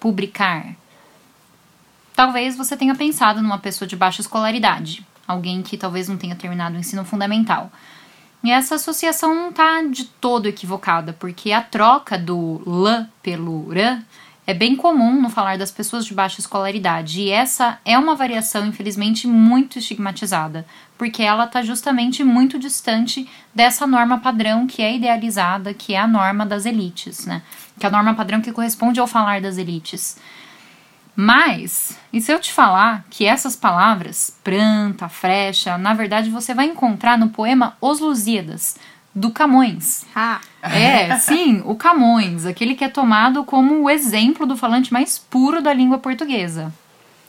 publicar, 0.00 0.74
Talvez 2.16 2.56
você 2.56 2.74
tenha 2.78 2.94
pensado 2.94 3.42
numa 3.42 3.58
pessoa 3.58 3.86
de 3.86 3.94
baixa 3.94 4.22
escolaridade, 4.22 5.06
alguém 5.28 5.62
que 5.62 5.76
talvez 5.76 6.08
não 6.08 6.16
tenha 6.16 6.34
terminado 6.34 6.74
o 6.74 6.78
ensino 6.78 7.04
fundamental. 7.04 7.70
E 8.42 8.50
essa 8.50 8.76
associação 8.76 9.34
não 9.34 9.50
está 9.50 9.82
de 9.82 10.04
todo 10.04 10.46
equivocada, 10.46 11.12
porque 11.12 11.52
a 11.52 11.60
troca 11.60 12.16
do 12.16 12.62
l 12.66 13.06
pelo 13.22 13.70
r 13.70 14.02
é 14.46 14.54
bem 14.54 14.76
comum 14.76 15.20
no 15.20 15.28
falar 15.28 15.58
das 15.58 15.70
pessoas 15.70 16.06
de 16.06 16.14
baixa 16.14 16.40
escolaridade, 16.40 17.20
e 17.20 17.30
essa 17.30 17.78
é 17.84 17.98
uma 17.98 18.14
variação, 18.14 18.64
infelizmente, 18.64 19.26
muito 19.26 19.78
estigmatizada, 19.78 20.64
porque 20.96 21.22
ela 21.22 21.44
está 21.44 21.60
justamente 21.62 22.24
muito 22.24 22.58
distante 22.58 23.28
dessa 23.54 23.86
norma 23.86 24.18
padrão 24.18 24.66
que 24.66 24.80
é 24.80 24.94
idealizada, 24.94 25.74
que 25.74 25.92
é 25.94 25.98
a 25.98 26.06
norma 26.06 26.46
das 26.46 26.64
elites, 26.64 27.26
né? 27.26 27.42
Que 27.78 27.84
é 27.84 27.88
a 27.88 27.92
norma 27.92 28.14
padrão 28.14 28.40
que 28.40 28.52
corresponde 28.52 29.00
ao 29.00 29.06
falar 29.06 29.40
das 29.42 29.58
elites. 29.58 30.16
Mas, 31.16 31.98
e 32.12 32.20
se 32.20 32.30
eu 32.30 32.38
te 32.38 32.52
falar 32.52 33.04
que 33.08 33.24
essas 33.24 33.56
palavras, 33.56 34.36
pranta, 34.44 35.08
frecha, 35.08 35.78
na 35.78 35.94
verdade 35.94 36.28
você 36.28 36.52
vai 36.52 36.66
encontrar 36.66 37.16
no 37.16 37.30
poema 37.30 37.74
Os 37.80 38.00
Lusíadas, 38.00 38.76
do 39.14 39.30
Camões. 39.30 40.04
Ah. 40.14 40.40
É, 40.60 41.16
sim, 41.16 41.62
o 41.64 41.74
Camões, 41.74 42.44
aquele 42.44 42.74
que 42.74 42.84
é 42.84 42.88
tomado 42.88 43.44
como 43.44 43.82
o 43.82 43.88
exemplo 43.88 44.46
do 44.46 44.58
falante 44.58 44.92
mais 44.92 45.18
puro 45.18 45.62
da 45.62 45.72
língua 45.72 45.98
portuguesa. 45.98 46.70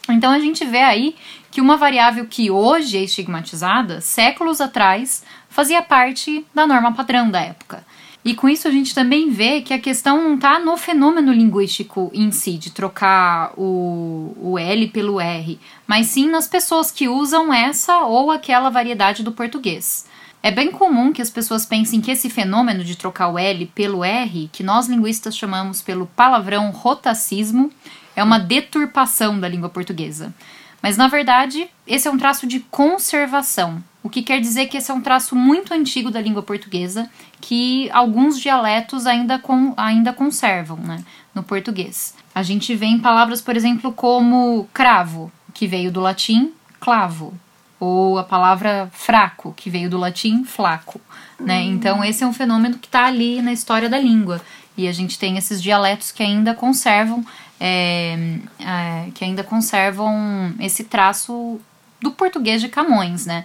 Então 0.10 0.32
a 0.32 0.40
gente 0.40 0.66
vê 0.66 0.82
aí 0.82 1.16
que 1.50 1.62
uma 1.62 1.78
variável 1.78 2.26
que 2.26 2.52
hoje 2.52 2.98
é 2.98 3.04
estigmatizada, 3.04 4.02
séculos 4.02 4.60
atrás, 4.60 5.24
fazia 5.50 5.82
parte 5.82 6.46
da 6.54 6.68
norma 6.68 6.92
padrão 6.92 7.32
da 7.32 7.40
época. 7.40 7.86
E 8.28 8.36
com 8.36 8.50
isso 8.50 8.68
a 8.68 8.72
gente 8.72 8.94
também 8.94 9.30
vê 9.30 9.62
que 9.62 9.74
a 9.74 9.80
questão 9.80 10.22
não 10.22 10.36
está 10.36 10.60
no 10.60 10.76
fenômeno 10.76 11.32
linguístico 11.32 12.12
em 12.14 12.30
si, 12.30 12.58
de 12.58 12.72
trocar 12.72 13.54
o, 13.56 14.36
o 14.42 14.60
L 14.60 14.86
pelo 14.90 15.22
R, 15.22 15.58
mas 15.88 16.08
sim 16.08 16.30
nas 16.30 16.46
pessoas 16.46 16.92
que 16.92 17.08
usam 17.08 17.54
essa 17.54 18.00
ou 18.00 18.30
aquela 18.30 18.70
variedade 18.70 19.24
do 19.24 19.32
português. 19.32 20.08
É 20.44 20.52
bem 20.52 20.70
comum 20.70 21.14
que 21.14 21.22
as 21.22 21.30
pessoas 21.30 21.66
pensem 21.66 22.02
que 22.02 22.12
esse 22.12 22.30
fenômeno 22.30 22.84
de 22.84 22.98
trocar 22.98 23.30
o 23.30 23.40
L 23.40 23.66
pelo 23.68 24.04
R, 24.04 24.50
que 24.52 24.62
nós 24.62 24.88
linguistas 24.88 25.38
chamamos 25.38 25.82
pelo 25.82 26.06
palavrão 26.08 26.70
rotacismo, 26.72 27.72
é 28.14 28.22
uma 28.22 28.40
deturpação 28.40 29.40
da 29.40 29.48
língua 29.48 29.70
portuguesa. 29.70 30.36
Mas 30.82 30.98
na 30.98 31.08
verdade, 31.08 31.70
esse 31.88 32.10
é 32.10 32.12
um 32.12 32.18
traço 32.18 32.46
de 32.46 32.60
conservação, 32.60 33.82
o 34.08 34.10
que 34.10 34.22
quer 34.22 34.40
dizer 34.40 34.68
que 34.68 34.78
esse 34.78 34.90
é 34.90 34.94
um 34.94 35.02
traço 35.02 35.36
muito 35.36 35.74
antigo 35.74 36.10
da 36.10 36.22
língua 36.22 36.42
portuguesa, 36.42 37.10
que 37.42 37.92
alguns 37.92 38.40
dialetos 38.40 39.06
ainda, 39.06 39.38
com, 39.38 39.74
ainda 39.76 40.14
conservam 40.14 40.78
né, 40.78 41.04
no 41.36 41.44
português. 41.44 42.16
A 42.34 42.42
gente 42.42 42.74
vê 42.74 42.86
em 42.86 43.00
palavras, 43.00 43.42
por 43.42 43.58
exemplo, 43.58 43.92
como 43.92 44.66
cravo, 44.74 45.30
que 45.54 45.68
veio 45.68 45.92
do 45.92 46.00
latim 46.00 46.54
clavo, 46.80 47.34
ou 47.82 48.18
a 48.18 48.24
palavra 48.24 48.90
fraco, 48.94 49.54
que 49.58 49.70
veio 49.70 49.90
do 49.90 49.98
latim 49.98 50.46
flaco. 50.46 51.02
Né? 51.38 51.64
Uhum. 51.64 51.74
Então, 51.74 52.02
esse 52.02 52.24
é 52.24 52.28
um 52.28 52.32
fenômeno 52.32 52.78
que 52.78 52.88
está 52.88 53.08
ali 53.08 53.42
na 53.42 53.52
história 53.52 53.90
da 53.90 54.00
língua. 54.00 54.42
E 54.78 54.88
a 54.88 54.94
gente 54.94 55.20
tem 55.20 55.38
esses 55.38 55.62
dialetos 55.62 56.14
que 56.14 56.24
ainda 56.24 56.54
conservam, 56.54 57.26
é, 57.60 58.38
é, 58.58 59.10
que 59.14 59.26
ainda 59.26 59.44
conservam 59.44 60.54
esse 60.62 60.86
traço 60.86 61.60
do 62.02 62.12
português 62.12 62.62
de 62.62 62.70
Camões, 62.70 63.26
né? 63.26 63.44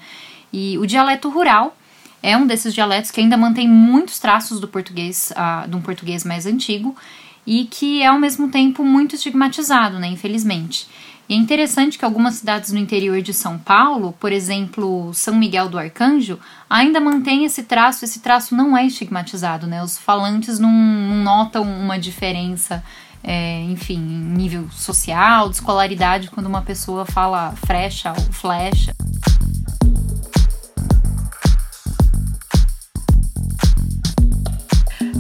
E 0.53 0.77
o 0.79 0.87
dialeto 0.87 1.29
rural 1.29 1.77
é 2.23 2.37
um 2.37 2.47
desses 2.47 2.73
dialetos 2.73 3.11
que 3.11 3.21
ainda 3.21 3.37
mantém 3.37 3.69
muitos 3.69 4.19
traços 4.19 4.61
do 4.61 4.69
português, 4.69 5.33
uh, 5.33 5.69
de 5.69 5.75
um 5.75 5.81
português 5.81 6.25
mais 6.25 6.47
antigo, 6.47 6.95
e 7.47 7.65
que 7.65 8.03
é 8.03 8.07
ao 8.07 8.19
mesmo 8.19 8.49
tempo 8.49 8.85
muito 8.85 9.17
estigmatizado, 9.17 9.99
né, 9.99 10.07
infelizmente. 10.07 10.87
E 11.29 11.35
é 11.35 11.37
interessante 11.37 11.99
que 11.99 12.05
algumas 12.05 12.35
cidades 12.35 12.73
no 12.73 12.79
interior 12.79 13.23
de 13.23 13.33
São 13.33 13.59
Paulo, 13.59 14.15
por 14.21 14.33
exemplo, 14.33 15.13
São 15.15 15.35
Miguel 15.35 15.69
do 15.69 15.79
Arcanjo, 15.79 16.39
ainda 16.69 17.01
mantém 17.01 17.45
esse 17.45 17.63
traço, 17.63 18.05
esse 18.05 18.21
traço 18.21 18.55
não 18.55 18.77
é 18.77 18.87
estigmatizado, 18.87 19.67
né? 19.67 19.83
Os 19.83 19.97
falantes 19.97 20.59
não, 20.59 20.71
não 20.71 21.17
notam 21.17 21.63
uma 21.63 21.99
diferença, 21.99 22.85
é, 23.23 23.63
enfim, 23.63 23.97
em 23.97 24.37
nível 24.37 24.69
social, 24.73 25.49
de 25.49 25.55
escolaridade, 25.57 26.31
quando 26.31 26.47
uma 26.47 26.63
pessoa 26.63 27.07
fala 27.07 27.53
frecha 27.65 28.13
ou 28.13 28.33
flecha. 28.33 28.95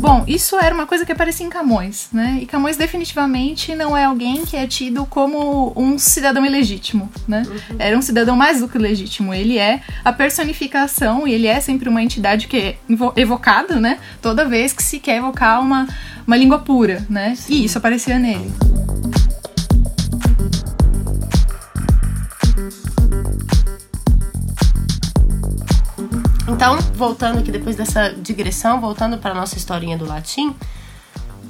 Bom, 0.03 0.25
isso 0.27 0.59
era 0.59 0.75
uma 0.75 0.85
coisa 0.85 1.07
que 1.07 1.13
aparecia 1.13 1.47
em 1.47 1.49
Camões, 1.49 2.09
né? 2.13 2.41
E 2.43 2.47
Camões 2.47 2.77
definitivamente 2.77 3.73
não 3.77 3.97
é 3.97 4.05
alguém 4.05 4.45
que 4.45 4.57
é 4.57 4.67
tido 4.67 5.07
como 5.07 5.73
um 5.77 5.97
cidadão 5.97 6.45
ilegítimo, 6.45 7.09
né? 7.29 7.45
Uhum. 7.47 7.77
Era 7.79 7.97
um 7.97 8.03
cidadão 8.03 8.35
mais 8.35 8.59
do 8.59 8.69
que 8.69 8.77
legítimo. 8.77 9.33
Ele 9.33 9.59
é 9.59 9.81
a 10.05 10.13
personificação 10.13 11.27
e 11.27 11.33
ele 11.33 11.47
é 11.47 11.61
sempre 11.61 11.89
uma 11.89 12.03
entidade 12.03 12.49
que 12.49 12.57
é 12.57 12.77
evocada, 13.15 13.77
né? 13.77 14.01
Toda 14.21 14.45
vez 14.45 14.73
que 14.73 14.83
se 14.83 14.99
quer 14.99 15.19
evocar 15.19 15.61
uma, 15.61 15.87
uma 16.27 16.37
língua 16.37 16.59
pura, 16.59 17.07
né? 17.09 17.37
Sim. 17.37 17.55
E 17.55 17.65
isso 17.67 17.79
aparecia 17.79 18.19
nele. 18.19 18.51
Então, 26.53 26.79
voltando 26.95 27.39
aqui 27.39 27.51
depois 27.51 27.77
dessa 27.77 28.11
digressão, 28.11 28.81
voltando 28.81 29.19
para 29.19 29.35
nossa 29.35 29.57
historinha 29.57 29.97
do 29.97 30.07
latim, 30.07 30.55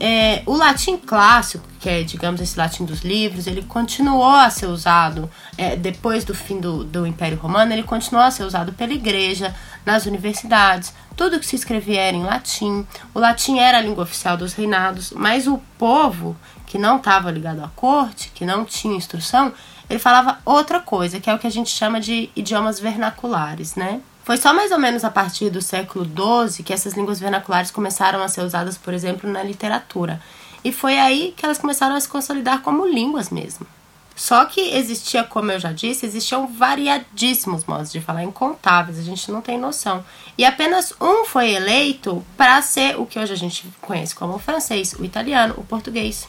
É, 0.05 0.43
o 0.47 0.57
latim 0.57 0.97
clássico, 0.97 1.65
que 1.79 1.89
é, 1.89 2.03
digamos, 2.03 2.41
esse 2.41 2.59
latim 2.59 2.85
dos 2.85 3.03
livros, 3.03 3.47
ele 3.47 3.63
continuou 3.63 4.35
a 4.35 4.51
ser 4.51 4.67
usado 4.67 5.31
é, 5.57 5.77
depois 5.77 6.25
do 6.25 6.35
fim 6.35 6.59
do, 6.59 6.83
do 6.83 7.07
Império 7.07 7.39
Romano, 7.39 7.73
ele 7.73 7.85
continuou 7.85 8.27
a 8.27 8.31
ser 8.33 8.43
usado 8.43 8.73
pela 8.73 8.93
igreja, 8.93 9.55
nas 9.87 10.05
universidades. 10.05 10.93
Tudo 11.17 11.39
que 11.39 11.47
se 11.47 11.55
escrevia 11.55 12.01
era 12.01 12.17
em 12.17 12.25
latim. 12.25 12.85
O 13.15 13.21
latim 13.21 13.59
era 13.59 13.79
a 13.79 13.81
língua 13.81 14.03
oficial 14.03 14.37
dos 14.37 14.55
reinados, 14.55 15.13
mas 15.15 15.47
o 15.47 15.61
povo 15.79 16.37
que 16.67 16.79
não 16.79 16.97
estava 16.97 17.31
ligado 17.31 17.63
à 17.63 17.69
corte, 17.69 18.33
que 18.35 18.45
não 18.45 18.65
tinha 18.65 18.97
instrução, 18.97 19.53
ele 19.89 20.01
falava 20.01 20.39
outra 20.45 20.81
coisa, 20.81 21.21
que 21.21 21.31
é 21.31 21.35
o 21.35 21.39
que 21.39 21.47
a 21.47 21.51
gente 21.51 21.71
chama 21.71 22.01
de 22.01 22.29
idiomas 22.35 22.81
vernaculares, 22.81 23.77
né? 23.77 24.01
Foi 24.25 24.37
só 24.37 24.55
mais 24.55 24.71
ou 24.71 24.79
menos 24.79 25.05
a 25.05 25.11
partir 25.11 25.51
do 25.51 25.61
século 25.61 26.05
XII 26.05 26.63
que 26.63 26.73
essas 26.73 26.95
línguas 26.95 27.19
vernaculares 27.19 27.71
começaram 27.71 28.23
a 28.23 28.29
ser 28.29 28.43
usadas, 28.43 28.79
por 28.79 28.95
exemplo, 28.95 29.29
na 29.29 29.43
literatura. 29.43 30.21
E 30.65 30.71
foi 30.71 30.99
aí 30.99 31.35
que 31.37 31.45
elas 31.45 31.59
começaram 31.59 31.97
a 31.97 32.01
se 32.01 32.09
consolidar 32.09 32.63
como 32.63 32.87
línguas 32.87 33.31
mesmo. 33.31 33.67
Só 34.15 34.45
que 34.45 34.61
existia, 34.61 35.25
como 35.25 35.51
eu 35.51 35.59
já 35.59 35.73
disse, 35.73 36.07
existiam 36.07 36.47
variadíssimos 36.47 37.65
modos 37.65 37.91
de 37.91 38.01
falar, 38.01 38.23
incontáveis, 38.23 38.99
a 38.99 39.03
gente 39.03 39.31
não 39.33 39.41
tem 39.41 39.59
noção. 39.59 40.05
E 40.37 40.45
apenas 40.45 40.95
um 41.01 41.25
foi 41.25 41.55
eleito 41.55 42.25
para 42.37 42.61
ser 42.63 43.01
o 43.01 43.07
que 43.07 43.19
hoje 43.19 43.33
a 43.33 43.37
gente 43.37 43.67
conhece 43.81 44.15
como 44.15 44.35
o 44.35 44.39
francês, 44.39 44.93
o 44.93 45.05
italiano, 45.05 45.55
o 45.57 45.65
português. 45.65 46.29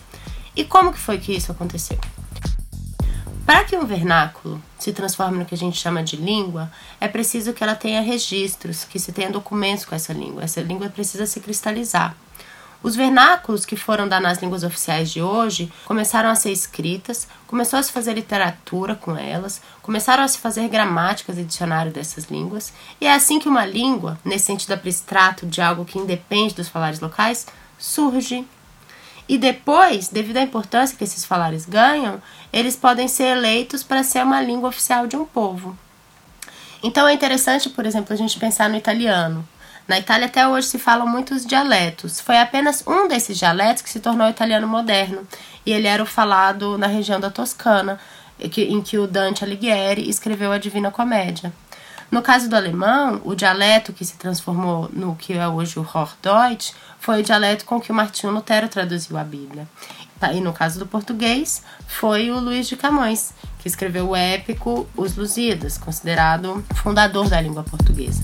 E 0.55 0.63
como 0.63 0.93
que 0.93 0.99
foi 0.99 1.17
que 1.19 1.33
isso 1.33 1.51
aconteceu? 1.51 1.99
Para 3.45 3.65
que 3.65 3.75
um 3.75 3.85
vernáculo 3.85 4.61
se 4.79 4.93
transforme 4.93 5.37
no 5.37 5.45
que 5.45 5.53
a 5.53 5.57
gente 5.57 5.77
chama 5.77 6.01
de 6.01 6.15
língua, 6.15 6.71
é 6.99 7.09
preciso 7.09 7.51
que 7.51 7.61
ela 7.61 7.75
tenha 7.75 8.01
registros, 8.01 8.85
que 8.85 8.97
se 8.97 9.11
tenha 9.11 9.29
documentos 9.29 9.83
com 9.83 9.93
essa 9.93 10.13
língua. 10.13 10.43
Essa 10.43 10.61
língua 10.61 10.89
precisa 10.89 11.25
se 11.25 11.41
cristalizar. 11.41 12.15
Os 12.81 12.95
vernáculos 12.95 13.65
que 13.65 13.75
foram 13.75 14.07
dar 14.07 14.21
nas 14.21 14.41
línguas 14.41 14.63
oficiais 14.63 15.09
de 15.09 15.21
hoje 15.21 15.71
começaram 15.85 16.29
a 16.29 16.35
ser 16.35 16.51
escritas, 16.51 17.27
começou 17.47 17.79
a 17.79 17.83
se 17.83 17.91
fazer 17.91 18.13
literatura 18.13 18.95
com 18.95 19.15
elas, 19.15 19.61
começaram 19.81 20.23
a 20.23 20.27
se 20.27 20.37
fazer 20.37 20.67
gramáticas 20.67 21.37
e 21.37 21.43
dicionário 21.43 21.93
dessas 21.93 22.25
línguas, 22.25 22.73
e 22.99 23.05
é 23.05 23.13
assim 23.13 23.39
que 23.39 23.47
uma 23.47 23.65
língua, 23.65 24.19
nesse 24.23 24.45
sentido 24.45 24.73
abstrato 24.73 25.45
de 25.45 25.61
algo 25.61 25.85
que 25.85 25.97
independe 25.97 26.55
dos 26.55 26.67
falares 26.67 26.99
locais, 26.99 27.47
surge 27.77 28.45
e 29.27 29.37
depois, 29.37 30.09
devido 30.09 30.37
à 30.37 30.41
importância 30.41 30.97
que 30.97 31.03
esses 31.03 31.23
falares 31.23 31.65
ganham, 31.65 32.21
eles 32.51 32.75
podem 32.75 33.07
ser 33.07 33.37
eleitos 33.37 33.83
para 33.83 34.03
ser 34.03 34.23
uma 34.23 34.41
língua 34.41 34.69
oficial 34.69 35.07
de 35.07 35.15
um 35.15 35.25
povo. 35.25 35.77
Então 36.83 37.07
é 37.07 37.13
interessante, 37.13 37.69
por 37.69 37.85
exemplo, 37.85 38.13
a 38.13 38.17
gente 38.17 38.37
pensar 38.37 38.69
no 38.69 38.75
italiano. 38.75 39.47
Na 39.87 39.99
Itália 39.99 40.27
até 40.27 40.47
hoje 40.47 40.67
se 40.67 40.79
falam 40.79 41.07
muitos 41.07 41.45
dialetos. 41.45 42.19
Foi 42.19 42.37
apenas 42.37 42.83
um 42.85 43.07
desses 43.07 43.37
dialetos 43.37 43.81
que 43.81 43.89
se 43.89 43.99
tornou 43.99 44.27
o 44.27 44.29
italiano 44.29 44.67
moderno, 44.67 45.25
e 45.65 45.71
ele 45.71 45.87
era 45.87 46.03
o 46.03 46.05
falado 46.05 46.77
na 46.77 46.87
região 46.87 47.19
da 47.19 47.29
Toscana, 47.29 47.99
em 48.39 48.81
que 48.81 48.97
o 48.97 49.07
Dante 49.07 49.43
Alighieri 49.43 50.09
escreveu 50.09 50.51
a 50.51 50.57
Divina 50.57 50.91
Comédia. 50.91 51.53
No 52.13 52.21
caso 52.21 52.47
do 52.47 52.55
alemão, 52.55 53.19
o 53.25 53.33
dialeto 53.33 53.91
que 53.91 54.05
se 54.05 54.17
transformou 54.17 54.87
no 54.93 55.15
que 55.15 55.33
é 55.33 55.47
hoje 55.47 55.79
o 55.79 55.81
Hochdeutsch 55.81 56.75
foi 56.99 57.21
o 57.21 57.23
dialeto 57.23 57.65
com 57.65 57.81
que 57.81 57.91
o 57.91 57.95
Martinho 57.95 58.31
Lutero 58.31 58.69
traduziu 58.69 59.17
a 59.17 59.23
Bíblia. 59.23 59.67
E 60.31 60.39
no 60.39 60.53
caso 60.53 60.77
do 60.77 60.85
português, 60.85 61.63
foi 61.87 62.29
o 62.29 62.39
Luís 62.39 62.67
de 62.67 62.77
Camões, 62.77 63.33
que 63.57 63.67
escreveu 63.67 64.09
o 64.09 64.15
épico 64.15 64.87
Os 64.95 65.17
Lusíadas, 65.17 65.75
considerado 65.79 66.63
fundador 66.75 67.27
da 67.27 67.41
língua 67.41 67.63
portuguesa. 67.63 68.21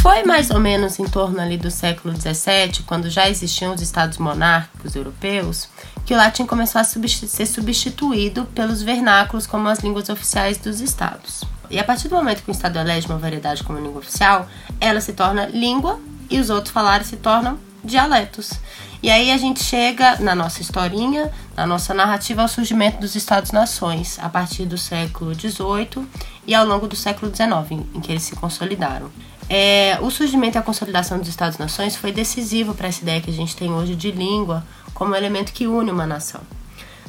Foi 0.00 0.22
mais 0.22 0.48
ou 0.50 0.58
menos 0.58 0.98
em 0.98 1.04
torno 1.04 1.38
ali 1.38 1.58
do 1.58 1.70
século 1.70 2.14
XVII, 2.18 2.84
quando 2.86 3.10
já 3.10 3.28
existiam 3.28 3.74
os 3.74 3.82
estados 3.82 4.16
monárquicos 4.16 4.96
europeus, 4.96 5.68
que 6.06 6.14
o 6.14 6.16
latim 6.16 6.46
começou 6.46 6.80
a 6.80 6.84
ser 6.84 7.44
substituído 7.44 8.46
pelos 8.46 8.80
vernáculos 8.80 9.46
como 9.46 9.68
as 9.68 9.80
línguas 9.80 10.08
oficiais 10.08 10.56
dos 10.56 10.80
estados. 10.80 11.44
E 11.68 11.78
a 11.78 11.84
partir 11.84 12.08
do 12.08 12.16
momento 12.16 12.42
que 12.42 12.50
o 12.50 12.50
estado 12.50 12.78
elege 12.78 13.08
uma 13.08 13.18
variedade 13.18 13.62
como 13.62 13.78
língua 13.78 13.98
oficial, 13.98 14.48
ela 14.80 15.02
se 15.02 15.12
torna 15.12 15.44
língua 15.44 16.00
e 16.30 16.40
os 16.40 16.48
outros 16.48 16.72
falares 16.72 17.08
se 17.08 17.18
tornam 17.18 17.58
dialetos. 17.84 18.54
E 19.02 19.10
aí 19.10 19.30
a 19.30 19.36
gente 19.36 19.62
chega 19.62 20.16
na 20.16 20.34
nossa 20.34 20.62
historinha, 20.62 21.30
na 21.54 21.66
nossa 21.66 21.92
narrativa, 21.92 22.40
ao 22.40 22.48
surgimento 22.48 23.00
dos 23.00 23.16
Estados-nações, 23.16 24.18
a 24.18 24.30
partir 24.30 24.64
do 24.64 24.78
século 24.78 25.34
XVIII 25.34 26.08
e 26.46 26.54
ao 26.54 26.64
longo 26.64 26.88
do 26.88 26.96
século 26.96 27.30
XIX, 27.30 27.84
em 27.94 28.00
que 28.00 28.10
eles 28.10 28.22
se 28.22 28.34
consolidaram. 28.34 29.10
É, 29.52 29.98
o 30.00 30.08
surgimento 30.12 30.56
e 30.56 30.60
a 30.60 30.62
consolidação 30.62 31.18
dos 31.18 31.26
Estados-nações 31.26 31.96
foi 31.96 32.12
decisivo 32.12 32.72
para 32.72 32.86
essa 32.86 33.02
ideia 33.02 33.20
que 33.20 33.30
a 33.30 33.34
gente 33.34 33.56
tem 33.56 33.72
hoje 33.72 33.96
de 33.96 34.12
língua 34.12 34.64
como 34.94 35.16
elemento 35.16 35.52
que 35.52 35.66
une 35.66 35.90
uma 35.90 36.06
nação. 36.06 36.40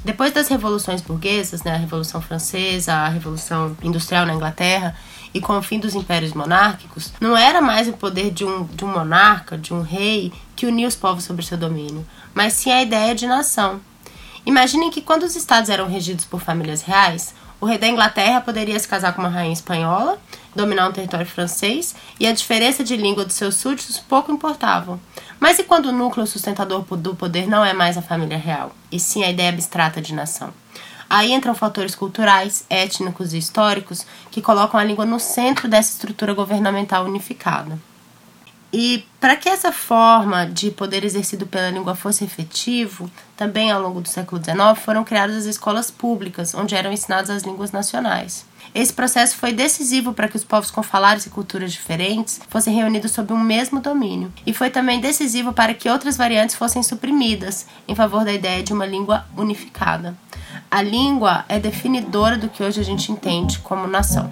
Depois 0.03 0.33
das 0.33 0.47
revoluções 0.47 1.01
burguesas, 1.01 1.61
né, 1.61 1.75
a 1.75 1.77
Revolução 1.77 2.19
Francesa, 2.19 2.93
a 2.93 3.07
Revolução 3.09 3.77
Industrial 3.83 4.25
na 4.25 4.33
Inglaterra, 4.33 4.95
e 5.31 5.39
com 5.39 5.55
o 5.55 5.61
fim 5.61 5.79
dos 5.79 5.93
impérios 5.93 6.33
monárquicos, 6.33 7.13
não 7.21 7.37
era 7.37 7.61
mais 7.61 7.87
o 7.87 7.93
poder 7.93 8.31
de 8.31 8.43
um, 8.43 8.63
de 8.65 8.83
um 8.83 8.87
monarca, 8.87 9.55
de 9.55 9.71
um 9.71 9.83
rei, 9.83 10.33
que 10.55 10.65
unia 10.65 10.87
os 10.87 10.95
povos 10.95 11.23
sobre 11.23 11.45
seu 11.45 11.59
domínio, 11.59 12.03
mas 12.33 12.53
sim 12.53 12.71
a 12.71 12.81
ideia 12.81 13.13
de 13.13 13.27
nação. 13.27 13.79
Imaginem 14.43 14.89
que 14.89 15.01
quando 15.01 15.21
os 15.23 15.35
estados 15.35 15.69
eram 15.69 15.87
regidos 15.87 16.25
por 16.25 16.41
famílias 16.41 16.81
reais, 16.81 17.35
o 17.61 17.65
rei 17.67 17.77
da 17.77 17.87
Inglaterra 17.87 18.41
poderia 18.41 18.77
se 18.79 18.87
casar 18.87 19.13
com 19.13 19.21
uma 19.21 19.29
rainha 19.29 19.53
espanhola, 19.53 20.17
dominar 20.55 20.89
um 20.89 20.91
território 20.91 21.27
francês, 21.27 21.95
e 22.19 22.25
a 22.25 22.33
diferença 22.33 22.83
de 22.83 22.97
língua 22.97 23.23
dos 23.23 23.35
seus 23.35 23.55
súditos 23.55 23.99
pouco 23.99 24.31
importavam. 24.31 24.99
Mas 25.39 25.59
e 25.59 25.63
quando 25.63 25.85
o 25.85 25.91
núcleo 25.91 26.25
sustentador 26.25 26.83
do 26.97 27.15
poder 27.15 27.47
não 27.47 27.63
é 27.63 27.71
mais 27.71 27.97
a 27.97 28.01
família 28.01 28.37
real, 28.37 28.71
e 28.91 28.99
sim 28.99 29.23
a 29.23 29.29
ideia 29.29 29.49
abstrata 29.49 30.01
de 30.01 30.13
nação? 30.13 30.51
Aí 31.07 31.31
entram 31.31 31.53
fatores 31.53 31.93
culturais, 31.93 32.65
étnicos 32.67 33.33
e 33.33 33.37
históricos 33.37 34.07
que 34.31 34.41
colocam 34.41 34.79
a 34.79 34.83
língua 34.83 35.05
no 35.05 35.19
centro 35.19 35.67
dessa 35.67 35.91
estrutura 35.91 36.33
governamental 36.33 37.05
unificada. 37.05 37.77
E 38.73 39.05
para 39.19 39.35
que 39.35 39.49
essa 39.49 39.71
forma 39.71 40.45
de 40.45 40.71
poder 40.71 41.03
exercido 41.03 41.45
pela 41.45 41.69
língua 41.69 41.93
fosse 41.93 42.23
efetivo, 42.23 43.11
também 43.35 43.69
ao 43.69 43.81
longo 43.81 43.99
do 43.99 44.07
século 44.07 44.41
XIX 44.41 44.79
foram 44.83 45.03
criadas 45.03 45.35
as 45.35 45.45
escolas 45.45 45.91
públicas, 45.91 46.55
onde 46.55 46.75
eram 46.75 46.91
ensinadas 46.91 47.29
as 47.29 47.43
línguas 47.43 47.71
nacionais. 47.71 48.45
Esse 48.73 48.93
processo 48.93 49.35
foi 49.35 49.51
decisivo 49.51 50.13
para 50.13 50.29
que 50.29 50.37
os 50.37 50.45
povos 50.45 50.71
com 50.71 50.81
falares 50.81 51.25
e 51.25 51.29
culturas 51.29 51.73
diferentes 51.73 52.39
fossem 52.47 52.73
reunidos 52.73 53.11
sob 53.11 53.33
um 53.33 53.39
mesmo 53.39 53.81
domínio, 53.81 54.31
e 54.45 54.53
foi 54.53 54.69
também 54.69 55.01
decisivo 55.01 55.51
para 55.51 55.73
que 55.73 55.89
outras 55.89 56.15
variantes 56.15 56.55
fossem 56.55 56.81
suprimidas 56.81 57.65
em 57.87 57.95
favor 57.95 58.23
da 58.23 58.31
ideia 58.31 58.63
de 58.63 58.71
uma 58.71 58.85
língua 58.85 59.25
unificada. 59.35 60.15
A 60.69 60.81
língua 60.81 61.43
é 61.49 61.59
definidora 61.59 62.37
do 62.37 62.47
que 62.47 62.63
hoje 62.63 62.79
a 62.79 62.83
gente 62.83 63.11
entende 63.11 63.59
como 63.59 63.87
nação. 63.87 64.31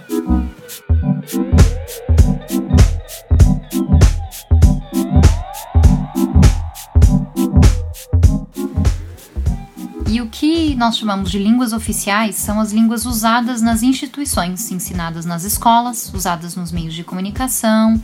Que 10.49 10.73
nós 10.73 10.97
chamamos 10.97 11.29
de 11.29 11.37
línguas 11.37 11.73
oficiais 11.73 12.35
são 12.35 12.59
as 12.59 12.71
línguas 12.71 13.05
usadas 13.05 13.61
nas 13.61 13.83
instituições, 13.83 14.71
ensinadas 14.71 15.23
nas 15.23 15.43
escolas, 15.43 16.11
usadas 16.11 16.55
nos 16.55 16.71
meios 16.71 16.95
de 16.95 17.03
comunicação, 17.03 18.01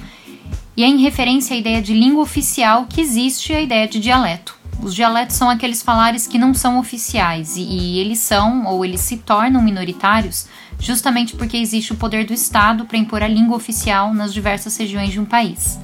e 0.77 0.83
é 0.83 0.87
em 0.87 1.01
referência 1.01 1.55
à 1.55 1.57
ideia 1.57 1.81
de 1.81 1.91
língua 1.91 2.21
oficial 2.21 2.85
que 2.87 3.01
existe 3.01 3.51
a 3.51 3.59
ideia 3.59 3.87
de 3.87 3.99
dialeto. 3.99 4.55
Os 4.79 4.93
dialetos 4.93 5.35
são 5.35 5.49
aqueles 5.49 5.81
falares 5.81 6.27
que 6.27 6.37
não 6.37 6.53
são 6.53 6.77
oficiais 6.77 7.57
e, 7.57 7.61
e 7.61 7.97
eles 7.97 8.19
são 8.19 8.67
ou 8.67 8.85
eles 8.85 9.01
se 9.01 9.17
tornam 9.17 9.59
minoritários 9.59 10.45
justamente 10.79 11.35
porque 11.35 11.57
existe 11.57 11.93
o 11.93 11.95
poder 11.95 12.27
do 12.27 12.33
Estado 12.33 12.85
para 12.85 12.97
impor 12.97 13.23
a 13.23 13.27
língua 13.27 13.57
oficial 13.57 14.13
nas 14.13 14.31
diversas 14.31 14.77
regiões 14.77 15.11
de 15.11 15.19
um 15.19 15.25
país. 15.25 15.79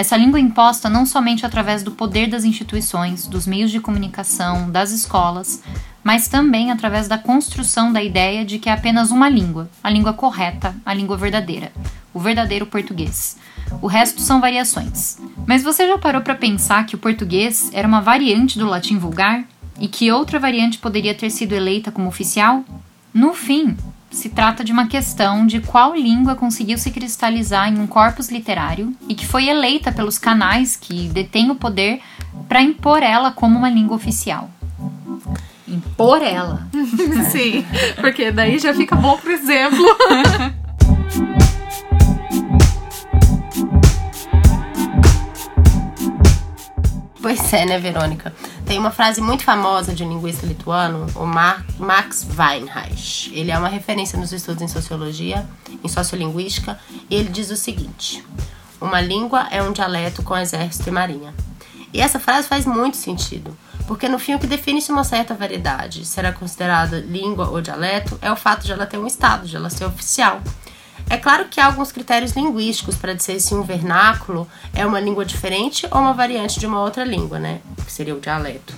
Essa 0.00 0.16
língua 0.16 0.38
é 0.38 0.42
imposta 0.42 0.88
não 0.88 1.04
somente 1.04 1.44
através 1.44 1.82
do 1.82 1.90
poder 1.90 2.26
das 2.26 2.42
instituições, 2.42 3.26
dos 3.26 3.46
meios 3.46 3.70
de 3.70 3.80
comunicação, 3.80 4.70
das 4.70 4.92
escolas, 4.92 5.62
mas 6.02 6.26
também 6.26 6.70
através 6.70 7.06
da 7.06 7.18
construção 7.18 7.92
da 7.92 8.02
ideia 8.02 8.42
de 8.42 8.58
que 8.58 8.70
é 8.70 8.72
apenas 8.72 9.10
uma 9.10 9.28
língua, 9.28 9.68
a 9.84 9.90
língua 9.90 10.14
correta, 10.14 10.74
a 10.86 10.94
língua 10.94 11.18
verdadeira, 11.18 11.70
o 12.14 12.18
verdadeiro 12.18 12.64
português. 12.64 13.36
O 13.82 13.86
resto 13.86 14.22
são 14.22 14.40
variações. 14.40 15.18
Mas 15.46 15.62
você 15.62 15.86
já 15.86 15.98
parou 15.98 16.22
para 16.22 16.34
pensar 16.34 16.86
que 16.86 16.94
o 16.94 16.98
português 16.98 17.68
era 17.74 17.86
uma 17.86 18.00
variante 18.00 18.58
do 18.58 18.64
latim 18.64 18.96
vulgar 18.96 19.44
e 19.78 19.86
que 19.86 20.10
outra 20.10 20.38
variante 20.38 20.78
poderia 20.78 21.14
ter 21.14 21.28
sido 21.28 21.52
eleita 21.52 21.92
como 21.92 22.08
oficial? 22.08 22.64
No 23.12 23.34
fim, 23.34 23.76
se 24.10 24.28
trata 24.28 24.64
de 24.64 24.72
uma 24.72 24.88
questão 24.88 25.46
de 25.46 25.60
qual 25.60 25.94
língua 25.94 26.34
conseguiu 26.34 26.76
se 26.76 26.90
cristalizar 26.90 27.68
em 27.68 27.78
um 27.78 27.86
corpus 27.86 28.28
literário 28.28 28.94
e 29.08 29.14
que 29.14 29.26
foi 29.26 29.48
eleita 29.48 29.92
pelos 29.92 30.18
canais 30.18 30.76
que 30.76 31.08
detêm 31.08 31.50
o 31.50 31.54
poder 31.54 32.00
para 32.48 32.60
impor 32.60 33.02
ela 33.02 33.30
como 33.30 33.56
uma 33.56 33.70
língua 33.70 33.96
oficial. 33.96 34.50
Impor 35.66 36.20
ela. 36.22 36.68
Sim, 37.30 37.64
porque 38.00 38.32
daí 38.32 38.58
já 38.58 38.74
fica 38.74 38.96
bom 38.96 39.16
pro 39.16 39.30
exemplo. 39.30 39.84
Pois 47.22 47.52
é, 47.52 47.66
né, 47.66 47.78
Verônica? 47.78 48.32
Tem 48.70 48.78
uma 48.78 48.92
frase 48.92 49.20
muito 49.20 49.42
famosa 49.42 49.92
de 49.92 50.04
um 50.04 50.08
linguista 50.08 50.46
lituano, 50.46 51.04
o 51.16 51.26
Mar 51.26 51.66
Max 51.76 52.24
Weinreich. 52.38 53.28
Ele 53.34 53.50
é 53.50 53.58
uma 53.58 53.66
referência 53.66 54.16
nos 54.16 54.32
estudos 54.32 54.62
em 54.62 54.68
sociologia, 54.68 55.44
em 55.82 55.88
sociolinguística, 55.88 56.78
e 57.10 57.16
ele 57.16 57.30
diz 57.30 57.50
o 57.50 57.56
seguinte: 57.56 58.24
Uma 58.80 59.00
língua 59.00 59.48
é 59.50 59.60
um 59.60 59.72
dialeto 59.72 60.22
com 60.22 60.36
exército 60.36 60.88
e 60.88 60.92
marinha. 60.92 61.34
E 61.92 62.00
essa 62.00 62.20
frase 62.20 62.46
faz 62.46 62.64
muito 62.64 62.96
sentido, 62.96 63.58
porque 63.88 64.08
no 64.08 64.20
fim 64.20 64.36
o 64.36 64.38
que 64.38 64.46
define 64.46 64.80
se 64.80 64.92
uma 64.92 65.02
certa 65.02 65.34
variedade 65.34 66.04
será 66.04 66.30
considerada 66.30 67.00
língua 67.00 67.48
ou 67.48 67.60
dialeto 67.60 68.16
é 68.22 68.30
o 68.30 68.36
fato 68.36 68.64
de 68.64 68.70
ela 68.70 68.86
ter 68.86 68.98
um 68.98 69.06
estado, 69.08 69.48
de 69.48 69.56
ela 69.56 69.68
ser 69.68 69.84
oficial. 69.84 70.40
É 71.10 71.16
claro 71.16 71.46
que 71.48 71.58
há 71.58 71.66
alguns 71.66 71.90
critérios 71.90 72.32
linguísticos 72.36 72.94
para 72.94 73.12
dizer 73.12 73.40
se 73.40 73.52
um 73.52 73.62
vernáculo 73.62 74.48
é 74.72 74.86
uma 74.86 75.00
língua 75.00 75.24
diferente 75.24 75.84
ou 75.90 76.00
uma 76.00 76.14
variante 76.14 76.60
de 76.60 76.66
uma 76.66 76.80
outra 76.80 77.02
língua, 77.02 77.36
né? 77.36 77.60
Que 77.84 77.92
seria 77.92 78.14
o 78.14 78.20
dialeto. 78.20 78.76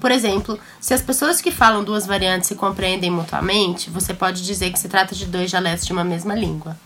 Por 0.00 0.10
exemplo, 0.10 0.58
se 0.80 0.92
as 0.92 1.00
pessoas 1.00 1.40
que 1.40 1.52
falam 1.52 1.84
duas 1.84 2.06
variantes 2.06 2.48
se 2.48 2.56
compreendem 2.56 3.08
mutuamente, 3.08 3.88
você 3.88 4.12
pode 4.12 4.42
dizer 4.42 4.72
que 4.72 4.78
se 4.80 4.88
trata 4.88 5.14
de 5.14 5.26
dois 5.26 5.48
dialetos 5.48 5.86
de 5.86 5.92
uma 5.92 6.02
mesma 6.02 6.34
língua. 6.34 6.76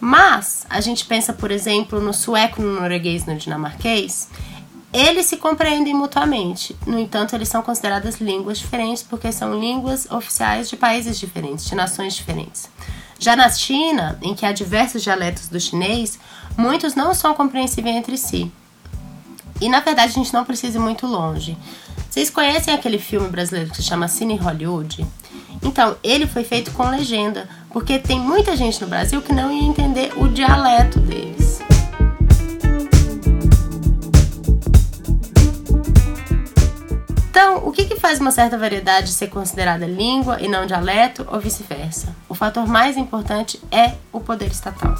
Mas 0.00 0.64
a 0.70 0.80
gente 0.80 1.04
pensa, 1.04 1.32
por 1.32 1.50
exemplo, 1.50 2.00
no 2.00 2.14
sueco, 2.14 2.62
no 2.62 2.80
norueguês 2.80 3.26
no 3.26 3.34
dinamarquês, 3.34 4.28
eles 4.92 5.26
se 5.26 5.36
compreendem 5.36 5.94
mutuamente. 5.94 6.76
No 6.86 6.96
entanto, 6.96 7.34
eles 7.34 7.48
são 7.48 7.60
consideradas 7.60 8.20
línguas 8.20 8.58
diferentes 8.58 9.02
porque 9.02 9.32
são 9.32 9.58
línguas 9.58 10.08
oficiais 10.08 10.70
de 10.70 10.76
países 10.76 11.18
diferentes, 11.18 11.64
de 11.64 11.74
nações 11.74 12.14
diferentes. 12.14 12.68
Já 13.24 13.34
na 13.34 13.48
China, 13.48 14.18
em 14.20 14.34
que 14.34 14.44
há 14.44 14.52
diversos 14.52 15.02
dialetos 15.02 15.48
do 15.48 15.58
chinês, 15.58 16.18
muitos 16.58 16.94
não 16.94 17.14
são 17.14 17.32
compreensíveis 17.32 17.96
entre 17.96 18.18
si. 18.18 18.52
E 19.62 19.66
na 19.66 19.80
verdade 19.80 20.12
a 20.12 20.14
gente 20.14 20.34
não 20.34 20.44
precisa 20.44 20.76
ir 20.76 20.80
muito 20.82 21.06
longe. 21.06 21.56
Vocês 22.10 22.28
conhecem 22.28 22.74
aquele 22.74 22.98
filme 22.98 23.26
brasileiro 23.30 23.70
que 23.70 23.78
se 23.78 23.82
chama 23.82 24.08
Cine 24.08 24.36
Hollywood? 24.36 25.06
Então, 25.62 25.96
ele 26.02 26.26
foi 26.26 26.44
feito 26.44 26.70
com 26.72 26.86
legenda, 26.90 27.48
porque 27.70 27.98
tem 27.98 28.20
muita 28.20 28.54
gente 28.58 28.78
no 28.82 28.88
Brasil 28.88 29.22
que 29.22 29.32
não 29.32 29.50
ia 29.50 29.66
entender 29.66 30.12
o 30.18 30.28
dialeto 30.28 31.00
deles. 31.00 31.62
Então, 37.36 37.66
o 37.66 37.72
que, 37.72 37.84
que 37.86 37.96
faz 37.96 38.20
uma 38.20 38.30
certa 38.30 38.56
variedade 38.56 39.10
ser 39.10 39.26
considerada 39.26 39.84
língua 39.88 40.40
e 40.40 40.46
não 40.46 40.66
dialeto, 40.66 41.26
ou 41.28 41.40
vice-versa? 41.40 42.14
O 42.28 42.34
fator 42.34 42.64
mais 42.64 42.96
importante 42.96 43.60
é 43.72 43.94
o 44.12 44.20
poder 44.20 44.52
estatal. 44.52 44.94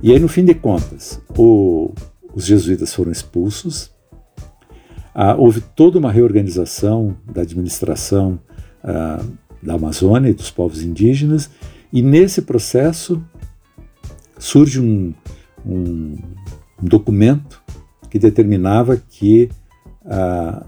E 0.00 0.12
aí, 0.12 0.20
no 0.20 0.28
fim 0.28 0.44
de 0.44 0.54
contas, 0.54 1.20
o, 1.36 1.92
os 2.32 2.44
jesuítas 2.44 2.94
foram 2.94 3.10
expulsos, 3.10 3.90
ah, 5.12 5.34
houve 5.34 5.60
toda 5.60 5.98
uma 5.98 6.12
reorganização 6.12 7.16
da 7.28 7.42
administração 7.42 8.38
ah, 8.84 9.20
da 9.60 9.74
Amazônia 9.74 10.28
e 10.30 10.34
dos 10.34 10.52
povos 10.52 10.84
indígenas, 10.84 11.50
e 11.94 12.02
nesse 12.02 12.42
processo 12.42 13.24
surge 14.36 14.80
um, 14.80 15.14
um, 15.64 16.16
um 16.82 16.88
documento 16.88 17.62
que 18.10 18.18
determinava 18.18 18.96
que 18.96 19.48
ah, 20.04 20.66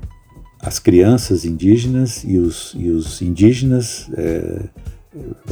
as 0.61 0.79
crianças 0.79 1.45
indígenas 1.45 2.22
e 2.24 2.39
os, 2.39 2.74
e 2.79 2.89
os 2.91 3.20
indígenas 3.20 4.09
eh, 4.16 4.68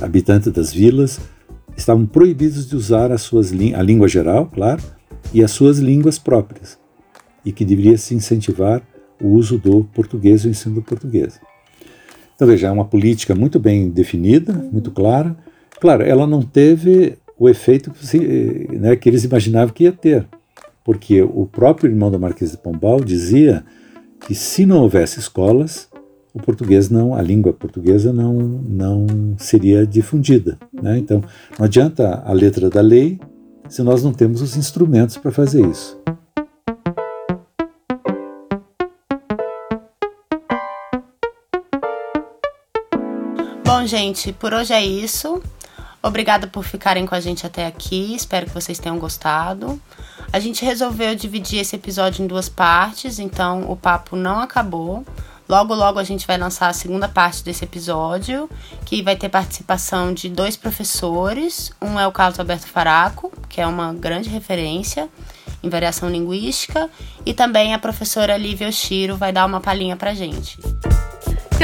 habitantes 0.01 0.53
das 0.53 0.73
vilas 0.73 1.21
estavam 1.77 2.07
proibidos 2.07 2.69
de 2.69 2.77
usar 2.77 3.11
as 3.11 3.23
suas 3.23 3.53
a 3.53 3.83
língua 3.83 4.09
geral, 4.09 4.47
claro, 4.47 4.83
e 5.33 5.43
as 5.43 5.51
suas 5.51 5.79
línguas 5.79 6.19
próprias, 6.19 6.79
e 7.45 7.53
que 7.53 7.65
deveria 7.65 7.99
se 7.99 8.15
incentivar 8.15 8.81
o 9.21 9.29
uso 9.29 9.59
do 9.59 9.85
português 9.85 10.45
e 10.45 10.49
o 10.49 10.51
ensino 10.51 10.77
do 10.77 10.83
português. 10.83 11.41
Então 12.35 12.47
veja, 12.47 12.69
é 12.69 12.71
uma 12.71 12.85
política 12.85 13.35
muito 13.35 13.59
bem 13.59 13.89
definida, 13.89 14.53
muito 14.53 14.91
clara. 14.91 15.37
Claro, 15.81 16.03
ela 16.03 16.27
não 16.27 16.43
teve 16.43 17.19
o 17.39 17.49
efeito 17.49 17.93
né, 18.73 18.97
que 18.97 19.09
eles 19.09 19.25
imaginavam 19.25 19.75
que 19.75 19.85
ia 19.85 19.93
ter, 19.93 20.27
porque 20.85 21.21
o 21.23 21.47
próprio 21.47 21.91
irmão 21.91 22.11
da 22.11 22.19
Marquesa 22.19 22.53
de 22.53 22.63
Pombal 22.63 23.01
dizia 23.01 23.65
que 24.21 24.35
se 24.35 24.65
não 24.65 24.81
houvesse 24.83 25.19
escolas, 25.19 25.89
o 26.33 26.41
português 26.41 26.91
não, 26.91 27.15
a 27.15 27.23
língua 27.23 27.53
portuguesa 27.53 28.13
não, 28.13 28.33
não 28.33 29.07
seria 29.39 29.87
difundida. 29.87 30.59
Né? 30.73 30.99
Então, 30.99 31.23
não 31.59 31.67
adianta 31.67 32.23
a 32.25 32.33
letra 32.33 32.69
da 32.69 32.81
lei 32.81 33.21
se 33.69 33.83
nós 33.83 34.03
não 34.03 34.13
temos 34.13 34.43
os 34.43 34.57
instrumentos 34.57 35.17
para 35.17 35.31
fazer 35.31 35.65
isso. 35.67 35.99
Bom, 43.65 43.87
gente, 43.87 44.33
por 44.33 44.53
hoje 44.53 44.73
é 44.73 44.85
isso. 44.85 45.41
Obrigada 46.05 46.47
por 46.47 46.65
ficarem 46.65 47.07
com 47.07 47.15
a 47.15 47.21
gente 47.21 47.47
até 47.47 47.65
aqui. 47.65 48.15
Espero 48.15 48.45
que 48.45 48.53
vocês 48.53 48.79
tenham 48.79 48.99
gostado. 48.99 49.81
A 50.31 50.39
gente 50.39 50.63
resolveu 50.63 51.15
dividir 51.15 51.61
esse 51.61 51.77
episódio 51.77 52.23
em 52.23 52.27
duas 52.27 52.47
partes, 52.47 53.19
então 53.19 53.63
o 53.71 53.75
papo 53.75 54.15
não 54.15 54.39
acabou. 54.39 55.03
Logo, 55.49 55.75
logo 55.75 55.99
a 55.99 56.05
gente 56.05 56.27
vai 56.27 56.37
lançar 56.37 56.69
a 56.69 56.75
segunda 56.75 57.09
parte 57.09 57.43
desse 57.43 57.65
episódio, 57.65 58.51
que 58.85 59.01
vai 59.01 59.17
ter 59.17 59.31
participação 59.31 60.13
de 60.13 60.29
dois 60.29 60.59
professores. 60.59 61.73
Um 61.81 61.99
é 61.99 62.07
o 62.07 62.13
Carlos 62.13 62.39
Alberto 62.39 62.67
Faraco, 62.67 63.33
que 63.49 63.59
é 63.59 63.67
uma 63.67 63.95
grande 63.95 64.29
referência 64.29 65.09
em 65.63 65.71
variação 65.71 66.11
linguística, 66.11 66.91
e 67.25 67.33
também 67.33 67.73
a 67.73 67.79
professora 67.79 68.37
Lívia 68.37 68.69
Oshiro 68.69 69.17
vai 69.17 69.33
dar 69.33 69.47
uma 69.47 69.59
palhinha 69.59 69.97
pra 69.97 70.13
gente. 70.13 70.59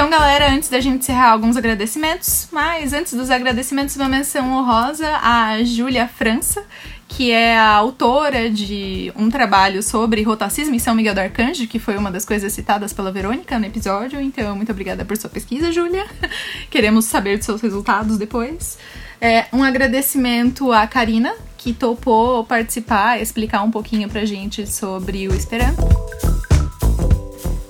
Então, 0.01 0.09
galera, 0.09 0.51
antes 0.51 0.71
da 0.71 0.81
gente 0.81 1.03
encerrar 1.03 1.31
alguns 1.31 1.59
agradecimentos, 1.59 2.49
mas 2.51 2.95
antes 2.95 3.13
dos 3.13 3.31
agradecimentos, 3.31 3.97
uma 3.97 4.09
menção 4.09 4.51
honrosa 4.51 5.07
à 5.23 5.63
Júlia 5.63 6.09
França, 6.09 6.65
que 7.07 7.31
é 7.31 7.59
a 7.59 7.69
autora 7.69 8.49
de 8.49 9.13
um 9.15 9.29
trabalho 9.29 9.83
sobre 9.83 10.23
rotacismo 10.23 10.75
em 10.75 10.79
São 10.79 10.95
Miguel 10.95 11.13
do 11.13 11.21
Arcanjo, 11.21 11.67
que 11.67 11.79
foi 11.79 11.99
uma 11.99 12.11
das 12.11 12.25
coisas 12.25 12.51
citadas 12.51 12.95
pela 12.95 13.13
Verônica 13.13 13.59
no 13.59 13.67
episódio. 13.67 14.19
Então, 14.19 14.57
muito 14.57 14.73
obrigada 14.73 15.05
por 15.05 15.19
sua 15.19 15.29
pesquisa, 15.29 15.71
Júlia. 15.71 16.07
Queremos 16.71 17.05
saber 17.05 17.37
dos 17.37 17.45
seus 17.45 17.61
resultados 17.61 18.17
depois. 18.17 18.79
É, 19.21 19.49
um 19.53 19.63
agradecimento 19.63 20.73
à 20.73 20.87
Karina, 20.87 21.35
que 21.59 21.75
topou 21.75 22.43
participar, 22.43 23.21
explicar 23.21 23.63
um 23.63 23.71
pouquinho 23.71 24.09
pra 24.09 24.25
gente 24.25 24.67
sobre 24.67 25.29
o 25.29 25.35
Esperanto. 25.35 26.40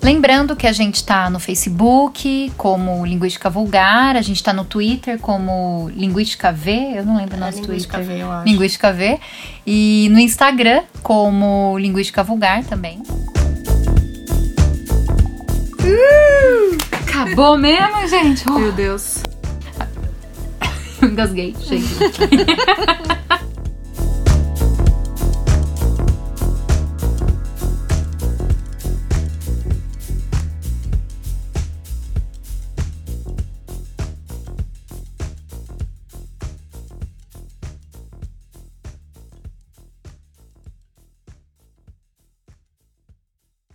Lembrando 0.03 0.57
que 0.57 0.67
a 0.67 0.73
gente 0.73 0.97
está 0.97 1.29
no 1.29 1.39
Facebook 1.39 2.51
como 2.57 3.05
Linguística 3.05 3.51
Vulgar, 3.51 4.17
a 4.17 4.23
gente 4.23 4.37
está 4.37 4.53
no 4.53 4.65
Twitter 4.65 5.19
como 5.19 5.91
Linguística 5.95 6.51
V, 6.51 6.93
eu 6.97 7.05
não 7.05 7.17
lembro 7.19 7.35
o 7.35 7.37
É, 7.37 7.41
nosso 7.41 7.61
Linguística 7.61 7.99
Twitter. 7.99 8.17
V, 8.17 8.23
eu 8.23 8.33
acho. 8.33 8.47
Linguística 8.49 8.93
V. 8.93 9.21
E 9.67 10.09
no 10.11 10.19
Instagram 10.19 10.83
como 11.03 11.77
Linguística 11.79 12.23
Vulgar 12.23 12.65
também. 12.65 13.03
Acabou 16.93 17.59
mesmo, 17.59 18.09
gente? 18.09 18.51
Meu 18.51 18.73
Deus. 18.73 19.23
Engasguei, 21.03 21.55
chega. 21.61 21.85